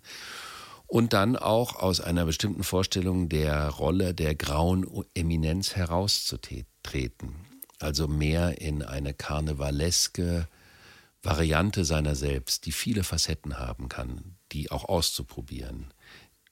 und 0.92 1.14
dann 1.14 1.36
auch 1.36 1.76
aus 1.76 2.02
einer 2.02 2.26
bestimmten 2.26 2.64
Vorstellung 2.64 3.30
der 3.30 3.70
Rolle 3.70 4.12
der 4.12 4.34
grauen 4.34 4.86
Eminenz 5.14 5.74
herauszutreten. 5.74 7.34
Also 7.78 8.08
mehr 8.08 8.60
in 8.60 8.82
eine 8.82 9.14
karnevaleske 9.14 10.48
Variante 11.22 11.84
seiner 11.84 12.14
selbst, 12.14 12.66
die 12.66 12.72
viele 12.72 13.04
Facetten 13.04 13.58
haben 13.58 13.88
kann, 13.88 14.36
die 14.52 14.70
auch 14.70 14.84
auszuprobieren 14.84 15.92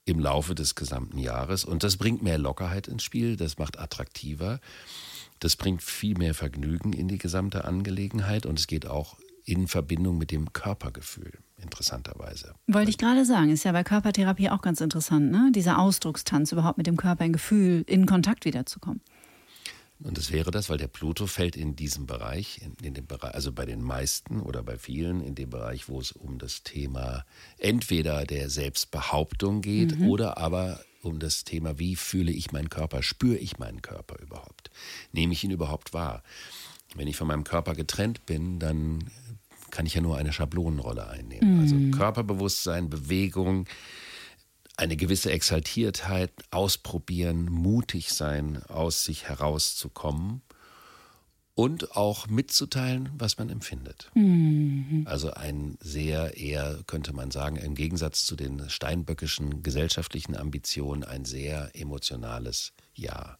im 0.05 0.19
Laufe 0.19 0.55
des 0.55 0.75
gesamten 0.75 1.19
Jahres. 1.19 1.65
Und 1.65 1.83
das 1.83 1.97
bringt 1.97 2.23
mehr 2.23 2.39
Lockerheit 2.39 2.89
ins 2.89 3.03
Spiel, 3.03 3.37
das 3.37 3.59
macht 3.59 3.79
attraktiver, 3.79 4.61
das 5.39 5.57
bringt 5.57 5.83
viel 5.83 6.17
mehr 6.17 6.35
Vergnügen 6.35 6.93
in 6.93 7.09
die 7.09 7.19
gesamte 7.19 7.65
Angelegenheit 7.65 8.47
und 8.47 8.59
es 8.59 8.67
geht 8.67 8.87
auch 8.87 9.19
in 9.45 9.69
Verbindung 9.69 10.19
mit 10.19 10.31
dem 10.31 10.53
Körpergefühl, 10.53 11.33
interessanterweise. 11.57 12.55
Wollte 12.67 12.91
ich 12.91 12.99
gerade 12.99 13.25
sagen, 13.25 13.51
ist 13.51 13.65
ja 13.65 13.73
bei 13.73 13.83
Körpertherapie 13.83 14.51
auch 14.51 14.63
ganz 14.63 14.81
interessant, 14.81 15.31
ne? 15.31 15.51
dieser 15.55 15.79
Ausdruckstanz, 15.79 16.53
überhaupt 16.53 16.79
mit 16.79 16.87
dem 16.87 16.97
Körper 16.97 17.25
in 17.25 17.33
Gefühl, 17.33 17.85
in 17.87 18.07
Kontakt 18.07 18.45
wiederzukommen. 18.45 19.01
Und 20.03 20.17
das 20.17 20.33
wäre 20.33 20.51
das, 20.51 20.71
weil 20.71 20.79
der 20.79 20.89
Pluto 20.89 21.27
fällt 21.27 21.57
in 21.57 21.77
diesem 21.77 22.07
Bereich, 22.07 22.61
in, 22.63 22.75
in 22.83 22.95
dem 22.95 23.07
Bereich, 23.07 23.35
also 23.35 23.53
bei 23.53 23.67
den 23.67 23.83
meisten 23.83 24.41
oder 24.41 24.63
bei 24.63 24.79
vielen, 24.79 25.21
in 25.21 25.35
dem 25.35 25.51
Bereich, 25.51 25.89
wo 25.89 26.01
es 26.01 26.13
um 26.13 26.39
das 26.39 26.63
Thema 26.63 27.25
entweder 27.59 28.25
der 28.25 28.49
Selbstbehauptung 28.49 29.61
geht 29.61 29.99
mhm. 29.99 30.09
oder 30.09 30.39
aber 30.39 30.81
um 31.03 31.19
das 31.19 31.45
Thema, 31.45 31.79
wie 31.79 31.97
fühle 31.97 32.33
ich 32.33 32.53
meinen 32.53 32.71
Körper, 32.71 33.03
spüre 33.03 33.37
ich 33.37 33.59
meinen 33.59 33.83
Körper 33.83 34.19
überhaupt, 34.21 34.71
nehme 35.13 35.33
ich 35.33 35.45
ihn 35.45 35.51
überhaupt 35.51 35.93
wahr. 35.93 36.23
Wenn 36.95 37.07
ich 37.07 37.17
von 37.17 37.29
meinem 37.29 37.45
Körper 37.45 37.75
getrennt 37.75 38.27
bin, 38.27 38.59
dann 38.59 39.11
kann 39.71 39.87
ich 39.87 39.95
ja 39.95 40.01
nur 40.01 40.19
eine 40.19 40.33
Schablonenrolle 40.33 41.09
einnehmen. 41.09 41.61
Also 41.61 41.75
mhm. 41.75 41.87
Also 41.87 41.99
Körperbewusstsein, 41.99 42.91
Bewegung, 42.91 43.67
eine 44.81 44.97
gewisse 44.97 45.31
Exaltiertheit, 45.31 46.33
ausprobieren, 46.51 47.45
mutig 47.45 48.13
sein, 48.13 48.63
aus 48.65 49.05
sich 49.05 49.29
herauszukommen 49.29 50.41
und 51.55 51.95
auch 51.95 52.29
mitzuteilen, 52.29 53.11
was 53.19 53.37
man 53.37 53.51
empfindet. 53.51 54.11
Also 55.05 55.33
ein 55.33 55.77
sehr 55.81 56.39
eher, 56.39 56.79
könnte 56.87 57.13
man 57.13 57.31
sagen, 57.31 57.57
im 57.57 57.75
Gegensatz 57.75 58.25
zu 58.25 58.37
den 58.37 58.71
steinböckischen 58.71 59.63
gesellschaftlichen 59.63 60.35
Ambitionen, 60.35 61.05
ein 61.05 61.27
sehr 61.27 61.71
emotionales 61.75 62.73
Jahr. 62.95 63.39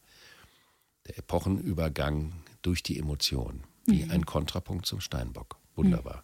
Der 1.07 1.19
Epochenübergang 1.19 2.35
durch 2.61 2.83
die 2.83 2.99
Emotion, 2.99 3.65
wie 3.87 4.05
ein 4.05 4.27
Kontrapunkt 4.27 4.85
zum 4.85 5.01
Steinbock. 5.01 5.57
Wunderbar. 5.75 6.23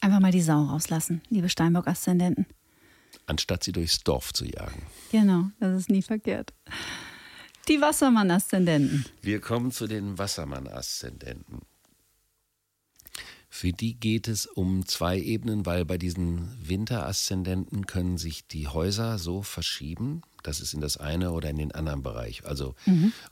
Einfach 0.00 0.20
mal 0.20 0.32
die 0.32 0.40
Sau 0.40 0.62
rauslassen, 0.62 1.20
liebe 1.28 1.50
Steinbock-Aszendenten. 1.50 2.46
Anstatt 3.26 3.64
sie 3.64 3.72
durchs 3.72 4.00
Dorf 4.00 4.32
zu 4.32 4.44
jagen. 4.44 4.82
Genau, 5.10 5.50
das 5.60 5.80
ist 5.80 5.90
nie 5.90 6.02
verkehrt. 6.02 6.52
Die 7.68 7.80
Wassermann-Aszendenten. 7.80 9.06
Wir 9.22 9.40
kommen 9.40 9.72
zu 9.72 9.86
den 9.86 10.18
Wassermann-Aszendenten. 10.18 11.62
Für 13.48 13.72
die 13.72 13.94
geht 13.94 14.28
es 14.28 14.44
um 14.44 14.86
zwei 14.86 15.18
Ebenen, 15.18 15.64
weil 15.64 15.86
bei 15.86 15.96
diesen 15.96 16.48
Winter-Aszendenten 16.60 17.86
können 17.86 18.18
sich 18.18 18.46
die 18.46 18.68
Häuser 18.68 19.18
so 19.18 19.40
verschieben, 19.40 20.20
dass 20.42 20.60
es 20.60 20.74
in 20.74 20.82
das 20.82 20.98
eine 20.98 21.32
oder 21.32 21.48
in 21.48 21.56
den 21.56 21.72
anderen 21.72 22.02
Bereich. 22.02 22.44
Also 22.44 22.74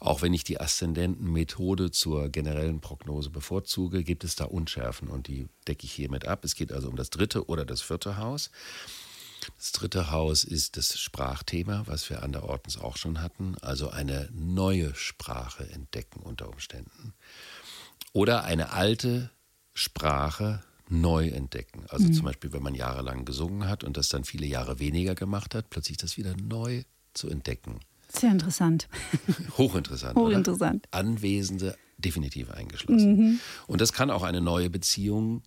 auch 0.00 0.22
wenn 0.22 0.32
ich 0.32 0.42
die 0.42 0.58
Aszendentenmethode 0.58 1.90
zur 1.90 2.30
generellen 2.30 2.80
Prognose 2.80 3.28
bevorzuge, 3.28 4.02
gibt 4.02 4.24
es 4.24 4.34
da 4.34 4.46
Unschärfen 4.46 5.08
und 5.08 5.28
die 5.28 5.46
decke 5.68 5.84
ich 5.84 5.92
hiermit 5.92 6.26
ab. 6.26 6.44
Es 6.44 6.54
geht 6.54 6.72
also 6.72 6.88
um 6.88 6.96
das 6.96 7.10
dritte 7.10 7.46
oder 7.46 7.66
das 7.66 7.82
vierte 7.82 8.16
Haus. 8.16 8.50
Das 9.56 9.72
dritte 9.72 10.10
Haus 10.10 10.44
ist 10.44 10.76
das 10.76 10.98
Sprachthema, 10.98 11.82
was 11.86 12.08
wir 12.10 12.22
anderortens 12.22 12.78
auch 12.78 12.96
schon 12.96 13.20
hatten, 13.20 13.56
also 13.60 13.90
eine 13.90 14.28
neue 14.32 14.94
Sprache 14.94 15.68
entdecken 15.70 16.20
unter 16.20 16.48
Umständen. 16.48 17.14
Oder 18.12 18.44
eine 18.44 18.72
alte 18.72 19.30
Sprache 19.72 20.62
neu 20.88 21.28
entdecken. 21.28 21.84
Also 21.88 22.08
zum 22.10 22.24
Beispiel, 22.24 22.52
wenn 22.52 22.62
man 22.62 22.74
jahrelang 22.74 23.24
gesungen 23.24 23.68
hat 23.68 23.84
und 23.84 23.96
das 23.96 24.08
dann 24.08 24.24
viele 24.24 24.46
Jahre 24.46 24.78
weniger 24.78 25.14
gemacht 25.14 25.54
hat, 25.54 25.70
plötzlich 25.70 25.96
das 25.96 26.16
wieder 26.16 26.36
neu 26.36 26.84
zu 27.14 27.28
entdecken. 27.28 27.80
Sehr 28.08 28.30
interessant. 28.30 28.88
Hochinteressant. 29.56 30.16
Hochinteressant. 30.16 30.86
Oder? 30.86 30.98
Anwesende 30.98 31.76
definitiv 31.98 32.50
eingeschlossen. 32.50 33.40
Und 33.66 33.80
das 33.80 33.92
kann 33.92 34.10
auch 34.10 34.22
eine 34.22 34.40
neue 34.40 34.70
Beziehung 34.70 35.42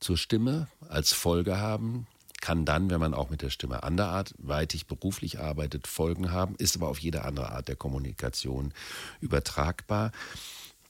zur 0.00 0.16
Stimme 0.16 0.68
als 0.88 1.12
Folge 1.12 1.58
haben. 1.58 2.06
Kann 2.40 2.64
dann, 2.64 2.90
wenn 2.90 3.00
man 3.00 3.14
auch 3.14 3.30
mit 3.30 3.42
der 3.42 3.50
Stimme 3.50 3.82
anderweitig 3.82 4.86
beruflich 4.86 5.40
arbeitet, 5.40 5.86
Folgen 5.86 6.30
haben, 6.30 6.54
ist 6.56 6.76
aber 6.76 6.88
auf 6.88 6.98
jede 6.98 7.24
andere 7.24 7.52
Art 7.52 7.68
der 7.68 7.76
Kommunikation 7.76 8.72
übertragbar. 9.20 10.12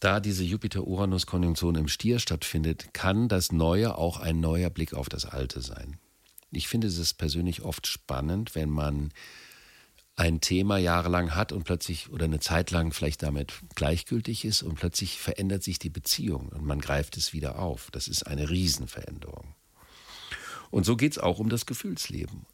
Da 0.01 0.20
diese 0.20 0.44
Jupiter-Uranus-Konjunktion 0.44 1.74
im 1.74 1.88
Stier 1.88 2.18
stattfindet, 2.20 2.94
kann 2.94 3.28
das 3.28 3.51
Neue 3.51 3.96
auch 3.99 4.20
ein 4.20 4.40
neuer 4.40 4.70
Blick 4.70 4.94
auf 4.94 5.09
das 5.09 5.24
Alte 5.24 5.61
sein. 5.61 5.99
Ich 6.51 6.68
finde 6.68 6.86
es 6.86 7.14
persönlich 7.14 7.62
oft 7.62 7.86
spannend, 7.86 8.55
wenn 8.55 8.70
man 8.70 9.11
ein 10.18 10.40
Thema 10.40 10.78
jahrelang 10.78 11.34
hat 11.34 11.53
und 11.53 11.64
plötzlich 11.64 12.11
oder 12.11 12.24
eine 12.24 12.40
Zeit 12.40 12.70
lang 12.70 12.92
vielleicht 12.92 13.22
damit 13.22 13.53
gleichgültig 13.74 14.44
ist 14.44 14.62
und 14.62 14.74
plötzlich 14.74 15.18
verändert 15.18 15.62
sich 15.62 15.78
die 15.78 15.90
Beziehung 15.90 16.49
und 16.49 16.64
man 16.64 16.80
greift 16.80 17.16
es 17.16 17.32
wieder 17.32 17.59
auf. 17.59 17.90
Das 17.92 18.09
ist 18.09 18.26
eine 18.26 18.51
Riesenveränderung. 18.51 19.55
Und 20.71 20.85
so 20.85 20.97
geht 20.97 21.12
es 21.12 21.19
auch 21.19 21.39
um 21.39 21.49
das 21.49 21.66
Gefühlsleben. 21.66 22.47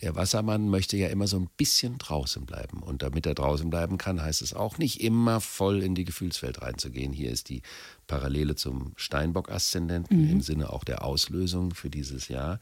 Der 0.00 0.16
Wassermann 0.16 0.68
möchte 0.68 0.96
ja 0.96 1.08
immer 1.08 1.28
so 1.28 1.38
ein 1.38 1.48
bisschen 1.56 1.98
draußen 1.98 2.44
bleiben. 2.44 2.82
Und 2.82 3.02
damit 3.02 3.24
er 3.24 3.34
draußen 3.34 3.70
bleiben 3.70 3.98
kann, 3.98 4.20
heißt 4.20 4.42
es 4.42 4.52
auch 4.52 4.78
nicht 4.78 5.00
immer 5.00 5.40
voll 5.40 5.82
in 5.82 5.94
die 5.94 6.04
Gefühlswelt 6.04 6.60
reinzugehen. 6.60 7.12
Hier 7.12 7.30
ist 7.30 7.48
die 7.48 7.62
Parallele 8.08 8.56
zum 8.56 8.94
Steinbock-Aszendenten 8.96 10.28
im 10.28 10.40
Sinne 10.40 10.72
auch 10.72 10.82
der 10.82 11.04
Auslösung 11.04 11.72
für 11.74 11.88
dieses 11.88 12.28
Jahr. 12.28 12.58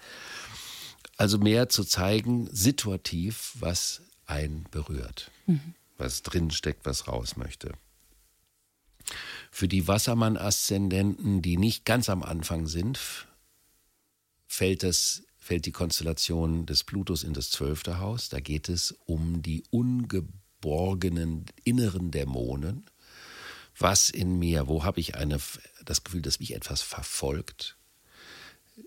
Also 1.16 1.38
mehr 1.38 1.68
zu 1.68 1.84
zeigen, 1.84 2.48
situativ, 2.52 3.54
was 3.58 4.02
einen 4.26 4.64
berührt, 4.70 5.30
was 5.98 6.22
drin 6.22 6.50
steckt, 6.50 6.84
was 6.84 7.08
raus 7.08 7.36
möchte. 7.36 7.72
Für 9.50 9.66
die 9.66 9.88
Wassermann-Aszendenten, 9.88 11.42
die 11.42 11.56
nicht 11.56 11.84
ganz 11.84 12.08
am 12.10 12.22
Anfang 12.22 12.66
sind, 12.66 13.26
fällt, 14.50 14.82
das, 14.82 15.22
fällt 15.38 15.64
die 15.64 15.72
Konstellation 15.72 16.66
des 16.66 16.82
Plutos 16.82 17.22
in 17.22 17.32
das 17.32 17.50
zwölfte 17.50 18.00
Haus. 18.00 18.28
Da 18.28 18.40
geht 18.40 18.68
es 18.68 18.92
um 19.06 19.42
die 19.42 19.62
ungeborgenen 19.70 21.46
inneren 21.62 22.10
Dämonen. 22.10 22.84
Was 23.78 24.10
in 24.10 24.38
mir, 24.38 24.66
wo 24.66 24.82
habe 24.82 24.98
ich 24.98 25.14
eine, 25.14 25.38
das 25.84 26.02
Gefühl, 26.02 26.20
dass 26.20 26.40
mich 26.40 26.52
etwas 26.52 26.82
verfolgt? 26.82 27.76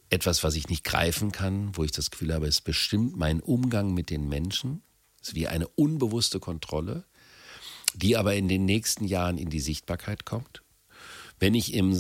Etwas, 0.09 0.43
was 0.43 0.55
ich 0.55 0.67
nicht 0.67 0.83
greifen 0.83 1.31
kann, 1.31 1.75
wo 1.77 1.83
ich 1.85 1.91
das 1.91 2.11
Gefühl 2.11 2.33
habe, 2.33 2.45
es 2.45 2.59
bestimmt 2.59 3.15
meinen 3.15 3.39
Umgang 3.39 3.93
mit 3.93 4.09
den 4.09 4.27
Menschen. 4.27 4.83
Es 5.21 5.29
ist 5.29 5.35
wie 5.35 5.47
eine 5.47 5.69
unbewusste 5.69 6.41
Kontrolle, 6.41 7.05
die 7.95 8.17
aber 8.17 8.35
in 8.35 8.49
den 8.49 8.65
nächsten 8.65 9.05
Jahren 9.05 9.37
in 9.37 9.49
die 9.49 9.61
Sichtbarkeit 9.61 10.25
kommt. 10.25 10.61
Wenn 11.39 11.55
ich 11.55 11.73
im, 11.73 11.97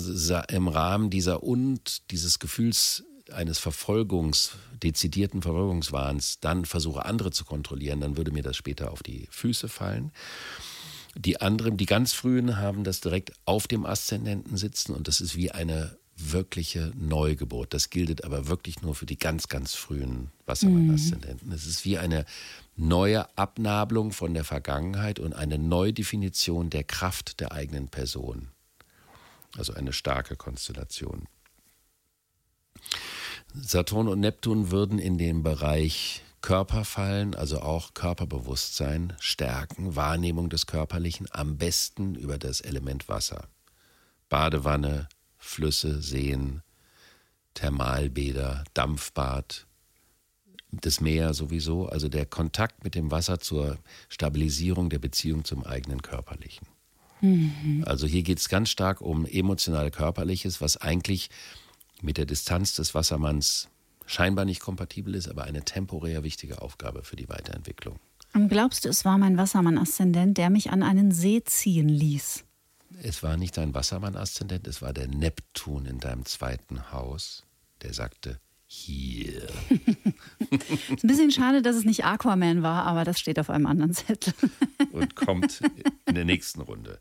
im 0.49 0.67
Rahmen 0.67 1.09
dieser 1.09 1.43
und 1.43 2.11
dieses 2.11 2.39
Gefühls 2.39 3.05
eines 3.33 3.59
Verfolgungs, 3.59 4.55
dezidierten 4.81 5.41
Verfolgungswahns 5.41 6.39
dann 6.39 6.65
versuche, 6.65 7.05
andere 7.05 7.31
zu 7.31 7.45
kontrollieren, 7.45 8.01
dann 8.01 8.17
würde 8.17 8.31
mir 8.31 8.43
das 8.43 8.57
später 8.57 8.91
auf 8.91 9.03
die 9.03 9.27
Füße 9.29 9.69
fallen. 9.69 10.11
Die 11.15 11.41
anderen, 11.41 11.77
die 11.77 11.85
ganz 11.85 12.13
frühen, 12.13 12.57
haben 12.57 12.83
das 12.83 13.01
direkt 13.01 13.33
auf 13.45 13.67
dem 13.67 13.85
Aszendenten 13.85 14.57
sitzen 14.57 14.93
und 14.93 15.07
das 15.07 15.21
ist 15.21 15.35
wie 15.35 15.51
eine 15.51 15.97
wirkliche 16.15 16.91
Neugeburt. 16.95 17.73
Das 17.73 17.89
gilt 17.89 18.23
aber 18.23 18.47
wirklich 18.47 18.81
nur 18.81 18.95
für 18.95 19.05
die 19.05 19.17
ganz, 19.17 19.47
ganz 19.47 19.73
frühen 19.73 20.31
Wassermann-Aszendenten. 20.45 21.51
Es 21.51 21.65
ist 21.65 21.85
wie 21.85 21.97
eine 21.97 22.25
neue 22.75 23.25
Abnabelung 23.37 24.11
von 24.11 24.33
der 24.33 24.43
Vergangenheit 24.43 25.19
und 25.19 25.33
eine 25.33 25.57
Neudefinition 25.57 26.69
der 26.69 26.83
Kraft 26.83 27.39
der 27.39 27.51
eigenen 27.51 27.87
Person. 27.87 28.49
Also 29.57 29.73
eine 29.73 29.93
starke 29.93 30.35
Konstellation. 30.35 31.27
Saturn 33.61 34.07
und 34.07 34.19
Neptun 34.19 34.71
würden 34.71 34.99
in 34.99 35.17
den 35.17 35.43
Bereich 35.43 36.21
Körper 36.41 36.83
fallen, 36.83 37.35
also 37.35 37.61
auch 37.61 37.93
Körperbewusstsein, 37.93 39.13
Stärken, 39.19 39.95
Wahrnehmung 39.95 40.49
des 40.49 40.65
Körperlichen, 40.65 41.27
am 41.31 41.57
besten 41.57 42.15
über 42.15 42.37
das 42.37 42.59
Element 42.61 43.07
Wasser. 43.07 43.47
Badewanne, 44.27 45.07
Flüsse, 45.37 46.01
Seen, 46.01 46.61
Thermalbäder, 47.53 48.63
Dampfbad, 48.73 49.67
das 50.71 50.99
Meer 50.99 51.33
sowieso, 51.33 51.87
also 51.87 52.09
der 52.09 52.25
Kontakt 52.25 52.83
mit 52.83 52.95
dem 52.95 53.11
Wasser 53.11 53.39
zur 53.39 53.77
Stabilisierung 54.09 54.89
der 54.89 54.99
Beziehung 54.99 55.45
zum 55.45 55.63
eigenen 55.63 56.01
Körperlichen. 56.01 56.67
Also 57.85 58.05
hier 58.05 58.23
geht 58.23 58.39
es 58.39 58.49
ganz 58.49 58.69
stark 58.69 58.99
um 58.99 59.25
emotional 59.25 59.91
Körperliches, 59.91 60.59
was 60.59 60.75
eigentlich 60.75 61.29
mit 62.03 62.17
der 62.17 62.25
Distanz 62.25 62.75
des 62.75 62.93
Wassermanns 62.93 63.69
scheinbar 64.05 64.45
nicht 64.45 64.59
kompatibel 64.59 65.15
ist, 65.15 65.29
aber 65.29 65.45
eine 65.45 65.63
temporär 65.63 66.23
wichtige 66.23 66.61
Aufgabe 66.61 67.03
für 67.03 67.15
die 67.15 67.29
Weiterentwicklung. 67.29 67.99
Und 68.33 68.49
glaubst 68.49 68.85
du, 68.85 68.89
es 68.89 69.05
war 69.05 69.17
mein 69.17 69.37
Wassermann-Aszendent, 69.37 70.37
der 70.37 70.49
mich 70.49 70.71
an 70.71 70.83
einen 70.83 71.11
See 71.11 71.43
ziehen 71.43 71.87
ließ? 71.87 72.43
Es 73.01 73.23
war 73.23 73.37
nicht 73.37 73.57
dein 73.57 73.73
Wassermann-Aszendent, 73.73 74.67
es 74.67 74.81
war 74.81 74.93
der 74.93 75.07
Neptun 75.07 75.85
in 75.85 75.99
deinem 75.99 76.25
zweiten 76.25 76.91
Haus, 76.91 77.45
der 77.81 77.93
sagte, 77.93 78.39
hier. 78.65 79.43
Ist 80.49 81.03
ein 81.03 81.07
bisschen 81.07 81.31
schade, 81.31 81.61
dass 81.61 81.75
es 81.75 81.85
nicht 81.85 82.05
Aquaman 82.05 82.63
war, 82.63 82.85
aber 82.85 83.03
das 83.03 83.19
steht 83.19 83.39
auf 83.39 83.49
einem 83.49 83.67
anderen 83.67 83.93
Zettel. 83.93 84.33
und 84.91 85.15
kommt 85.15 85.61
in 86.07 86.15
der 86.15 86.25
nächsten 86.25 86.61
Runde. 86.61 86.99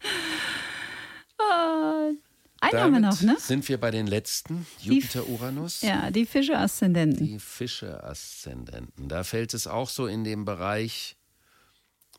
Einen 2.63 2.81
haben 2.81 2.93
wir 2.93 3.01
noch, 3.01 3.21
ne? 3.23 3.37
sind 3.41 3.69
wir 3.69 3.79
bei 3.79 3.91
den 3.91 4.07
letzten, 4.07 4.67
Jupiter-Uranus. 4.81 5.83
Ja, 5.83 6.13
die 6.13 6.25
Fische-Aszendenten. 6.25 7.27
Die 7.27 7.41
Fische-Aszendenten. 7.41 9.09
Da 9.09 9.25
fällt 9.25 9.53
es 9.53 9.67
auch 9.67 9.89
so 9.89 10.07
in 10.07 10.23
den 10.23 10.45
Bereich 10.45 11.17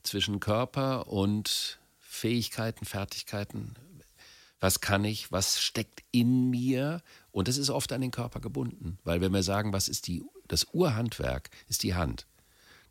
zwischen 0.03 0.41
Körper 0.41 1.07
und 1.07 1.79
Fähigkeiten, 1.97 2.83
Fertigkeiten. 2.83 3.73
Was 4.59 4.81
kann 4.81 5.05
ich? 5.05 5.31
Was 5.31 5.61
steckt 5.61 6.03
in 6.11 6.49
mir? 6.49 7.01
Und 7.31 7.47
das 7.47 7.57
ist 7.57 7.69
oft 7.69 7.93
an 7.93 8.01
den 8.01 8.11
Körper 8.11 8.41
gebunden. 8.41 8.97
Weil 9.05 9.21
wenn 9.21 9.33
wir 9.33 9.43
sagen, 9.43 9.71
was 9.71 9.87
ist 9.87 10.07
die, 10.07 10.23
das 10.49 10.67
Urhandwerk, 10.73 11.51
ist 11.69 11.83
die 11.83 11.95
Hand. 11.95 12.27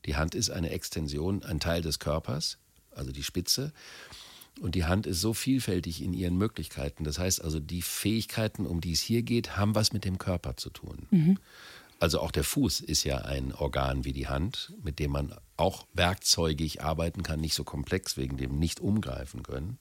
Die 0.07 0.17
Hand 0.17 0.35
ist 0.35 0.49
eine 0.49 0.71
Extension, 0.71 1.43
ein 1.45 1.61
Teil 1.61 1.83
des 1.83 1.99
Körpers, 1.99 2.57
also 2.93 3.13
die 3.13 3.23
Spitze. 3.23 3.75
Und 4.61 4.75
die 4.75 4.85
Hand 4.85 5.07
ist 5.07 5.21
so 5.21 5.35
vielfältig 5.35 6.03
in 6.03 6.13
ihren 6.13 6.37
Möglichkeiten. 6.37 7.05
Das 7.05 7.19
heißt 7.19 7.43
also, 7.43 7.59
die 7.59 7.83
Fähigkeiten, 7.83 8.67
um 8.67 8.81
die 8.81 8.93
es 8.93 9.01
hier 9.01 9.23
geht, 9.23 9.57
haben 9.57 9.75
was 9.75 9.93
mit 9.93 10.05
dem 10.05 10.19
Körper 10.19 10.57
zu 10.57 10.71
tun. 10.71 11.07
Also 11.99 12.21
auch 12.21 12.33
der 12.33 12.45
Fuß 12.45 12.81
ist 12.81 13.05
ja 13.05 13.19
ein 13.19 13.55
Organ 13.55 14.05
wie 14.05 14.13
die 14.13 14.27
Hand, 14.27 14.73
mit 14.83 14.99
dem 14.99 15.13
man 15.13 15.35
auch 15.57 15.87
werkzeugig 15.93 16.83
arbeiten 16.83 17.23
kann, 17.23 17.41
nicht 17.41 17.55
so 17.55 17.63
komplex 17.63 18.17
wegen 18.17 18.37
dem 18.37 18.59
nicht 18.59 18.81
umgreifen 18.81 19.45
können. 19.45 19.79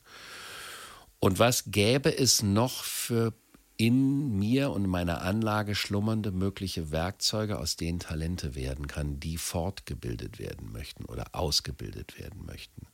Und 1.19 1.39
was 1.39 1.72
gäbe 1.72 2.15
es 2.15 2.43
noch 2.43 2.84
für 2.84 3.34
in 3.78 4.38
mir 4.38 4.69
und 4.69 4.88
meiner 4.88 5.24
Anlage 5.24 5.74
schlummernde 5.74 6.32
mögliche 6.32 6.91
Werkzeuge, 6.91 7.57
aus 7.57 7.76
denen 7.76 7.99
Talente 7.99 8.53
werden 8.53 8.86
kann, 8.86 9.19
die 9.19 9.38
fortgebildet 9.38 10.38
werden 10.38 10.72
möchten 10.72 11.05
oder 11.05 11.26
ausgebildet 11.34 12.19
werden 12.19 12.45
möchten? 12.45 12.86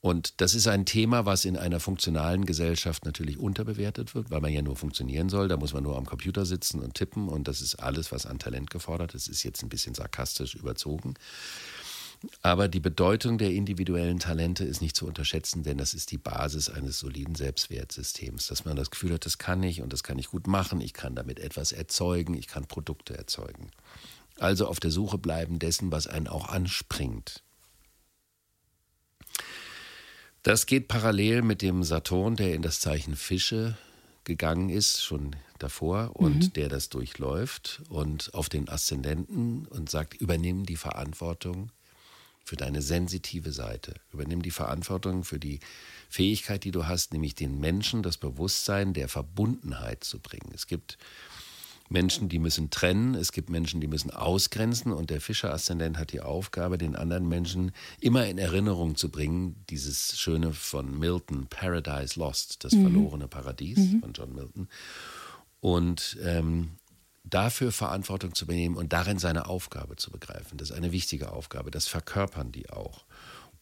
Und 0.00 0.40
das 0.40 0.54
ist 0.54 0.68
ein 0.68 0.86
Thema, 0.86 1.26
was 1.26 1.44
in 1.44 1.56
einer 1.56 1.80
funktionalen 1.80 2.44
Gesellschaft 2.44 3.04
natürlich 3.04 3.38
unterbewertet 3.38 4.14
wird, 4.14 4.30
weil 4.30 4.40
man 4.40 4.52
ja 4.52 4.62
nur 4.62 4.76
funktionieren 4.76 5.28
soll. 5.28 5.48
Da 5.48 5.56
muss 5.56 5.72
man 5.72 5.82
nur 5.82 5.96
am 5.96 6.06
Computer 6.06 6.46
sitzen 6.46 6.80
und 6.80 6.94
tippen 6.94 7.28
und 7.28 7.48
das 7.48 7.60
ist 7.60 7.76
alles, 7.76 8.12
was 8.12 8.24
an 8.24 8.38
Talent 8.38 8.70
gefordert 8.70 9.14
ist. 9.14 9.26
Ist 9.26 9.42
jetzt 9.42 9.62
ein 9.62 9.68
bisschen 9.68 9.94
sarkastisch 9.94 10.54
überzogen. 10.54 11.14
Aber 12.42 12.68
die 12.68 12.80
Bedeutung 12.80 13.38
der 13.38 13.52
individuellen 13.52 14.18
Talente 14.18 14.64
ist 14.64 14.82
nicht 14.82 14.96
zu 14.96 15.06
unterschätzen, 15.06 15.62
denn 15.62 15.78
das 15.78 15.94
ist 15.94 16.10
die 16.10 16.18
Basis 16.18 16.68
eines 16.68 16.98
soliden 16.98 17.34
Selbstwertsystems, 17.34 18.48
dass 18.48 18.64
man 18.64 18.76
das 18.76 18.90
Gefühl 18.90 19.14
hat, 19.14 19.24
das 19.24 19.38
kann 19.38 19.62
ich 19.62 19.82
und 19.82 19.92
das 19.92 20.02
kann 20.02 20.18
ich 20.18 20.28
gut 20.28 20.46
machen, 20.46 20.80
ich 20.80 20.94
kann 20.94 21.14
damit 21.14 21.38
etwas 21.38 21.70
erzeugen, 21.70 22.34
ich 22.34 22.48
kann 22.48 22.66
Produkte 22.66 23.16
erzeugen. 23.16 23.70
Also 24.38 24.66
auf 24.66 24.80
der 24.80 24.90
Suche 24.90 25.18
bleiben 25.18 25.58
dessen, 25.58 25.92
was 25.92 26.06
einen 26.06 26.28
auch 26.28 26.48
anspringt. 26.48 27.44
Das 30.48 30.64
geht 30.64 30.88
parallel 30.88 31.42
mit 31.42 31.60
dem 31.60 31.84
Saturn, 31.84 32.34
der 32.34 32.54
in 32.54 32.62
das 32.62 32.80
Zeichen 32.80 33.16
Fische 33.16 33.76
gegangen 34.24 34.70
ist, 34.70 35.04
schon 35.04 35.36
davor, 35.58 36.12
und 36.14 36.38
mhm. 36.38 36.52
der 36.54 36.70
das 36.70 36.88
durchläuft 36.88 37.82
und 37.90 38.32
auf 38.32 38.48
den 38.48 38.66
Aszendenten 38.66 39.66
und 39.66 39.90
sagt, 39.90 40.14
übernimm 40.14 40.64
die 40.64 40.76
Verantwortung 40.76 41.70
für 42.46 42.56
deine 42.56 42.80
sensitive 42.80 43.52
Seite. 43.52 43.96
Übernimm 44.10 44.40
die 44.40 44.50
Verantwortung 44.50 45.22
für 45.22 45.38
die 45.38 45.60
Fähigkeit, 46.08 46.64
die 46.64 46.70
du 46.70 46.86
hast, 46.86 47.12
nämlich 47.12 47.34
den 47.34 47.60
Menschen 47.60 48.02
das 48.02 48.16
Bewusstsein 48.16 48.94
der 48.94 49.08
Verbundenheit 49.08 50.02
zu 50.02 50.18
bringen. 50.18 50.50
Es 50.54 50.66
gibt 50.66 50.96
Menschen, 51.90 52.28
die 52.28 52.38
müssen 52.38 52.70
trennen, 52.70 53.14
es 53.14 53.32
gibt 53.32 53.50
Menschen, 53.50 53.80
die 53.80 53.86
müssen 53.86 54.10
ausgrenzen 54.10 54.92
und 54.92 55.10
der 55.10 55.20
Fischer-Aszendent 55.20 55.98
hat 55.98 56.12
die 56.12 56.20
Aufgabe, 56.20 56.78
den 56.78 56.96
anderen 56.96 57.28
Menschen 57.28 57.72
immer 58.00 58.26
in 58.26 58.38
Erinnerung 58.38 58.96
zu 58.96 59.10
bringen, 59.10 59.64
dieses 59.70 60.18
schöne 60.18 60.52
von 60.52 60.98
Milton, 60.98 61.46
Paradise 61.48 62.18
Lost, 62.18 62.64
das 62.64 62.72
mhm. 62.72 62.82
verlorene 62.82 63.28
Paradies 63.28 63.78
mhm. 63.78 64.00
von 64.00 64.12
John 64.12 64.34
Milton. 64.34 64.68
Und 65.60 66.18
ähm, 66.22 66.70
dafür 67.24 67.72
Verantwortung 67.72 68.34
zu 68.34 68.44
übernehmen 68.44 68.76
und 68.76 68.92
darin 68.92 69.18
seine 69.18 69.46
Aufgabe 69.46 69.96
zu 69.96 70.10
begreifen. 70.10 70.58
Das 70.58 70.70
ist 70.70 70.76
eine 70.76 70.92
wichtige 70.92 71.32
Aufgabe, 71.32 71.70
das 71.70 71.88
verkörpern 71.88 72.52
die 72.52 72.70
auch 72.70 73.04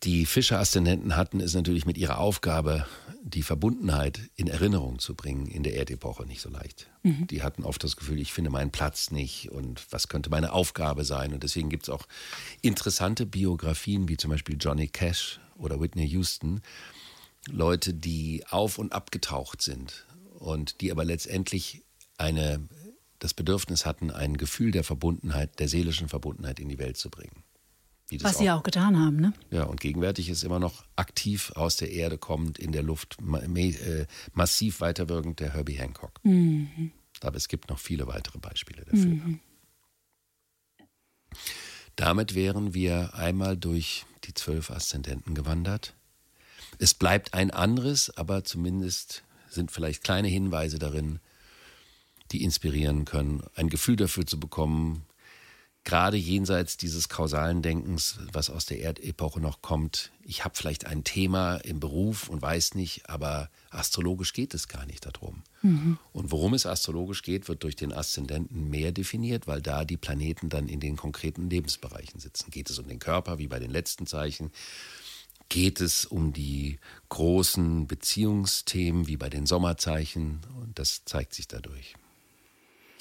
die 0.02 0.26
Fischer-Aszendenten 0.26 1.16
hatten, 1.16 1.40
ist 1.40 1.54
natürlich 1.54 1.86
mit 1.86 1.98
ihrer 1.98 2.18
Aufgabe, 2.18 2.86
die 3.22 3.42
Verbundenheit 3.42 4.20
in 4.36 4.46
Erinnerung 4.46 5.00
zu 5.00 5.16
bringen, 5.16 5.46
in 5.46 5.64
der 5.64 5.74
Erdepoche 5.74 6.24
nicht 6.26 6.40
so 6.40 6.48
leicht. 6.48 6.88
Mhm. 7.02 7.26
Die 7.26 7.42
hatten 7.42 7.64
oft 7.64 7.82
das 7.82 7.96
Gefühl, 7.96 8.20
ich 8.20 8.32
finde 8.32 8.50
meinen 8.50 8.70
Platz 8.70 9.10
nicht 9.10 9.50
und 9.50 9.84
was 9.90 10.06
könnte 10.06 10.30
meine 10.30 10.52
Aufgabe 10.52 11.04
sein. 11.04 11.34
Und 11.34 11.42
deswegen 11.42 11.68
gibt 11.68 11.84
es 11.84 11.88
auch 11.88 12.06
interessante 12.62 13.26
Biografien, 13.26 14.08
wie 14.08 14.16
zum 14.16 14.30
Beispiel 14.30 14.56
Johnny 14.60 14.86
Cash 14.86 15.40
oder 15.56 15.80
Whitney 15.80 16.06
Houston. 16.06 16.60
Leute, 17.48 17.94
die 17.94 18.44
auf 18.48 18.78
und 18.78 18.92
abgetaucht 18.92 19.60
sind 19.60 20.06
und 20.38 20.80
die 20.80 20.92
aber 20.92 21.04
letztendlich 21.04 21.82
eine, 22.18 22.68
das 23.18 23.34
Bedürfnis 23.34 23.86
hatten, 23.86 24.10
ein 24.10 24.36
Gefühl 24.36 24.70
der 24.70 24.84
Verbundenheit, 24.84 25.58
der 25.58 25.68
seelischen 25.68 26.08
Verbundenheit 26.08 26.60
in 26.60 26.68
die 26.68 26.78
Welt 26.78 26.96
zu 26.96 27.10
bringen. 27.10 27.42
Was 28.20 28.38
sie 28.38 28.50
auch 28.50 28.62
getan 28.62 28.98
haben, 28.98 29.16
ne? 29.16 29.32
Ja, 29.50 29.64
und 29.64 29.80
gegenwärtig 29.80 30.28
ist 30.28 30.44
immer 30.44 30.60
noch 30.60 30.84
aktiv 30.94 31.50
aus 31.56 31.76
der 31.76 31.90
Erde 31.90 32.18
kommend, 32.18 32.58
in 32.58 32.70
der 32.70 32.84
Luft, 32.84 33.20
ma 33.20 33.40
äh, 33.40 34.06
massiv 34.32 34.80
weiterwirkend 34.80 35.40
der 35.40 35.54
Herbie 35.54 35.74
Hancock. 35.74 36.20
Mhm. 36.22 36.92
Aber 37.22 37.36
es 37.36 37.48
gibt 37.48 37.68
noch 37.68 37.80
viele 37.80 38.06
weitere 38.06 38.38
Beispiele 38.38 38.84
dafür. 38.84 39.06
Mhm. 39.06 39.40
Damit 41.96 42.34
wären 42.34 42.74
wir 42.74 43.14
einmal 43.14 43.56
durch 43.56 44.04
die 44.24 44.34
zwölf 44.34 44.70
Aszendenten 44.70 45.34
gewandert. 45.34 45.94
Es 46.78 46.94
bleibt 46.94 47.34
ein 47.34 47.50
anderes, 47.50 48.16
aber 48.16 48.44
zumindest 48.44 49.24
sind 49.48 49.72
vielleicht 49.72 50.04
kleine 50.04 50.28
Hinweise 50.28 50.78
darin, 50.78 51.20
die 52.32 52.42
inspirieren 52.42 53.04
können, 53.04 53.42
ein 53.54 53.68
Gefühl 53.68 53.96
dafür 53.96 54.26
zu 54.26 54.38
bekommen, 54.38 55.04
gerade 55.86 56.16
jenseits 56.16 56.76
dieses 56.76 57.08
kausalen 57.08 57.62
Denkens, 57.62 58.18
was 58.32 58.50
aus 58.50 58.66
der 58.66 58.80
Erdepoche 58.80 59.40
noch 59.40 59.62
kommt, 59.62 60.10
ich 60.22 60.44
habe 60.44 60.56
vielleicht 60.56 60.84
ein 60.84 61.04
Thema 61.04 61.56
im 61.58 61.78
Beruf 61.78 62.28
und 62.28 62.42
weiß 62.42 62.74
nicht, 62.74 63.08
aber 63.08 63.48
astrologisch 63.70 64.32
geht 64.32 64.52
es 64.52 64.66
gar 64.66 64.84
nicht 64.84 65.06
darum. 65.06 65.44
Mhm. 65.62 65.98
Und 66.12 66.32
worum 66.32 66.54
es 66.54 66.66
astrologisch 66.66 67.22
geht, 67.22 67.48
wird 67.48 67.62
durch 67.62 67.76
den 67.76 67.92
Aszendenten 67.92 68.68
mehr 68.68 68.90
definiert, 68.90 69.46
weil 69.46 69.62
da 69.62 69.84
die 69.84 69.96
Planeten 69.96 70.48
dann 70.48 70.68
in 70.68 70.80
den 70.80 70.96
konkreten 70.96 71.48
Lebensbereichen 71.48 72.18
sitzen. 72.18 72.50
Geht 72.50 72.68
es 72.68 72.80
um 72.80 72.88
den 72.88 72.98
Körper, 72.98 73.38
wie 73.38 73.46
bei 73.46 73.60
den 73.60 73.70
letzten 73.70 74.08
Zeichen? 74.08 74.50
Geht 75.48 75.80
es 75.80 76.04
um 76.04 76.32
die 76.32 76.80
großen 77.10 77.86
Beziehungsthemen, 77.86 79.06
wie 79.06 79.16
bei 79.16 79.30
den 79.30 79.46
Sommerzeichen? 79.46 80.40
Und 80.60 80.80
das 80.80 81.04
zeigt 81.04 81.32
sich 81.32 81.46
dadurch. 81.46 81.94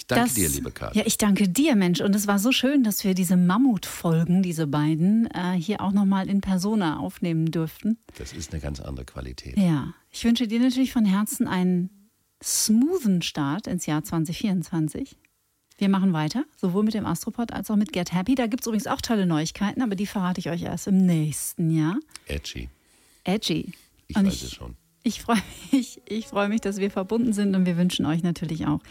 Ich 0.05 0.09
danke 0.09 0.25
das, 0.25 0.33
dir, 0.35 0.49
liebe 0.49 0.69
Karin. 0.69 0.95
Ja, 0.95 1.03
ich 1.07 1.17
danke 1.17 1.49
dir, 1.49 1.75
Mensch. 1.75 1.99
Und 1.99 2.15
es 2.15 2.27
war 2.27 2.37
so 2.37 2.51
schön, 2.51 2.83
dass 2.83 3.03
wir 3.03 3.15
diese 3.15 3.37
Mammutfolgen, 3.37 4.43
diese 4.43 4.67
beiden, 4.67 5.27
äh, 5.31 5.53
hier 5.53 5.81
auch 5.81 5.93
nochmal 5.93 6.29
in 6.29 6.41
Persona 6.41 6.99
aufnehmen 6.99 7.49
durften. 7.49 7.97
Das 8.19 8.31
ist 8.31 8.53
eine 8.53 8.61
ganz 8.61 8.79
andere 8.79 9.05
Qualität. 9.05 9.57
Ja, 9.57 9.95
ich 10.11 10.23
wünsche 10.23 10.47
dir 10.47 10.59
natürlich 10.59 10.93
von 10.93 11.05
Herzen 11.05 11.47
einen 11.47 11.89
smoothen 12.43 13.23
Start 13.23 13.65
ins 13.65 13.87
Jahr 13.87 14.03
2024. 14.03 15.17
Wir 15.79 15.89
machen 15.89 16.13
weiter, 16.13 16.45
sowohl 16.55 16.83
mit 16.83 16.93
dem 16.93 17.07
Astropod 17.07 17.51
als 17.51 17.71
auch 17.71 17.75
mit 17.75 17.91
Get 17.91 18.13
Happy. 18.13 18.35
Da 18.35 18.45
gibt 18.45 18.61
es 18.61 18.67
übrigens 18.67 18.85
auch 18.85 19.01
tolle 19.01 19.25
Neuigkeiten, 19.25 19.81
aber 19.81 19.95
die 19.95 20.05
verrate 20.05 20.39
ich 20.39 20.51
euch 20.51 20.61
erst 20.61 20.85
im 20.85 21.03
nächsten 21.07 21.71
Jahr. 21.71 21.97
Edgy. 22.27 22.69
Edgy. 23.23 23.73
Ich 24.05 24.15
und 24.15 24.27
weiß 24.27 24.35
ich, 24.35 24.43
es 24.43 24.51
schon. 24.51 24.75
Ich 25.01 25.21
freue 25.21 25.41
mich, 25.71 25.99
ich 26.07 26.27
freue 26.27 26.47
mich, 26.47 26.61
dass 26.61 26.77
wir 26.77 26.91
verbunden 26.91 27.33
sind 27.33 27.55
und 27.55 27.65
wir 27.65 27.75
wünschen 27.75 28.05
euch 28.05 28.21
natürlich 28.21 28.67
auch 28.67 28.81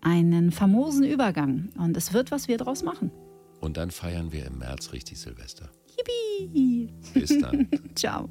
einen 0.00 0.52
famosen 0.52 1.04
Übergang. 1.04 1.70
Und 1.78 1.96
es 1.96 2.12
wird, 2.12 2.30
was 2.30 2.48
wir 2.48 2.58
daraus 2.58 2.82
machen. 2.82 3.10
Und 3.60 3.76
dann 3.76 3.90
feiern 3.90 4.32
wir 4.32 4.46
im 4.46 4.58
März 4.58 4.92
richtig 4.92 5.18
Silvester. 5.18 5.70
Yippie! 5.96 6.92
Bis 7.14 7.38
dann. 7.40 7.68
Ciao. 7.94 8.28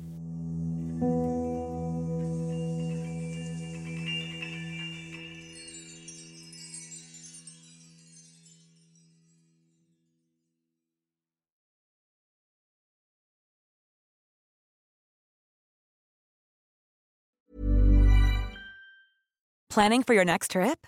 Planning 19.75 20.03
for 20.03 20.13
your 20.13 20.23
next 20.23 20.51
trip? 20.51 20.87